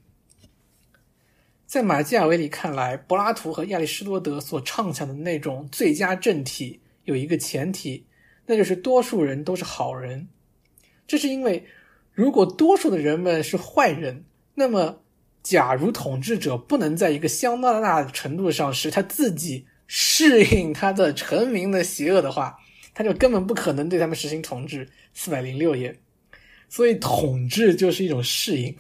[1.72, 8.06] 在马基雅维里看来，柏拉图和亚里士多德所畅想的那种最佳政体有一个前提，
[8.46, 10.28] 那就是多数人都是好人。
[11.08, 11.66] 这是因为。
[12.12, 15.02] 如果多数的人们是坏人，那么，
[15.42, 22.54] 假如统治者不能在一个相当大的程度上使他自己适应他的臣民的邪恶的话，
[22.94, 24.86] 他就根本不可能对他们实行统治。
[25.14, 25.98] 四百零六页，
[26.68, 28.76] 所以统治就是一种适应。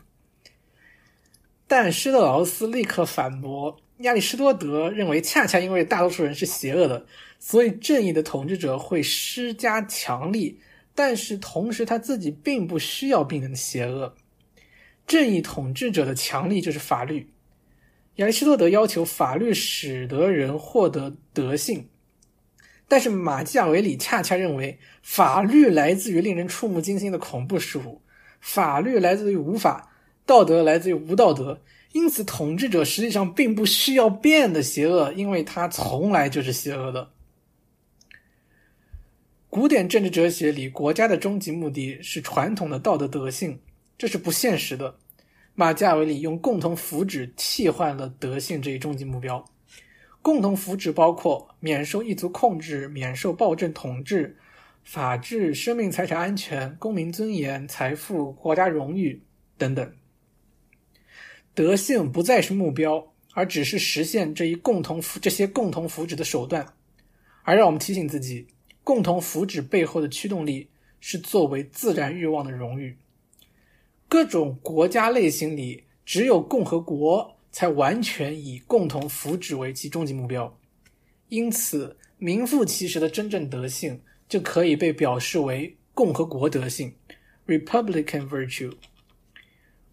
[1.71, 7.05] 但施特劳斯立刻反驳亚里士多德，认为恰恰因为大多数人是邪恶的，
[7.39, 10.59] 所以正义的统治者会施加强力。
[10.93, 14.13] 但是同时，他自己并不需要病人的邪恶。
[15.07, 17.31] 正义统治者的强力就是法律。
[18.15, 21.87] 亚里士多德要求法律使得人获得德性，
[22.89, 28.01] 但是马基雅维里恰恰认为法律来自于令人触目惊心的恐怖事物，
[28.41, 29.90] 法律来自于无法，
[30.31, 31.59] 道德来自于无道德。
[31.91, 37.09] 因此，统治者实际上并不需要变的邪恶，因为他从来就是邪恶的。
[39.49, 43.59] 古典政治哲学里，国家的终极目的是传统的道德德性，
[43.97, 44.95] 这是不现实的。
[45.53, 49.43] 马基维里用共同福祉替换了德性这一终极目标。
[50.21, 54.37] 共同福祉包括免受异族控制、免受暴政统治、
[54.85, 59.21] 法治、生命财产安全、公民尊严、财富、国家荣誉
[59.57, 59.91] 等等。
[61.61, 66.73] 德性不再是目标，而只是实现这一共同这些共同福祉的手段。
[67.43, 68.47] 而让我们提醒自己。
[68.83, 70.67] 共同福祉背后的驱动力
[70.99, 72.97] 是作为自然欲望的荣誉。
[74.07, 80.57] 各种国家类型里，只有共和国才完全以共同福祉为其终极目标。
[81.29, 86.95] 因此名副其实的真正德性就可以被表示为共和国德性
[87.45, 88.73] （Republican virtue）。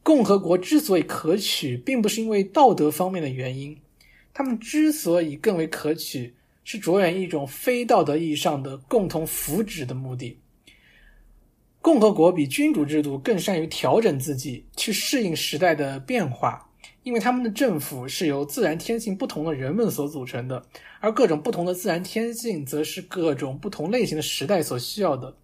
[0.08, 3.76] 共和国之所以可取，并不是因为道德方面的原因，
[4.32, 10.38] 他们之所以更为可取，是着眼一种非道德意义上的共同福祉的目的。
[11.82, 16.70] 共和国比君主制度更善于调整自己，去适应时代的变化，
[17.02, 20.64] 因为他们的政府是由自然天性不同的人们所组成的，
[21.00, 25.36] 而各种不同的自然天性，则是各种不同类型的时代所需要的。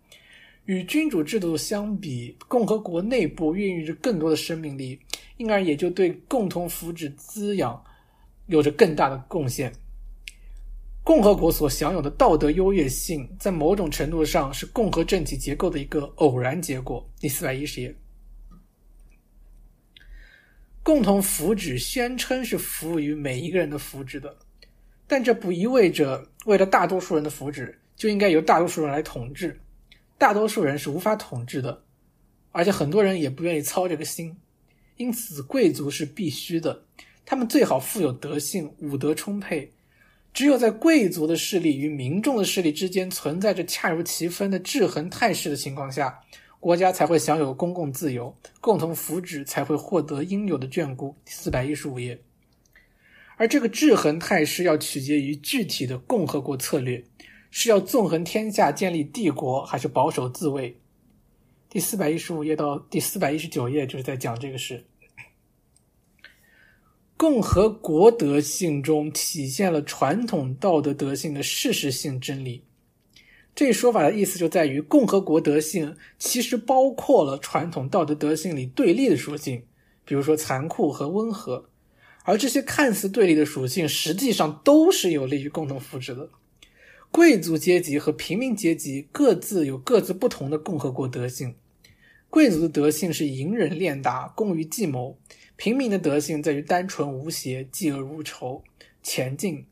[0.67, 4.99] 与君主制度相比，共和国内部孕育着更多的生命力，
[5.37, 7.85] 因而也就对共同福祉滋养
[8.47, 9.73] 有着更大的贡献。
[11.03, 17.07] 共和国所享有的道德优越性，在某种程度上是共和政体结构的一个偶然结果。
[17.21, 17.95] 第四百一十页，
[20.83, 24.35] 共同福祉宣称是服务于每一个人的福祉的，
[25.07, 29.61] 但这不意味着为了大多数人的福祉，就应该由大多数人来统治。
[30.25, 31.85] 大多数人是无法统治的，
[32.51, 34.35] 而且很多人也不愿意操这个心。
[34.97, 36.87] 因此，贵族是必须的，
[37.27, 39.71] 他们最好富有德性，武德充沛。
[40.33, 46.19] 只有在贵族的势力与民众的势力之间存在着恰如其分的制衡态势的情况下，
[46.59, 51.15] 国家才会享有公共自由，共同福祉才会获得应有的眷顾。
[51.27, 52.19] 四百一十五页，
[53.37, 57.05] 而这个制衡态势要取决于具体的共和国策略，
[57.57, 60.77] 是要纵横天下建立帝国，还是保守自卫？
[61.71, 64.85] 第四百一十五页到第四百一十九页就是在讲这个事。
[67.17, 72.65] 共和国德性中体现了传统道德德性的事实性真理。
[73.55, 79.65] 这说法的意思就在于，共和国德性其实包括了传统道德德性里对立的属性，
[80.05, 81.71] 比如说残酷和温和。
[82.25, 86.29] 而这些看似对立的属性，实际上都是有利于共同福祉的。
[87.17, 91.55] 贵族阶级和平民阶级各自有各自不同的共和国德性。
[92.29, 95.17] 贵族的德性是隐忍练达，工于计谋。
[95.55, 98.65] 平民的德性在于单纯无邪、嫉恶如仇、
[99.01, 99.65] 前进。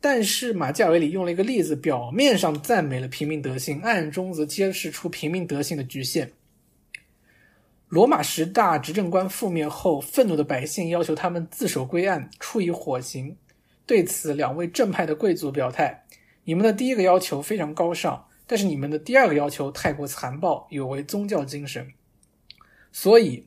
[0.00, 6.32] 但是马基雅维里用了一个例子，表面上赞美了平民德性，暗中则揭示出平民德性的局限。
[7.86, 13.36] 罗马十大执政官覆灭后，愤怒的百姓要求他们自首归案，处以火刑。
[13.86, 16.01] 对此，两位正派的贵族表态
[16.44, 21.88] ：“你们的第一个要求非常高尚，但是你们的第二个要求太过残暴，有违宗教精神。”
[22.92, 23.46] 所以。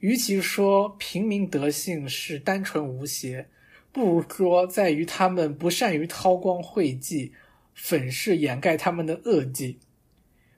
[0.00, 3.48] 与其说平民德性是单纯无邪，
[3.90, 7.32] 不如说在于他们不善于韬光晦迹，
[7.74, 9.80] 粉饰掩盖他们的恶迹。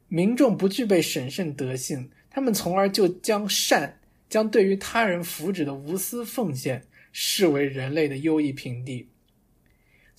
[0.08, 3.98] 民众不具备审慎德性，他们从而就将善，
[4.28, 9.08] 将对于他人福祉的无私奉献视为人类的优异品地。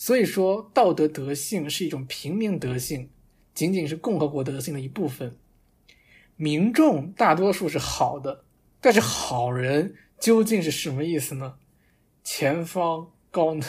[0.04, 3.12] 所以说，道德德性是一种平民德性，
[3.54, 5.38] 仅仅是共和国德性的一部分。
[6.36, 8.44] 民众大多数是好的。
[8.80, 11.54] 但是好人究竟是什么意思呢？
[12.24, 13.64] 前方高能。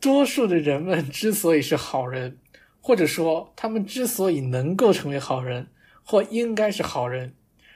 [0.00, 2.38] 多数的人们之所以是好人，
[2.80, 5.68] 或者说他们之所以能够成为好人，
[6.02, 7.32] 或应该是好人，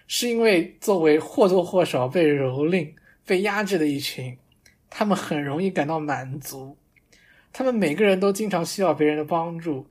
[0.09, 2.93] 是因为作为或多或少被蹂躏、
[3.24, 4.36] 被压制的一群，
[4.91, 6.77] 他们很容易感到满足。
[7.55, 9.86] 他们每个人都经常需要别人的帮助。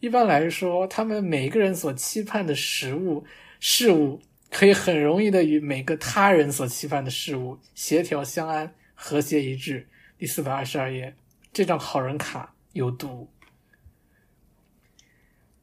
[0.00, 3.22] 一般来说，他们每个人所期盼的食物、
[3.60, 4.22] 事物。
[4.50, 9.86] 可以很容易的与每个他人所期盼的事物协调相安、和谐一致。
[10.16, 11.14] 第四百二十二页，
[11.52, 13.28] 这张好人卡有毒。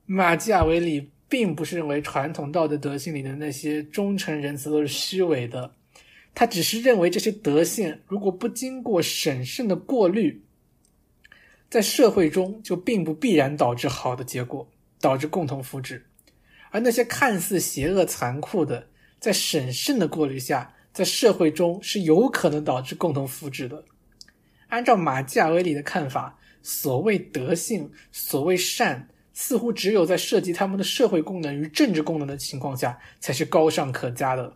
[0.05, 5.73] 马基雅维里并不是认为传统道德德性里的那些忠诚仁慈都是虚伪的，
[6.35, 10.44] 他只是认为这些德性如果不经过审慎的过滤，
[11.75, 14.65] 在社会中就并不必然导致好的结果，
[15.01, 16.01] 导致共同福祉。
[16.71, 18.87] 而那些看似邪恶残酷的，
[19.19, 23.83] 在审慎的过滤下，在社会中是有可能导致共同福祉的。
[24.69, 34.55] 按照马基雅维里的看法，所谓德性，所谓善，似乎只有在涉及他们的社会功能与政治功能的情况下，才是高尚可嘉的。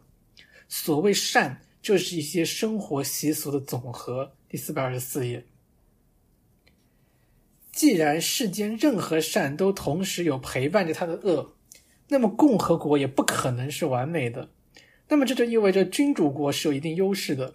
[0.70, 4.32] 所谓善，就是一些生活习俗的总和。
[4.48, 5.44] 第四百二十四页。
[7.80, 11.56] 既然世间任何善都同时有陪伴着他的恶。
[12.10, 14.49] 那么共和国也不可能是完美的，
[15.07, 17.53] 那么这就意味着君主国是有一定优势的，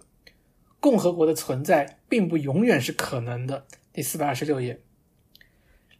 [0.79, 3.67] 共和国的存在并不永远是可能的。
[3.93, 4.81] 第四百二十六页，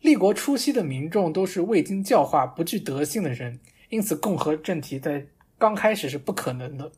[0.02, 5.28] 立国初期的民众都是未经教化、不具德性的人，因此共和政体在
[5.60, 6.92] 刚开始是不可能的。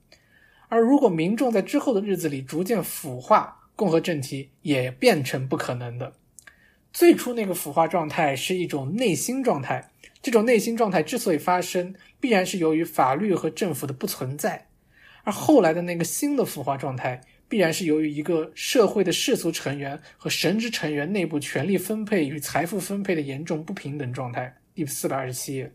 [0.70, 6.14] 而如果民众在之后的日子里逐渐腐化，共和政体也变成不可能的。
[6.98, 14.66] 最初那个腐化状态是一种内心状态，这种内心状态之所以发生，必然是由于法律和政府的不存在；
[15.24, 24.58] 而后来的那个新的腐化状态，必然是由于一个社会的世俗成员和神职成员内部权力分配与财富分配的严重不平等状态。
[24.74, 25.72] 第四百二十七页。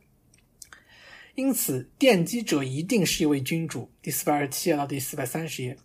[1.37, 3.89] 因此，奠基者一定是一位君主。
[4.03, 5.77] 第四百二十七页到第四百三十页。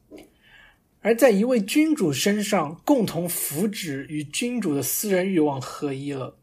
[1.08, 6.38] 而在一位君主身上，共同福祉与君主的私人欲望合一了。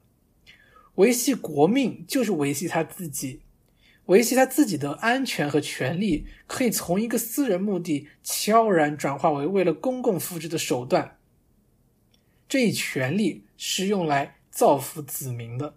[0.94, 3.42] 维系国命就是维系他自己，
[4.06, 11.18] 维系他自己的安全和权利，可以从一个私人目的悄然转化为为了公共福祉的手段。
[12.48, 15.74] 这一权利是用来造福子民的。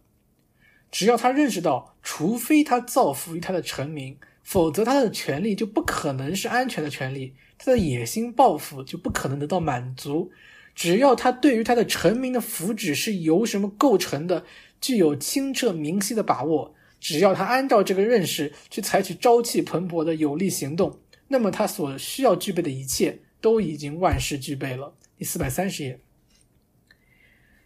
[0.90, 7.36] 只要他认识到，除非他造福于他的臣民，否则他的权利就不可能是安全的权利。
[7.57, 10.32] 他的野心抱负就不可能得到满足。
[10.74, 14.45] 只要他对于他的臣民的福祉是由什么构成的，
[14.80, 20.98] 具有清澈明晰的把握，只要他按照这个认识去采取朝气蓬勃的有力行动，
[21.28, 24.94] 那么他所需要具备的一切都已经万事俱备了。
[25.18, 25.99] 第四百三十页，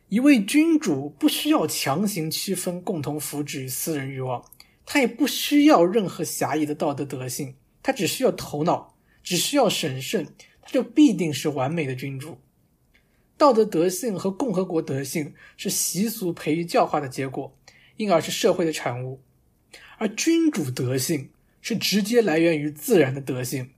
[0.10, 4.44] 一位君主不需要强行区分共同福祉与私人欲望，
[4.94, 8.94] 他也不需要任何狭义的道德德性，他只需要头脑。
[9.24, 10.28] 只需要审慎，
[10.62, 12.40] 他就必定是完美的君主。
[13.38, 17.58] 道德德性和共和国德性是习俗培育教化的结果，
[17.96, 19.22] 因而是社会的产物；
[19.98, 21.30] 而君主德性
[21.62, 23.70] 是直接来源于自然的德性。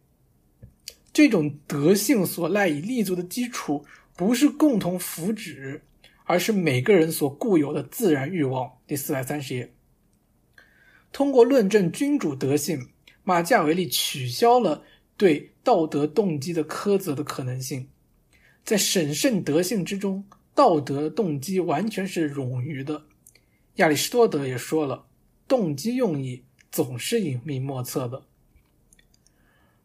[1.13, 3.85] 这种德性所赖以立足的基础，
[4.15, 5.81] 不是共同福祉，
[6.23, 8.79] 而是每个人所固有的自然欲望。
[8.87, 9.71] 第四百三十页，
[11.13, 12.89] 通过论证君主德性，
[13.23, 14.83] 马加维利取消了。
[15.15, 17.87] 对道德动机的苛责的可能性，
[18.65, 20.25] 在审慎德性之中，
[20.55, 23.03] 道德动机完全是冗余的。
[23.75, 25.05] 亚里士多德也说了，
[25.47, 28.23] 动机用意总是隐秘莫测的。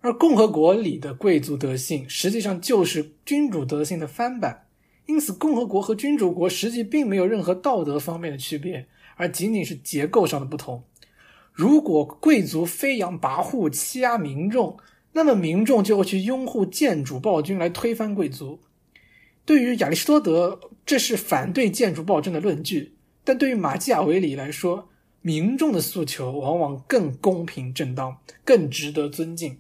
[0.01, 4.67] 而共和国里的贵族德性，实际上就是君主德性的翻版。
[5.05, 10.83] 因此，共和国和君主国实际并没有任何道德方面的区别，而仅仅是结构上的不同。
[11.59, 14.79] 如果贵族飞扬跋扈，欺压民众，
[15.11, 18.61] 那么民众就会去拥护建主暴君来推翻贵族。
[19.45, 22.93] 对于亚里士多德，这是反对建主暴政的论据；
[23.25, 24.89] 但对于马基雅维里来说，
[25.21, 29.59] 民众的诉求往往更公平正当，更值得尊敬。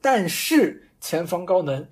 [0.00, 1.86] 但是前方高能，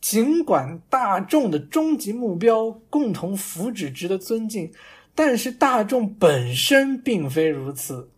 [0.00, 4.70] 尽管大众的终极目标共同福祉值得尊敬，
[5.16, 8.08] 但是大众本身并非如此。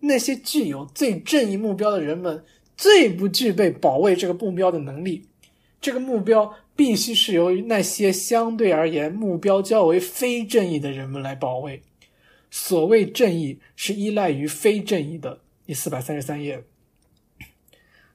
[0.00, 2.44] 那些具有最正义目标的人们。
[2.78, 5.26] 最不具备保卫这个目标的能力，
[5.80, 11.80] 这个目标必须是由于那些相对而言目标较为非正义的人们来保卫。
[12.50, 15.40] 所谓正义是依赖于非正义的。
[15.64, 16.64] 第四百三十三页，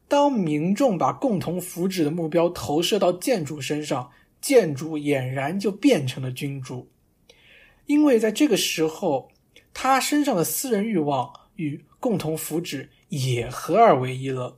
[0.08, 6.88] 当民众把共同福祉的目标投射到建筑身上，建筑俨然就变成了君主，
[7.88, 9.32] 因为在这个时候，
[9.74, 12.88] 他身上的私人欲望与共同福祉。
[13.10, 14.58] 也合二为一了。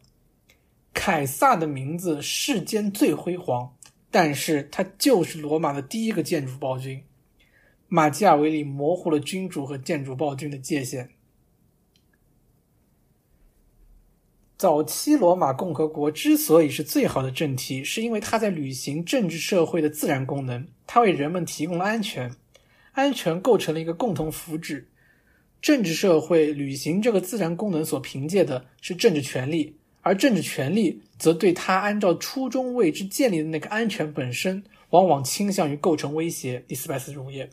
[0.94, 3.76] 凯撒的名字世间最辉煌，
[4.12, 7.04] 但是他就是罗马的第一个建筑暴君。
[7.88, 11.10] 马基雅维里模糊了君主和建筑暴君的界限。
[14.56, 22.32] 早期罗马共和国之所以是最好的政体，是因为它在履行政治社会的自然功能，它为人们提供了安全，
[22.92, 24.86] 安全构成了一个共同福祉。
[25.64, 36.66] 政治社会履行这个自然功能所凭借的是政治权利，而政治权利则对他按照初衷为之建立的那个安全本身，往往倾向于构成威胁。
[36.68, 37.50] 第四百四十五页，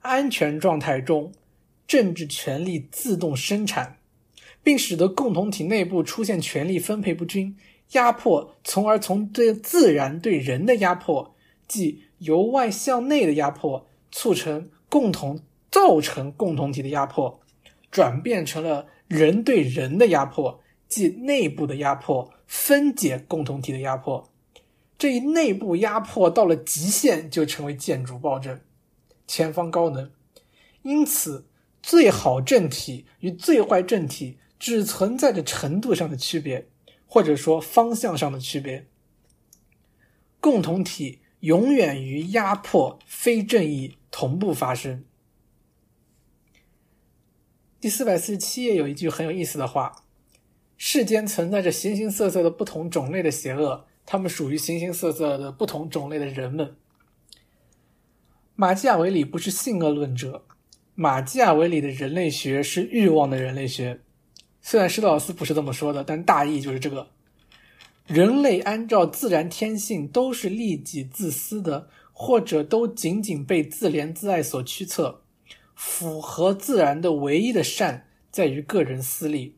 [0.00, 1.32] 安全状态中，
[1.86, 3.96] 政治权力自动生产，
[4.62, 7.56] 并使得共同体内部出现权力分配不均、
[7.92, 11.34] 压迫，从而从对自然对人的压迫，
[11.66, 15.40] 即由外向内的压迫，促成共同。
[15.72, 17.40] 造成共同体的压迫，
[17.90, 24.30] 转变成了人对人的压迫，即内部的压迫，分解共同体的压迫。
[24.98, 28.60] 这一内部压迫到了极限，就成为建筑暴政，
[29.26, 30.12] 前方高能。
[30.82, 31.46] 因此，
[31.82, 36.68] 最好政体与最坏政体只存在着程度上的区别，
[37.06, 38.86] 或者说方向上的区别。
[40.38, 45.04] 共同体永远与压迫、非正义同步发生。
[47.82, 50.04] 第四百四十七页有一句很有意思的话
[50.78, 56.76] ：“世间存在着形形色色的不同种类的邪恶，他们属于形形色色的不同种类的人们。”
[58.54, 60.44] 马基雅维里不是性恶论者，
[60.94, 63.98] 马基雅维里的人类学是欲望的人类学。
[64.60, 67.08] 虽然施特劳斯不是这么说的，但大意就是这个：
[68.06, 75.21] 人类按照自然天性都是利己自私的，或者都仅仅被自怜自爱所驱策。
[75.84, 79.56] 符合自然的唯一的善在于个人私利。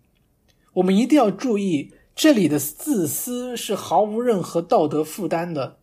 [0.73, 5.79] 我们一定要注意，这里的自私是毫无任何道德负担的，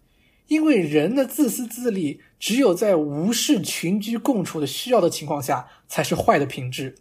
[0.48, 6.96] 因为人的自私自利只有在无视群居共处的需要的情况下才是坏的品质。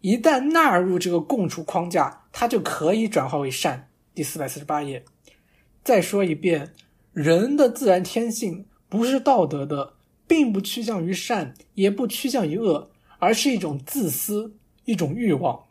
[0.00, 3.90] 一旦纳入这个共处框架，它就可以转化为善。
[4.14, 5.04] 第四百四十八页，
[5.82, 6.72] 再说一遍，
[7.12, 9.94] 人的自然天性不是道德的，
[10.30, 12.88] 并不趋向于善，也不趋向于恶，
[13.18, 14.54] 而是一种自私，
[14.84, 15.64] 一种欲望。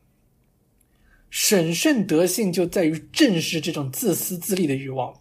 [1.30, 5.14] 审慎德性就在于正视这种自私自利的欲望，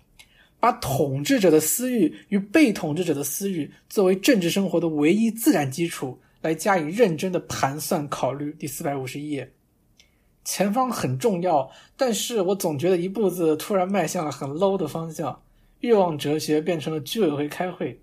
[0.59, 6.19] 把统治者的私欲与被统治者的私欲作为政治生活的唯一自然基础。
[6.40, 8.52] 来加以认真的盘算考虑。
[8.52, 9.52] 第四百五十一页，
[10.44, 15.43] 前方很重要，但是我总觉得一步子突然迈向了很 low 的方向，
[15.81, 18.01] 欲望哲学变成了居委会开会。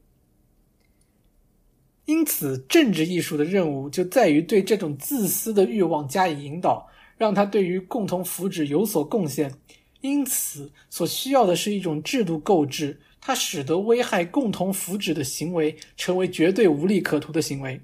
[2.05, 6.87] 因此，政治艺术的任务就在于对这种自私的欲望加以引导，
[7.17, 9.51] 让它对于共同福祉有所贡献。
[10.01, 17.81] 因此，所需要的是一种制度构置，它使得危害共同福祉的行为成为绝对无利可图的行为。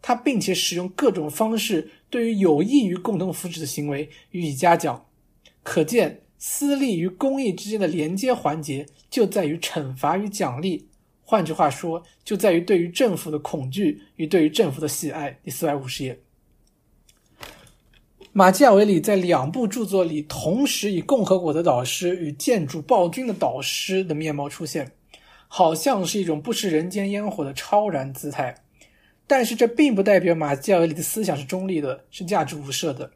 [0.00, 5.04] 它并且使用各种方式对于有益于共同福祉的行为予以嘉奖，
[5.64, 10.86] 可见私利与公益之间的连接环节就在于惩罚与奖励。
[11.30, 15.38] 换句话说，就在于对于政府的恐惧与对于政府的喜爱。
[15.44, 16.18] 第四百五十页，
[18.32, 24.92] 马基雅维里在两部著作里同时以共和国的导师与建筑暴君的导师的面貌出现，
[25.48, 28.64] 好像是一种不食人间烟火的超然姿态。
[29.26, 33.12] 但是这并不代表马基雅维里的思想是中立的，是价值无涉的，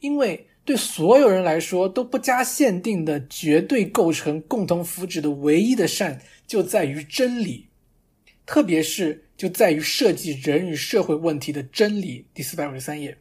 [0.00, 7.70] 因为对所有人来说都不加限定的绝对构成共同福祉的唯一的善就在于真理，
[8.44, 12.26] 特别是就在于涉及人与社会问题的真理。
[12.34, 13.16] 第四百五十三页，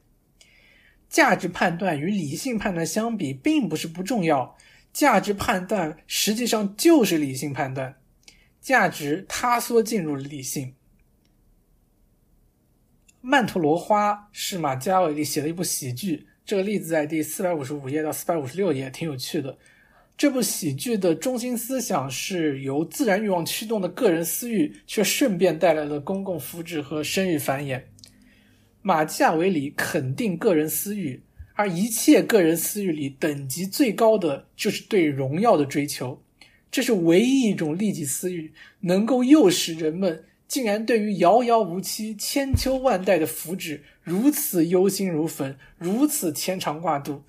[1.07, 4.57] 价值判断与理性判断相比，并不是不重要，
[4.91, 7.95] 价值判断实际上就是理性判断，
[8.59, 10.67] 价值塌缩进入了理性。
[13.21, 19.57] 《曼陀罗花》是马加维利写的一部喜剧，这个例子在第四百五十五页到四百五十六页，挺有趣的。
[20.17, 27.81] 这部喜剧的中心思想是由自然欲望驱动的个人私欲，却顺便带来了公共福祉和生育繁衍。
[28.81, 31.21] 马基雅维里肯定个人私欲，
[31.53, 36.23] 而一切个人私欲里，等级最高的就是对荣耀的追求，
[36.71, 40.23] 这是唯一一种利己私欲，能够诱使人们。
[40.47, 47.23] 竟然对于遥遥无期、千秋万代的福祉如此忧心如焚，如此牵肠挂肚，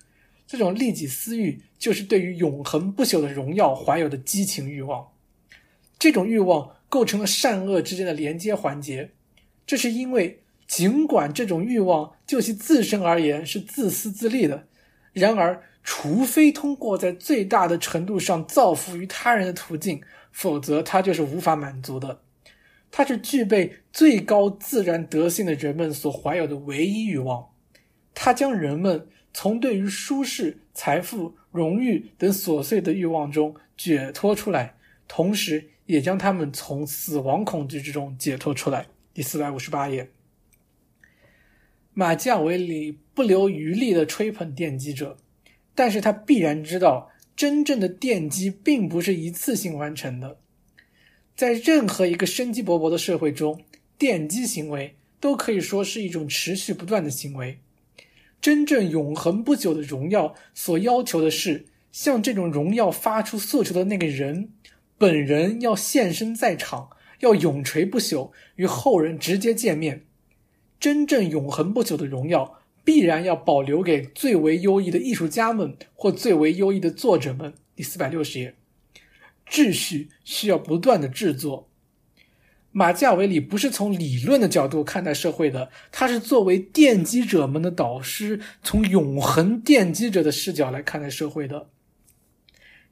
[0.47, 5.09] 这种利己私欲就是对于永恒不朽的荣耀怀有的激情欲望。
[5.99, 9.11] 这种欲望构成了善恶之间的连接环节。
[9.67, 14.67] 这是因为，尽管这种欲望就其自身而言是自私自利的，
[15.11, 20.01] 然而，除非通过在最大的程度上造福于他人的途径，
[20.31, 22.21] 否则它就是无法满足的。
[22.91, 27.49] 它是具备最高自然德性的人们所怀有的唯一欲望，
[28.13, 34.75] 它将人们从对于舒适、财富、荣誉等琐碎的欲望中解脱出来，
[35.07, 38.87] 同时也将他们从死亡恐惧之中解脱出来。
[39.13, 40.09] 第四百五十八页，
[41.93, 45.17] 马基雅维里不留余力的吹捧奠基者，
[45.75, 50.39] 但是他必然知道，真正的奠基并不是一次性完成的。
[51.39, 53.61] 在任何一个生机勃勃的社会中，
[53.97, 57.59] 奠基行为都可以说是一种持续不断的行为。
[58.41, 64.49] 真正永恒不朽的荣耀所要求的是，向这种荣耀发出诉求的那个人
[64.97, 66.89] 本人要现身在场，
[67.21, 70.03] 要永垂不朽，与后人直接见面。
[70.77, 77.53] 真正永恒不朽的荣耀，必然要保留给最为优异的艺术家们或最为优异的作者们。
[77.77, 78.58] 第四百六十页。
[79.49, 81.69] 秩序需要不断的制作。
[82.71, 91.71] 马基雅维里不是从理论的角度看待社会的，他是作为奠基者们的导师，从永恒奠基者的视角来看待社会的。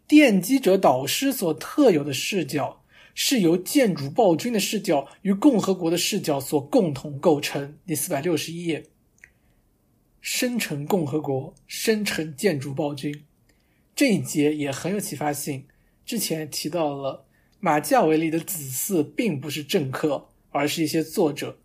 [0.07, 7.77] 奠基者导师所特有的视角，是由建主暴君的视角与共和国的视角所共同构成。
[7.85, 8.84] 第四百六十一页，
[10.19, 13.25] 生成共和国，生成建主暴君，
[13.95, 15.67] 这一节也很有启发性。
[16.07, 17.25] 之前提到了
[17.59, 21.59] 马基雅维里的子嗣并不是政客，而是一些作者。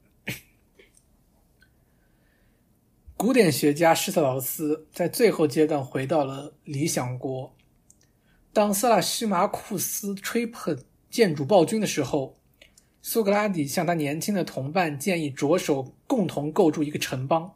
[3.17, 7.55] 古典学家施特劳斯在最后阶段回到了理想国。
[8.53, 10.77] 当色拉西马库斯吹捧
[11.09, 12.37] 建主暴君的时候，
[13.01, 17.55] 苏格拉底向他年轻的同伴建议着手共同构筑一个城邦。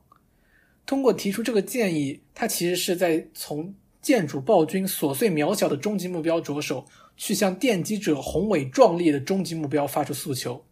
[0.86, 3.74] 通过提出这个建议，他其实是在从
[4.06, 10.64] 建筑暴君琐碎渺小的终极目标着手，去向奠基者宏伟壮丽的终极目标发出诉求。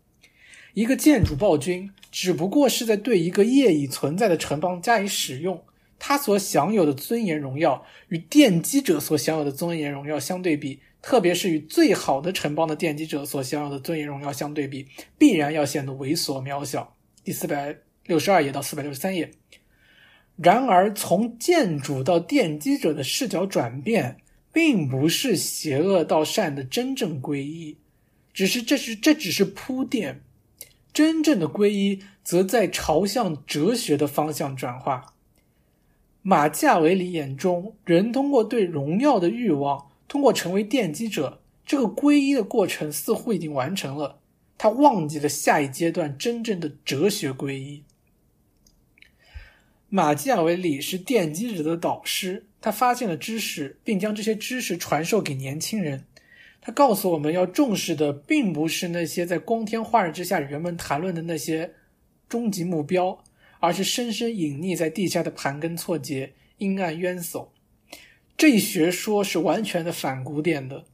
[0.75, 5.61] 一个建筑暴君只不过是在对一个业已存在的城邦加以使用，
[5.99, 14.87] 他所享有的尊严荣耀与奠基者所享有的尊严荣耀相对比，特别是与最好的城邦的奠基者所享有的尊严荣耀相对比，
[15.19, 16.95] 必然要显得猥琐渺小。
[17.25, 19.33] 第四百六十二页到四百六十三页。
[20.37, 24.17] 然而，从建主到奠基者的视角转变，
[24.53, 27.77] 并不是邪恶到善的真正皈依，
[28.33, 30.23] 只是这是这只是铺垫。
[30.93, 35.15] 真正的皈依，则在朝向哲学的方向转化。
[36.23, 44.19] 马加维里眼中，人通过对荣耀的欲望，通过成为奠基者，这个皈依的过程似乎已经完成了。
[44.57, 47.83] 他忘记了下一阶段真正的哲学皈依。
[49.95, 56.05] 马基雅维里是奠基者的导师，他发现了知识，并将这些知识传授给年轻人。
[56.61, 61.75] 他告诉我们要重视的，并不是那些在光天化日之下人们谈论的那些
[62.29, 63.23] 终极目标，
[63.61, 67.47] 而是深深隐匿在地下的盘根错节、阴暗冤悚。
[68.37, 70.85] 这一学说是完全的反古典的。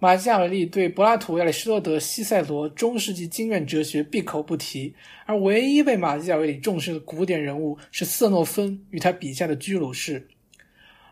[0.00, 4.92] 马基雅维利对柏拉图、亚里士多德、西塞罗中世纪经院哲学闭口不提，
[5.26, 10.26] 而唯一被马基雅维利重视的古典人物是瑟诺芬与他笔下的居鲁士，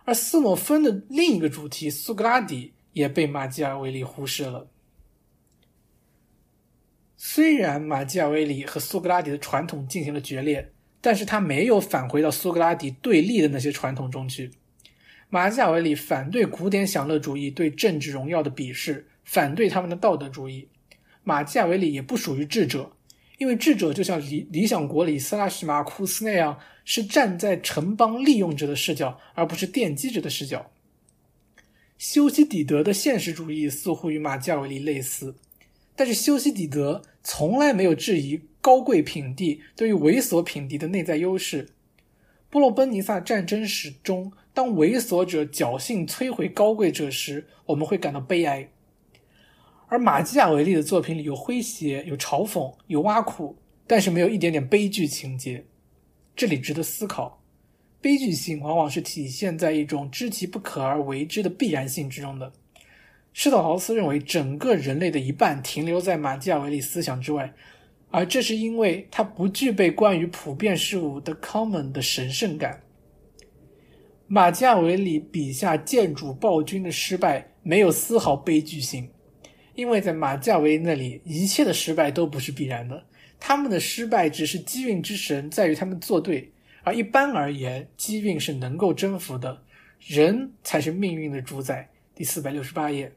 [0.05, 2.73] 而瑟诺芬的另一个主题苏格拉底。
[2.95, 4.67] 也被马基雅维利忽视了。
[7.17, 10.69] 虽然马基雅维利和苏格拉底的传统进行了决裂，
[11.01, 14.51] 但是他没有返回到苏格拉底对立的那些传统中去。
[15.31, 20.67] 马基雅维利反对古典享乐主义对政治荣耀的鄙视，反对他们的道德主义。
[21.23, 22.91] 马基雅维利也不属于智者，
[23.37, 30.71] 因为智者就像理理想国里斯拉什马库斯那样，是站在城邦利用者的视角，而不是奠基者的视角。
[31.99, 35.35] 修昔底德的现实主义似乎与马基雅维利类似，
[35.95, 41.69] 但是修昔底德从来没有质疑高贵品帝对于猥琐品帝的内在优势。
[42.49, 48.69] 波洛奔尼撒战争史中，当猥琐者侥幸摧毁高贵者时，我们会感到悲哀。
[49.87, 53.57] 而马基雅维利的作品里有诙谐、有嘲讽、有挖苦，
[53.87, 55.65] 但是没有一点点悲剧情节。
[56.35, 57.41] 这里值得思考。
[58.01, 62.53] 悲剧性往往是体现在一种知其不可而为之的必然性之中的。
[63.33, 67.55] 施特劳斯认为，整个人类的一半停留在马基雅维利思想之外，
[68.11, 72.83] 而这是因为他不具备关于普遍事物的 common 的神圣感。
[74.31, 79.09] 马基雅维利笔下建主暴君的失败没有丝毫悲剧性，
[79.75, 83.05] 因为在马基雅维那里，一切的失败都不是必然的，
[83.41, 86.53] 他们的失败只是机运之神在与他们作对。
[86.85, 89.63] 而一般而言，机运是能够征服的，
[89.99, 91.89] 人才是命运的主宰。
[92.15, 93.11] 第四百六十八页，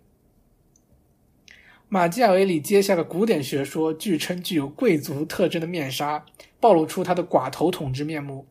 [1.90, 6.24] 马基雅维里接下了古典学说，据称具有贵族特征的面纱，
[6.62, 8.48] 暴露出他的寡头统治面目。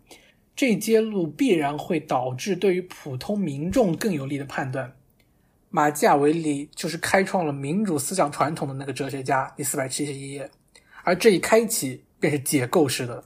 [0.61, 4.95] 这一揭露必然会导致对于普通民众更有利的判断。
[5.71, 9.51] 马基雅维里就是开创了民主思想传统的那个哲学家。
[9.57, 10.51] 第四百七十一页，
[11.03, 13.25] 而这一开启便是解构式的。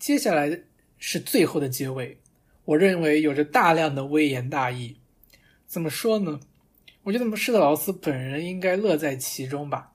[0.00, 0.60] 接下来。
[1.00, 2.18] 是最后的结尾，
[2.64, 4.96] 我认为有着大量的微言大义。
[5.68, 6.40] 怎么说呢？
[7.04, 9.92] 我觉得施特劳斯本人应该乐在其中吧。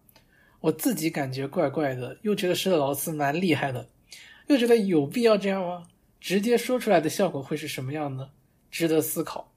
[0.61, 3.89] 我自己感觉怪怪的，又觉得施特劳斯蛮厉害的，
[4.47, 5.83] 又觉得有必要这样吗？
[6.23, 8.29] 直接说出来的效果会是什么样呢？
[8.71, 9.51] 值得思考。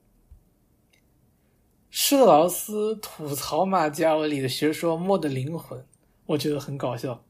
[1.91, 5.87] 施特劳斯吐槽马基雅维里的学说莫的灵魂，
[6.27, 7.25] 我觉得很搞笑。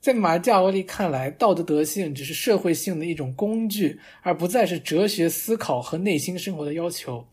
[0.00, 7.26] 在马基雅维利看来，道德德性只是社会性的一种工具，而不再是哲学思考和内心生活的要求。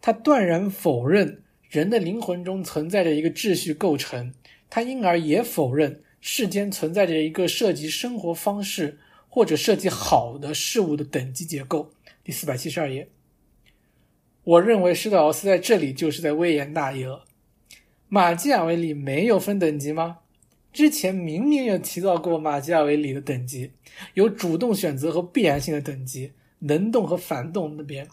[0.00, 4.32] 他断然否认人的灵魂中存在着一个秩序构成，
[4.70, 8.96] 他因而也否认世间存在着一个涉及生活方式
[9.38, 11.92] 或者设计好的事物的等级结构。
[12.24, 13.08] 第四百七十二页，
[14.42, 17.24] 我认为施特劳斯在这里就是在微言大义了。
[18.08, 20.18] 马基雅维利没有分等级吗？
[20.72, 23.70] 之前明明有提到过马基雅维里的等级，
[24.14, 28.08] 有主动选择和必然性的等级，能动和反动那边。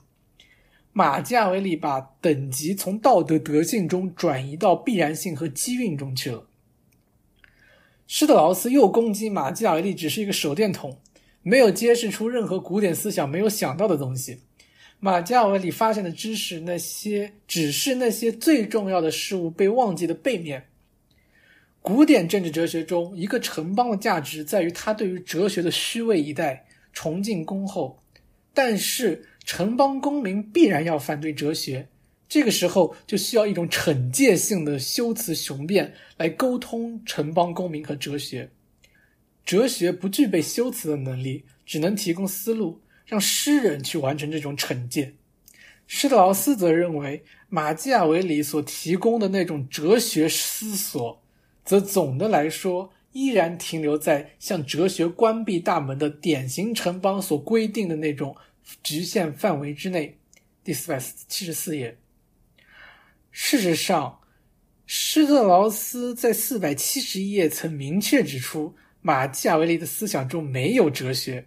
[0.94, 6.46] 马基维利把等级从道德德性中转移到必然性和机运中去了。
[8.06, 11.00] 施特劳斯又攻击马基雅维利只是一个手电筒，
[11.48, 14.40] 没有揭示出任何古典思想没有想到的东西。
[15.00, 20.66] 马基维里发现的知识，那些只是那些最重要的事物被忘记的背面。
[21.84, 28.00] 古典政治哲学中，一个城邦的价值在于它对于哲学的虚位以待、崇敬恭厚。
[28.52, 31.88] 但是，城邦公民必然要反对哲学，
[32.28, 38.50] 这个时候就需要一种惩戒性的修辞雄辩来沟通城邦公民和哲学。
[39.46, 45.14] 哲学不具备修辞的能力，只能提供思路，让诗人去完成这种惩戒。
[45.88, 51.22] 施特劳斯则认为，马基雅维里所提供的那种哲学思索。
[51.64, 58.36] 则总的来说，依然停留在向哲学关闭大门的典型城邦所规定的那种
[58.84, 60.18] 局限范围之内。
[60.64, 61.98] 第四百七十四页。
[63.32, 64.20] 事实上，
[64.88, 68.76] 施特劳斯在四百七十一页曾明确指出，
[69.06, 71.46] 马基雅维利的思想中没有哲学。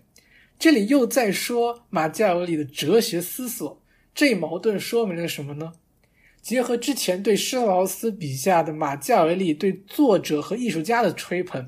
[0.60, 3.82] 这里又在说马基雅维利的哲学思索，
[4.14, 5.72] 这矛盾说明了什么呢？
[6.40, 11.66] 结合之前对施特劳斯笔下的马基维利对作者和艺术家的吹捧，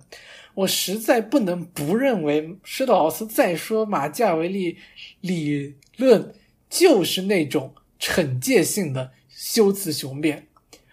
[0.54, 4.78] 我实在不能不认为施特劳斯在说马基维利
[5.20, 6.32] 理论
[6.68, 10.46] 就是那种惩戒性的修辞雄辩。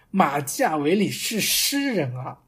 [0.10, 2.40] 马基维利是诗人啊，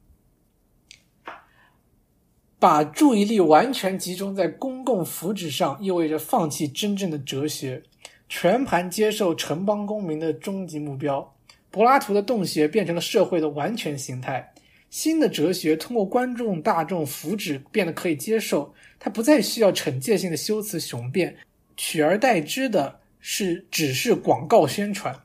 [2.60, 7.82] 把注意力完全集中在公共福祉上，意味着放弃真正的哲学。
[8.28, 11.34] 全盘接受城邦公民的终极目标，
[11.72, 14.54] 柏拉图的洞穴变成了社会的完全形态。
[14.90, 21.38] 新的哲学通过观众大众福祉变得可以接受，它不再需要惩戒性的修辞雄辩，
[21.78, 25.24] 取而代之的是只是广告宣传。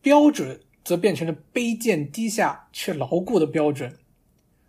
[0.00, 3.92] 标准则变成了卑贱低下却牢固的标准。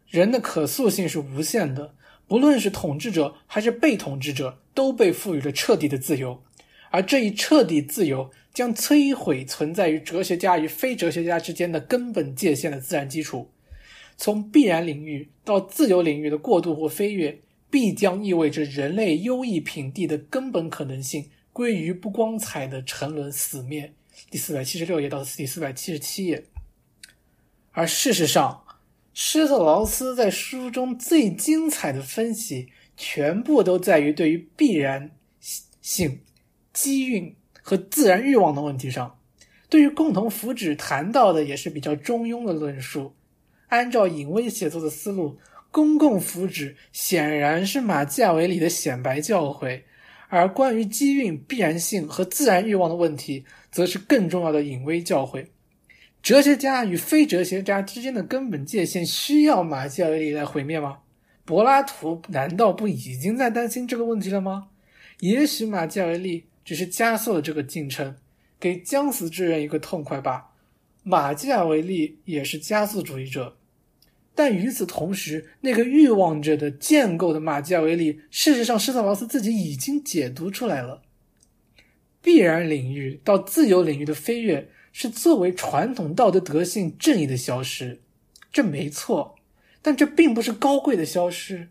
[0.09, 1.93] 人的可塑性是无限的，
[2.27, 6.43] 不论是统治者还是被统治者，都被赋予了彻底的自由。
[6.89, 13.51] 而这一彻底自由将摧毁存在于哲学家与非哲学家之间的根本界限的自然基础。
[14.15, 17.39] 从必然领域到自由领域的过渡或飞跃，
[17.69, 23.93] 必将意味着人类优异品地的根本可能性归于不光彩的沉沦死灭。
[24.31, 26.45] 第四百七十六页到第四百七十七页。
[27.73, 28.63] 而事实上，
[29.19, 35.09] 施特劳斯在书中最精彩的分析，全部都在于对于必然
[35.81, 36.19] 性。
[36.71, 39.17] 机运和自然欲望的问题上，
[39.69, 43.15] 对于共同福祉谈到的也是比较中庸的论述。
[43.69, 45.39] 按照隐微写作的思路，
[45.71, 49.81] 公共福祉显然是马基雅维里的显白教诲，
[50.29, 55.47] 而关于机运必然性和自然欲望的问题，则是更重要的隐微教诲。
[56.21, 60.99] 哲学家与非哲学家之间的根本界限需要马基雅维里来毁灭吗？
[61.45, 64.69] 柏拉图难道不已经在担心这个问题了吗？
[65.19, 66.45] 也许马基雅维利。
[66.67, 68.17] 只是加速了这个进程，
[68.59, 70.49] 给将死之人一个痛快吧。
[71.01, 73.55] 马基雅维利也是加速主义者，
[74.35, 81.03] 但与此同时，那个欲望着的建构的马基雅维利，事实上施特劳斯自己已经解读出来了。
[82.21, 84.67] 必然领域到自由领域的飞跃，
[84.99, 88.01] 是作为传统道德德性正义的消失，
[88.51, 89.35] 这没错。
[89.83, 91.69] 但这并不是高贵的消失，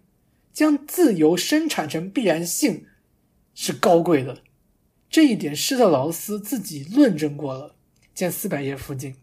[0.52, 2.86] 将自由生产成必然性，
[3.52, 4.44] 是高贵的。
[5.10, 7.74] 这一点，施特劳斯自己论证过了，
[8.14, 9.16] 见四百页附近。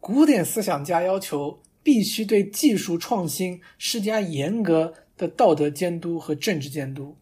[0.00, 7.16] 古典思想家要求必须对技术创新施加严格的道德监督和政治监督，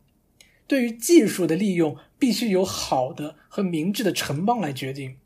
[0.67, 5.17] 对于技术的利用必须由好的和明智的城邦来决定。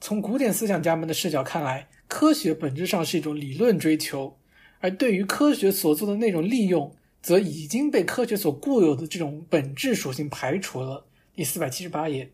[0.00, 4.38] 从古典思想家们的视角看来，科学本质上是一种理论追求，
[4.80, 6.94] 而对于科学所做的那种利用。
[7.20, 11.08] 则已经被科学所固有的这种本质属性排除了。
[11.34, 12.30] 第四百七十八页。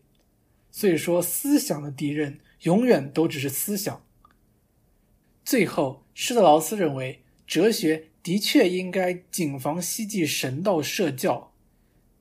[0.71, 4.05] 所以说，思想的敌人永远都只是思想。
[5.43, 11.51] 最后，施特劳斯认为，哲学的确应该谨防希冀神道社教，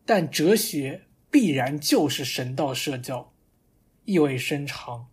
[0.06, 1.02] 但哲学
[1.34, 3.32] 必然就是神道社教，
[4.04, 5.08] 意味深长。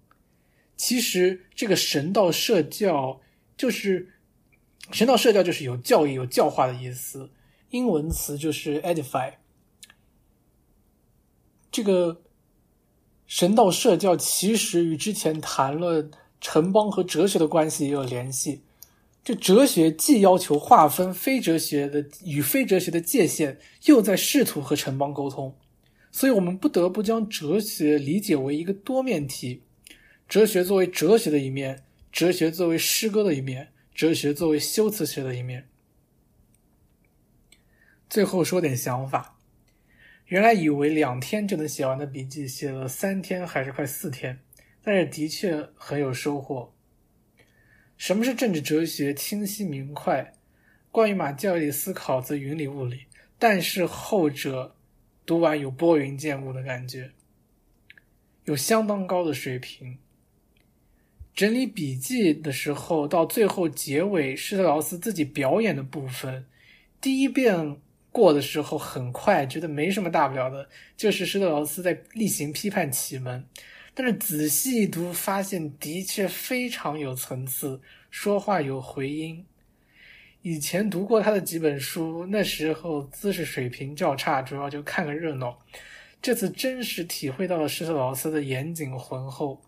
[0.77, 3.21] 其实，这个神道社教
[3.57, 4.13] 就是
[4.91, 7.31] 神道社教，就是有教义、有教化的意思。
[7.71, 9.33] 英文词就是 edify。
[11.71, 12.21] 这个
[13.25, 18.61] 神道社教其实与之前谈论城邦和哲学的关系也有联系。
[19.23, 25.55] 这哲学既要求划分非哲学的与非哲学的界限，又在试图和城邦沟通。
[26.11, 29.63] 所以我们不得不将哲学理解为一个多面体：
[30.27, 35.69] 哲学作为哲学的一面，哲学作为诗歌的一面，哲学作为修辞学的一面。
[38.09, 39.39] 最后说点想法，
[40.25, 44.41] 原来以为两天就能写完的笔记，写了三天还是快四天，
[44.83, 46.73] 但是的确很有收获。
[47.95, 49.13] 什么是政治哲学？
[49.13, 50.33] 清晰明快。
[50.91, 53.05] 关于马教里思考则云里雾里，
[53.39, 54.75] 但是后者
[55.31, 57.09] 读完有拨云见雾的感觉，
[58.43, 59.97] 有相当高的水平。
[61.33, 66.45] 整理笔记的时候，到最后结尾施特劳斯自己表演的部分，
[66.99, 67.77] 第一遍
[68.11, 70.67] 过的时候很快，觉得没什么大不了的，
[70.97, 73.41] 就是施特劳斯在例行批判启蒙。
[73.93, 77.79] 但是仔细一读，发现的确非常有层次，
[78.09, 79.45] 说话有回音。
[80.43, 85.59] 以前读过他的几本书，那时候姿势水平较差，主要就看个热闹。
[86.19, 89.61] 这次真实体会到了施特劳斯的严谨浑厚，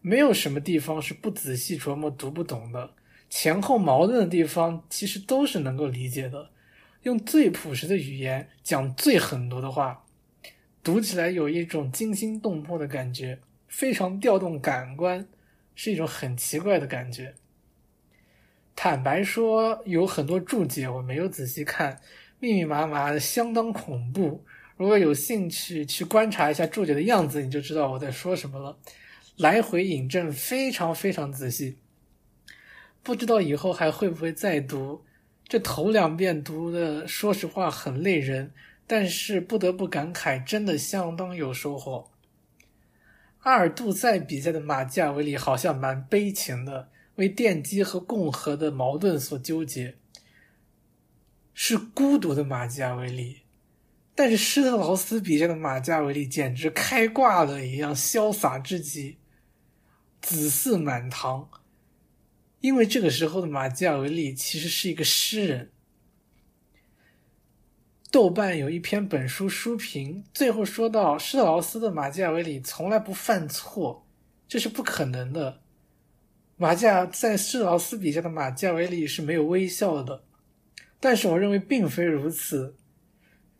[0.00, 2.90] 没有什么地方是不仔细琢磨读不懂的，
[3.28, 6.50] 前后矛盾的地方其实都是能够理解的。
[7.02, 10.04] 用最朴实的语言讲最狠毒的话，
[10.84, 15.26] 读起来有一种惊心动魄的感觉，非常调动感官，
[15.74, 17.34] 是一种很奇怪的感觉。
[18.76, 22.00] 坦白说，有很多注解我没有仔细看，
[22.40, 24.44] 密密麻麻的，相当恐怖。
[24.76, 28.76] 如果有兴趣去观察一下注解的样子，你就知道我在说什么了。
[29.36, 31.78] 来回引证非常非常仔细，
[33.02, 35.04] 不知道以后还会不会再读。
[35.46, 38.52] 这头两遍读的，说实话很累人，
[38.86, 42.10] 但是不得不感慨，真的相当有收获。
[43.40, 46.88] 阿尔杜塞比赛的马基雅维里好像蛮悲情的。
[47.16, 49.96] 为奠基和共和的矛盾所纠结，
[51.52, 53.42] 是孤独的马基雅维利；
[54.14, 59.18] 但是施特劳斯笔下的马基雅维利简直开挂了一样潇洒至极，
[60.20, 61.48] 紫色满堂。
[62.60, 65.70] 因为这个时候的马基雅维利其实是一个诗人。
[68.10, 74.06] 豆瓣有一篇本书书评，最后说到施特劳斯的马基雅维利从来不犯错，
[74.48, 75.63] 这是不可能的。
[76.56, 80.24] 马加在施特劳斯笔下的马加维利是没有微笑的，
[81.00, 82.76] 但是我认为并非如此。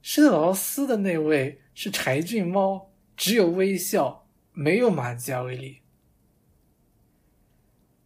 [0.01, 5.79] 施特劳斯的那位是柴郡猫，只有微笑，没有马加维利。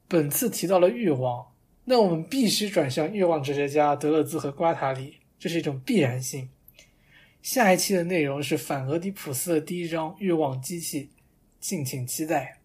[0.06, 1.52] 本次提到了欲望，
[1.84, 6.48] 那我们必须转向欲望哲学家德勒兹和瓜塔里，这是一种必然性。
[7.42, 11.10] 下一期的内容是反俄狄浦斯的第一章欲望机器，
[11.60, 12.57] 敬请期待。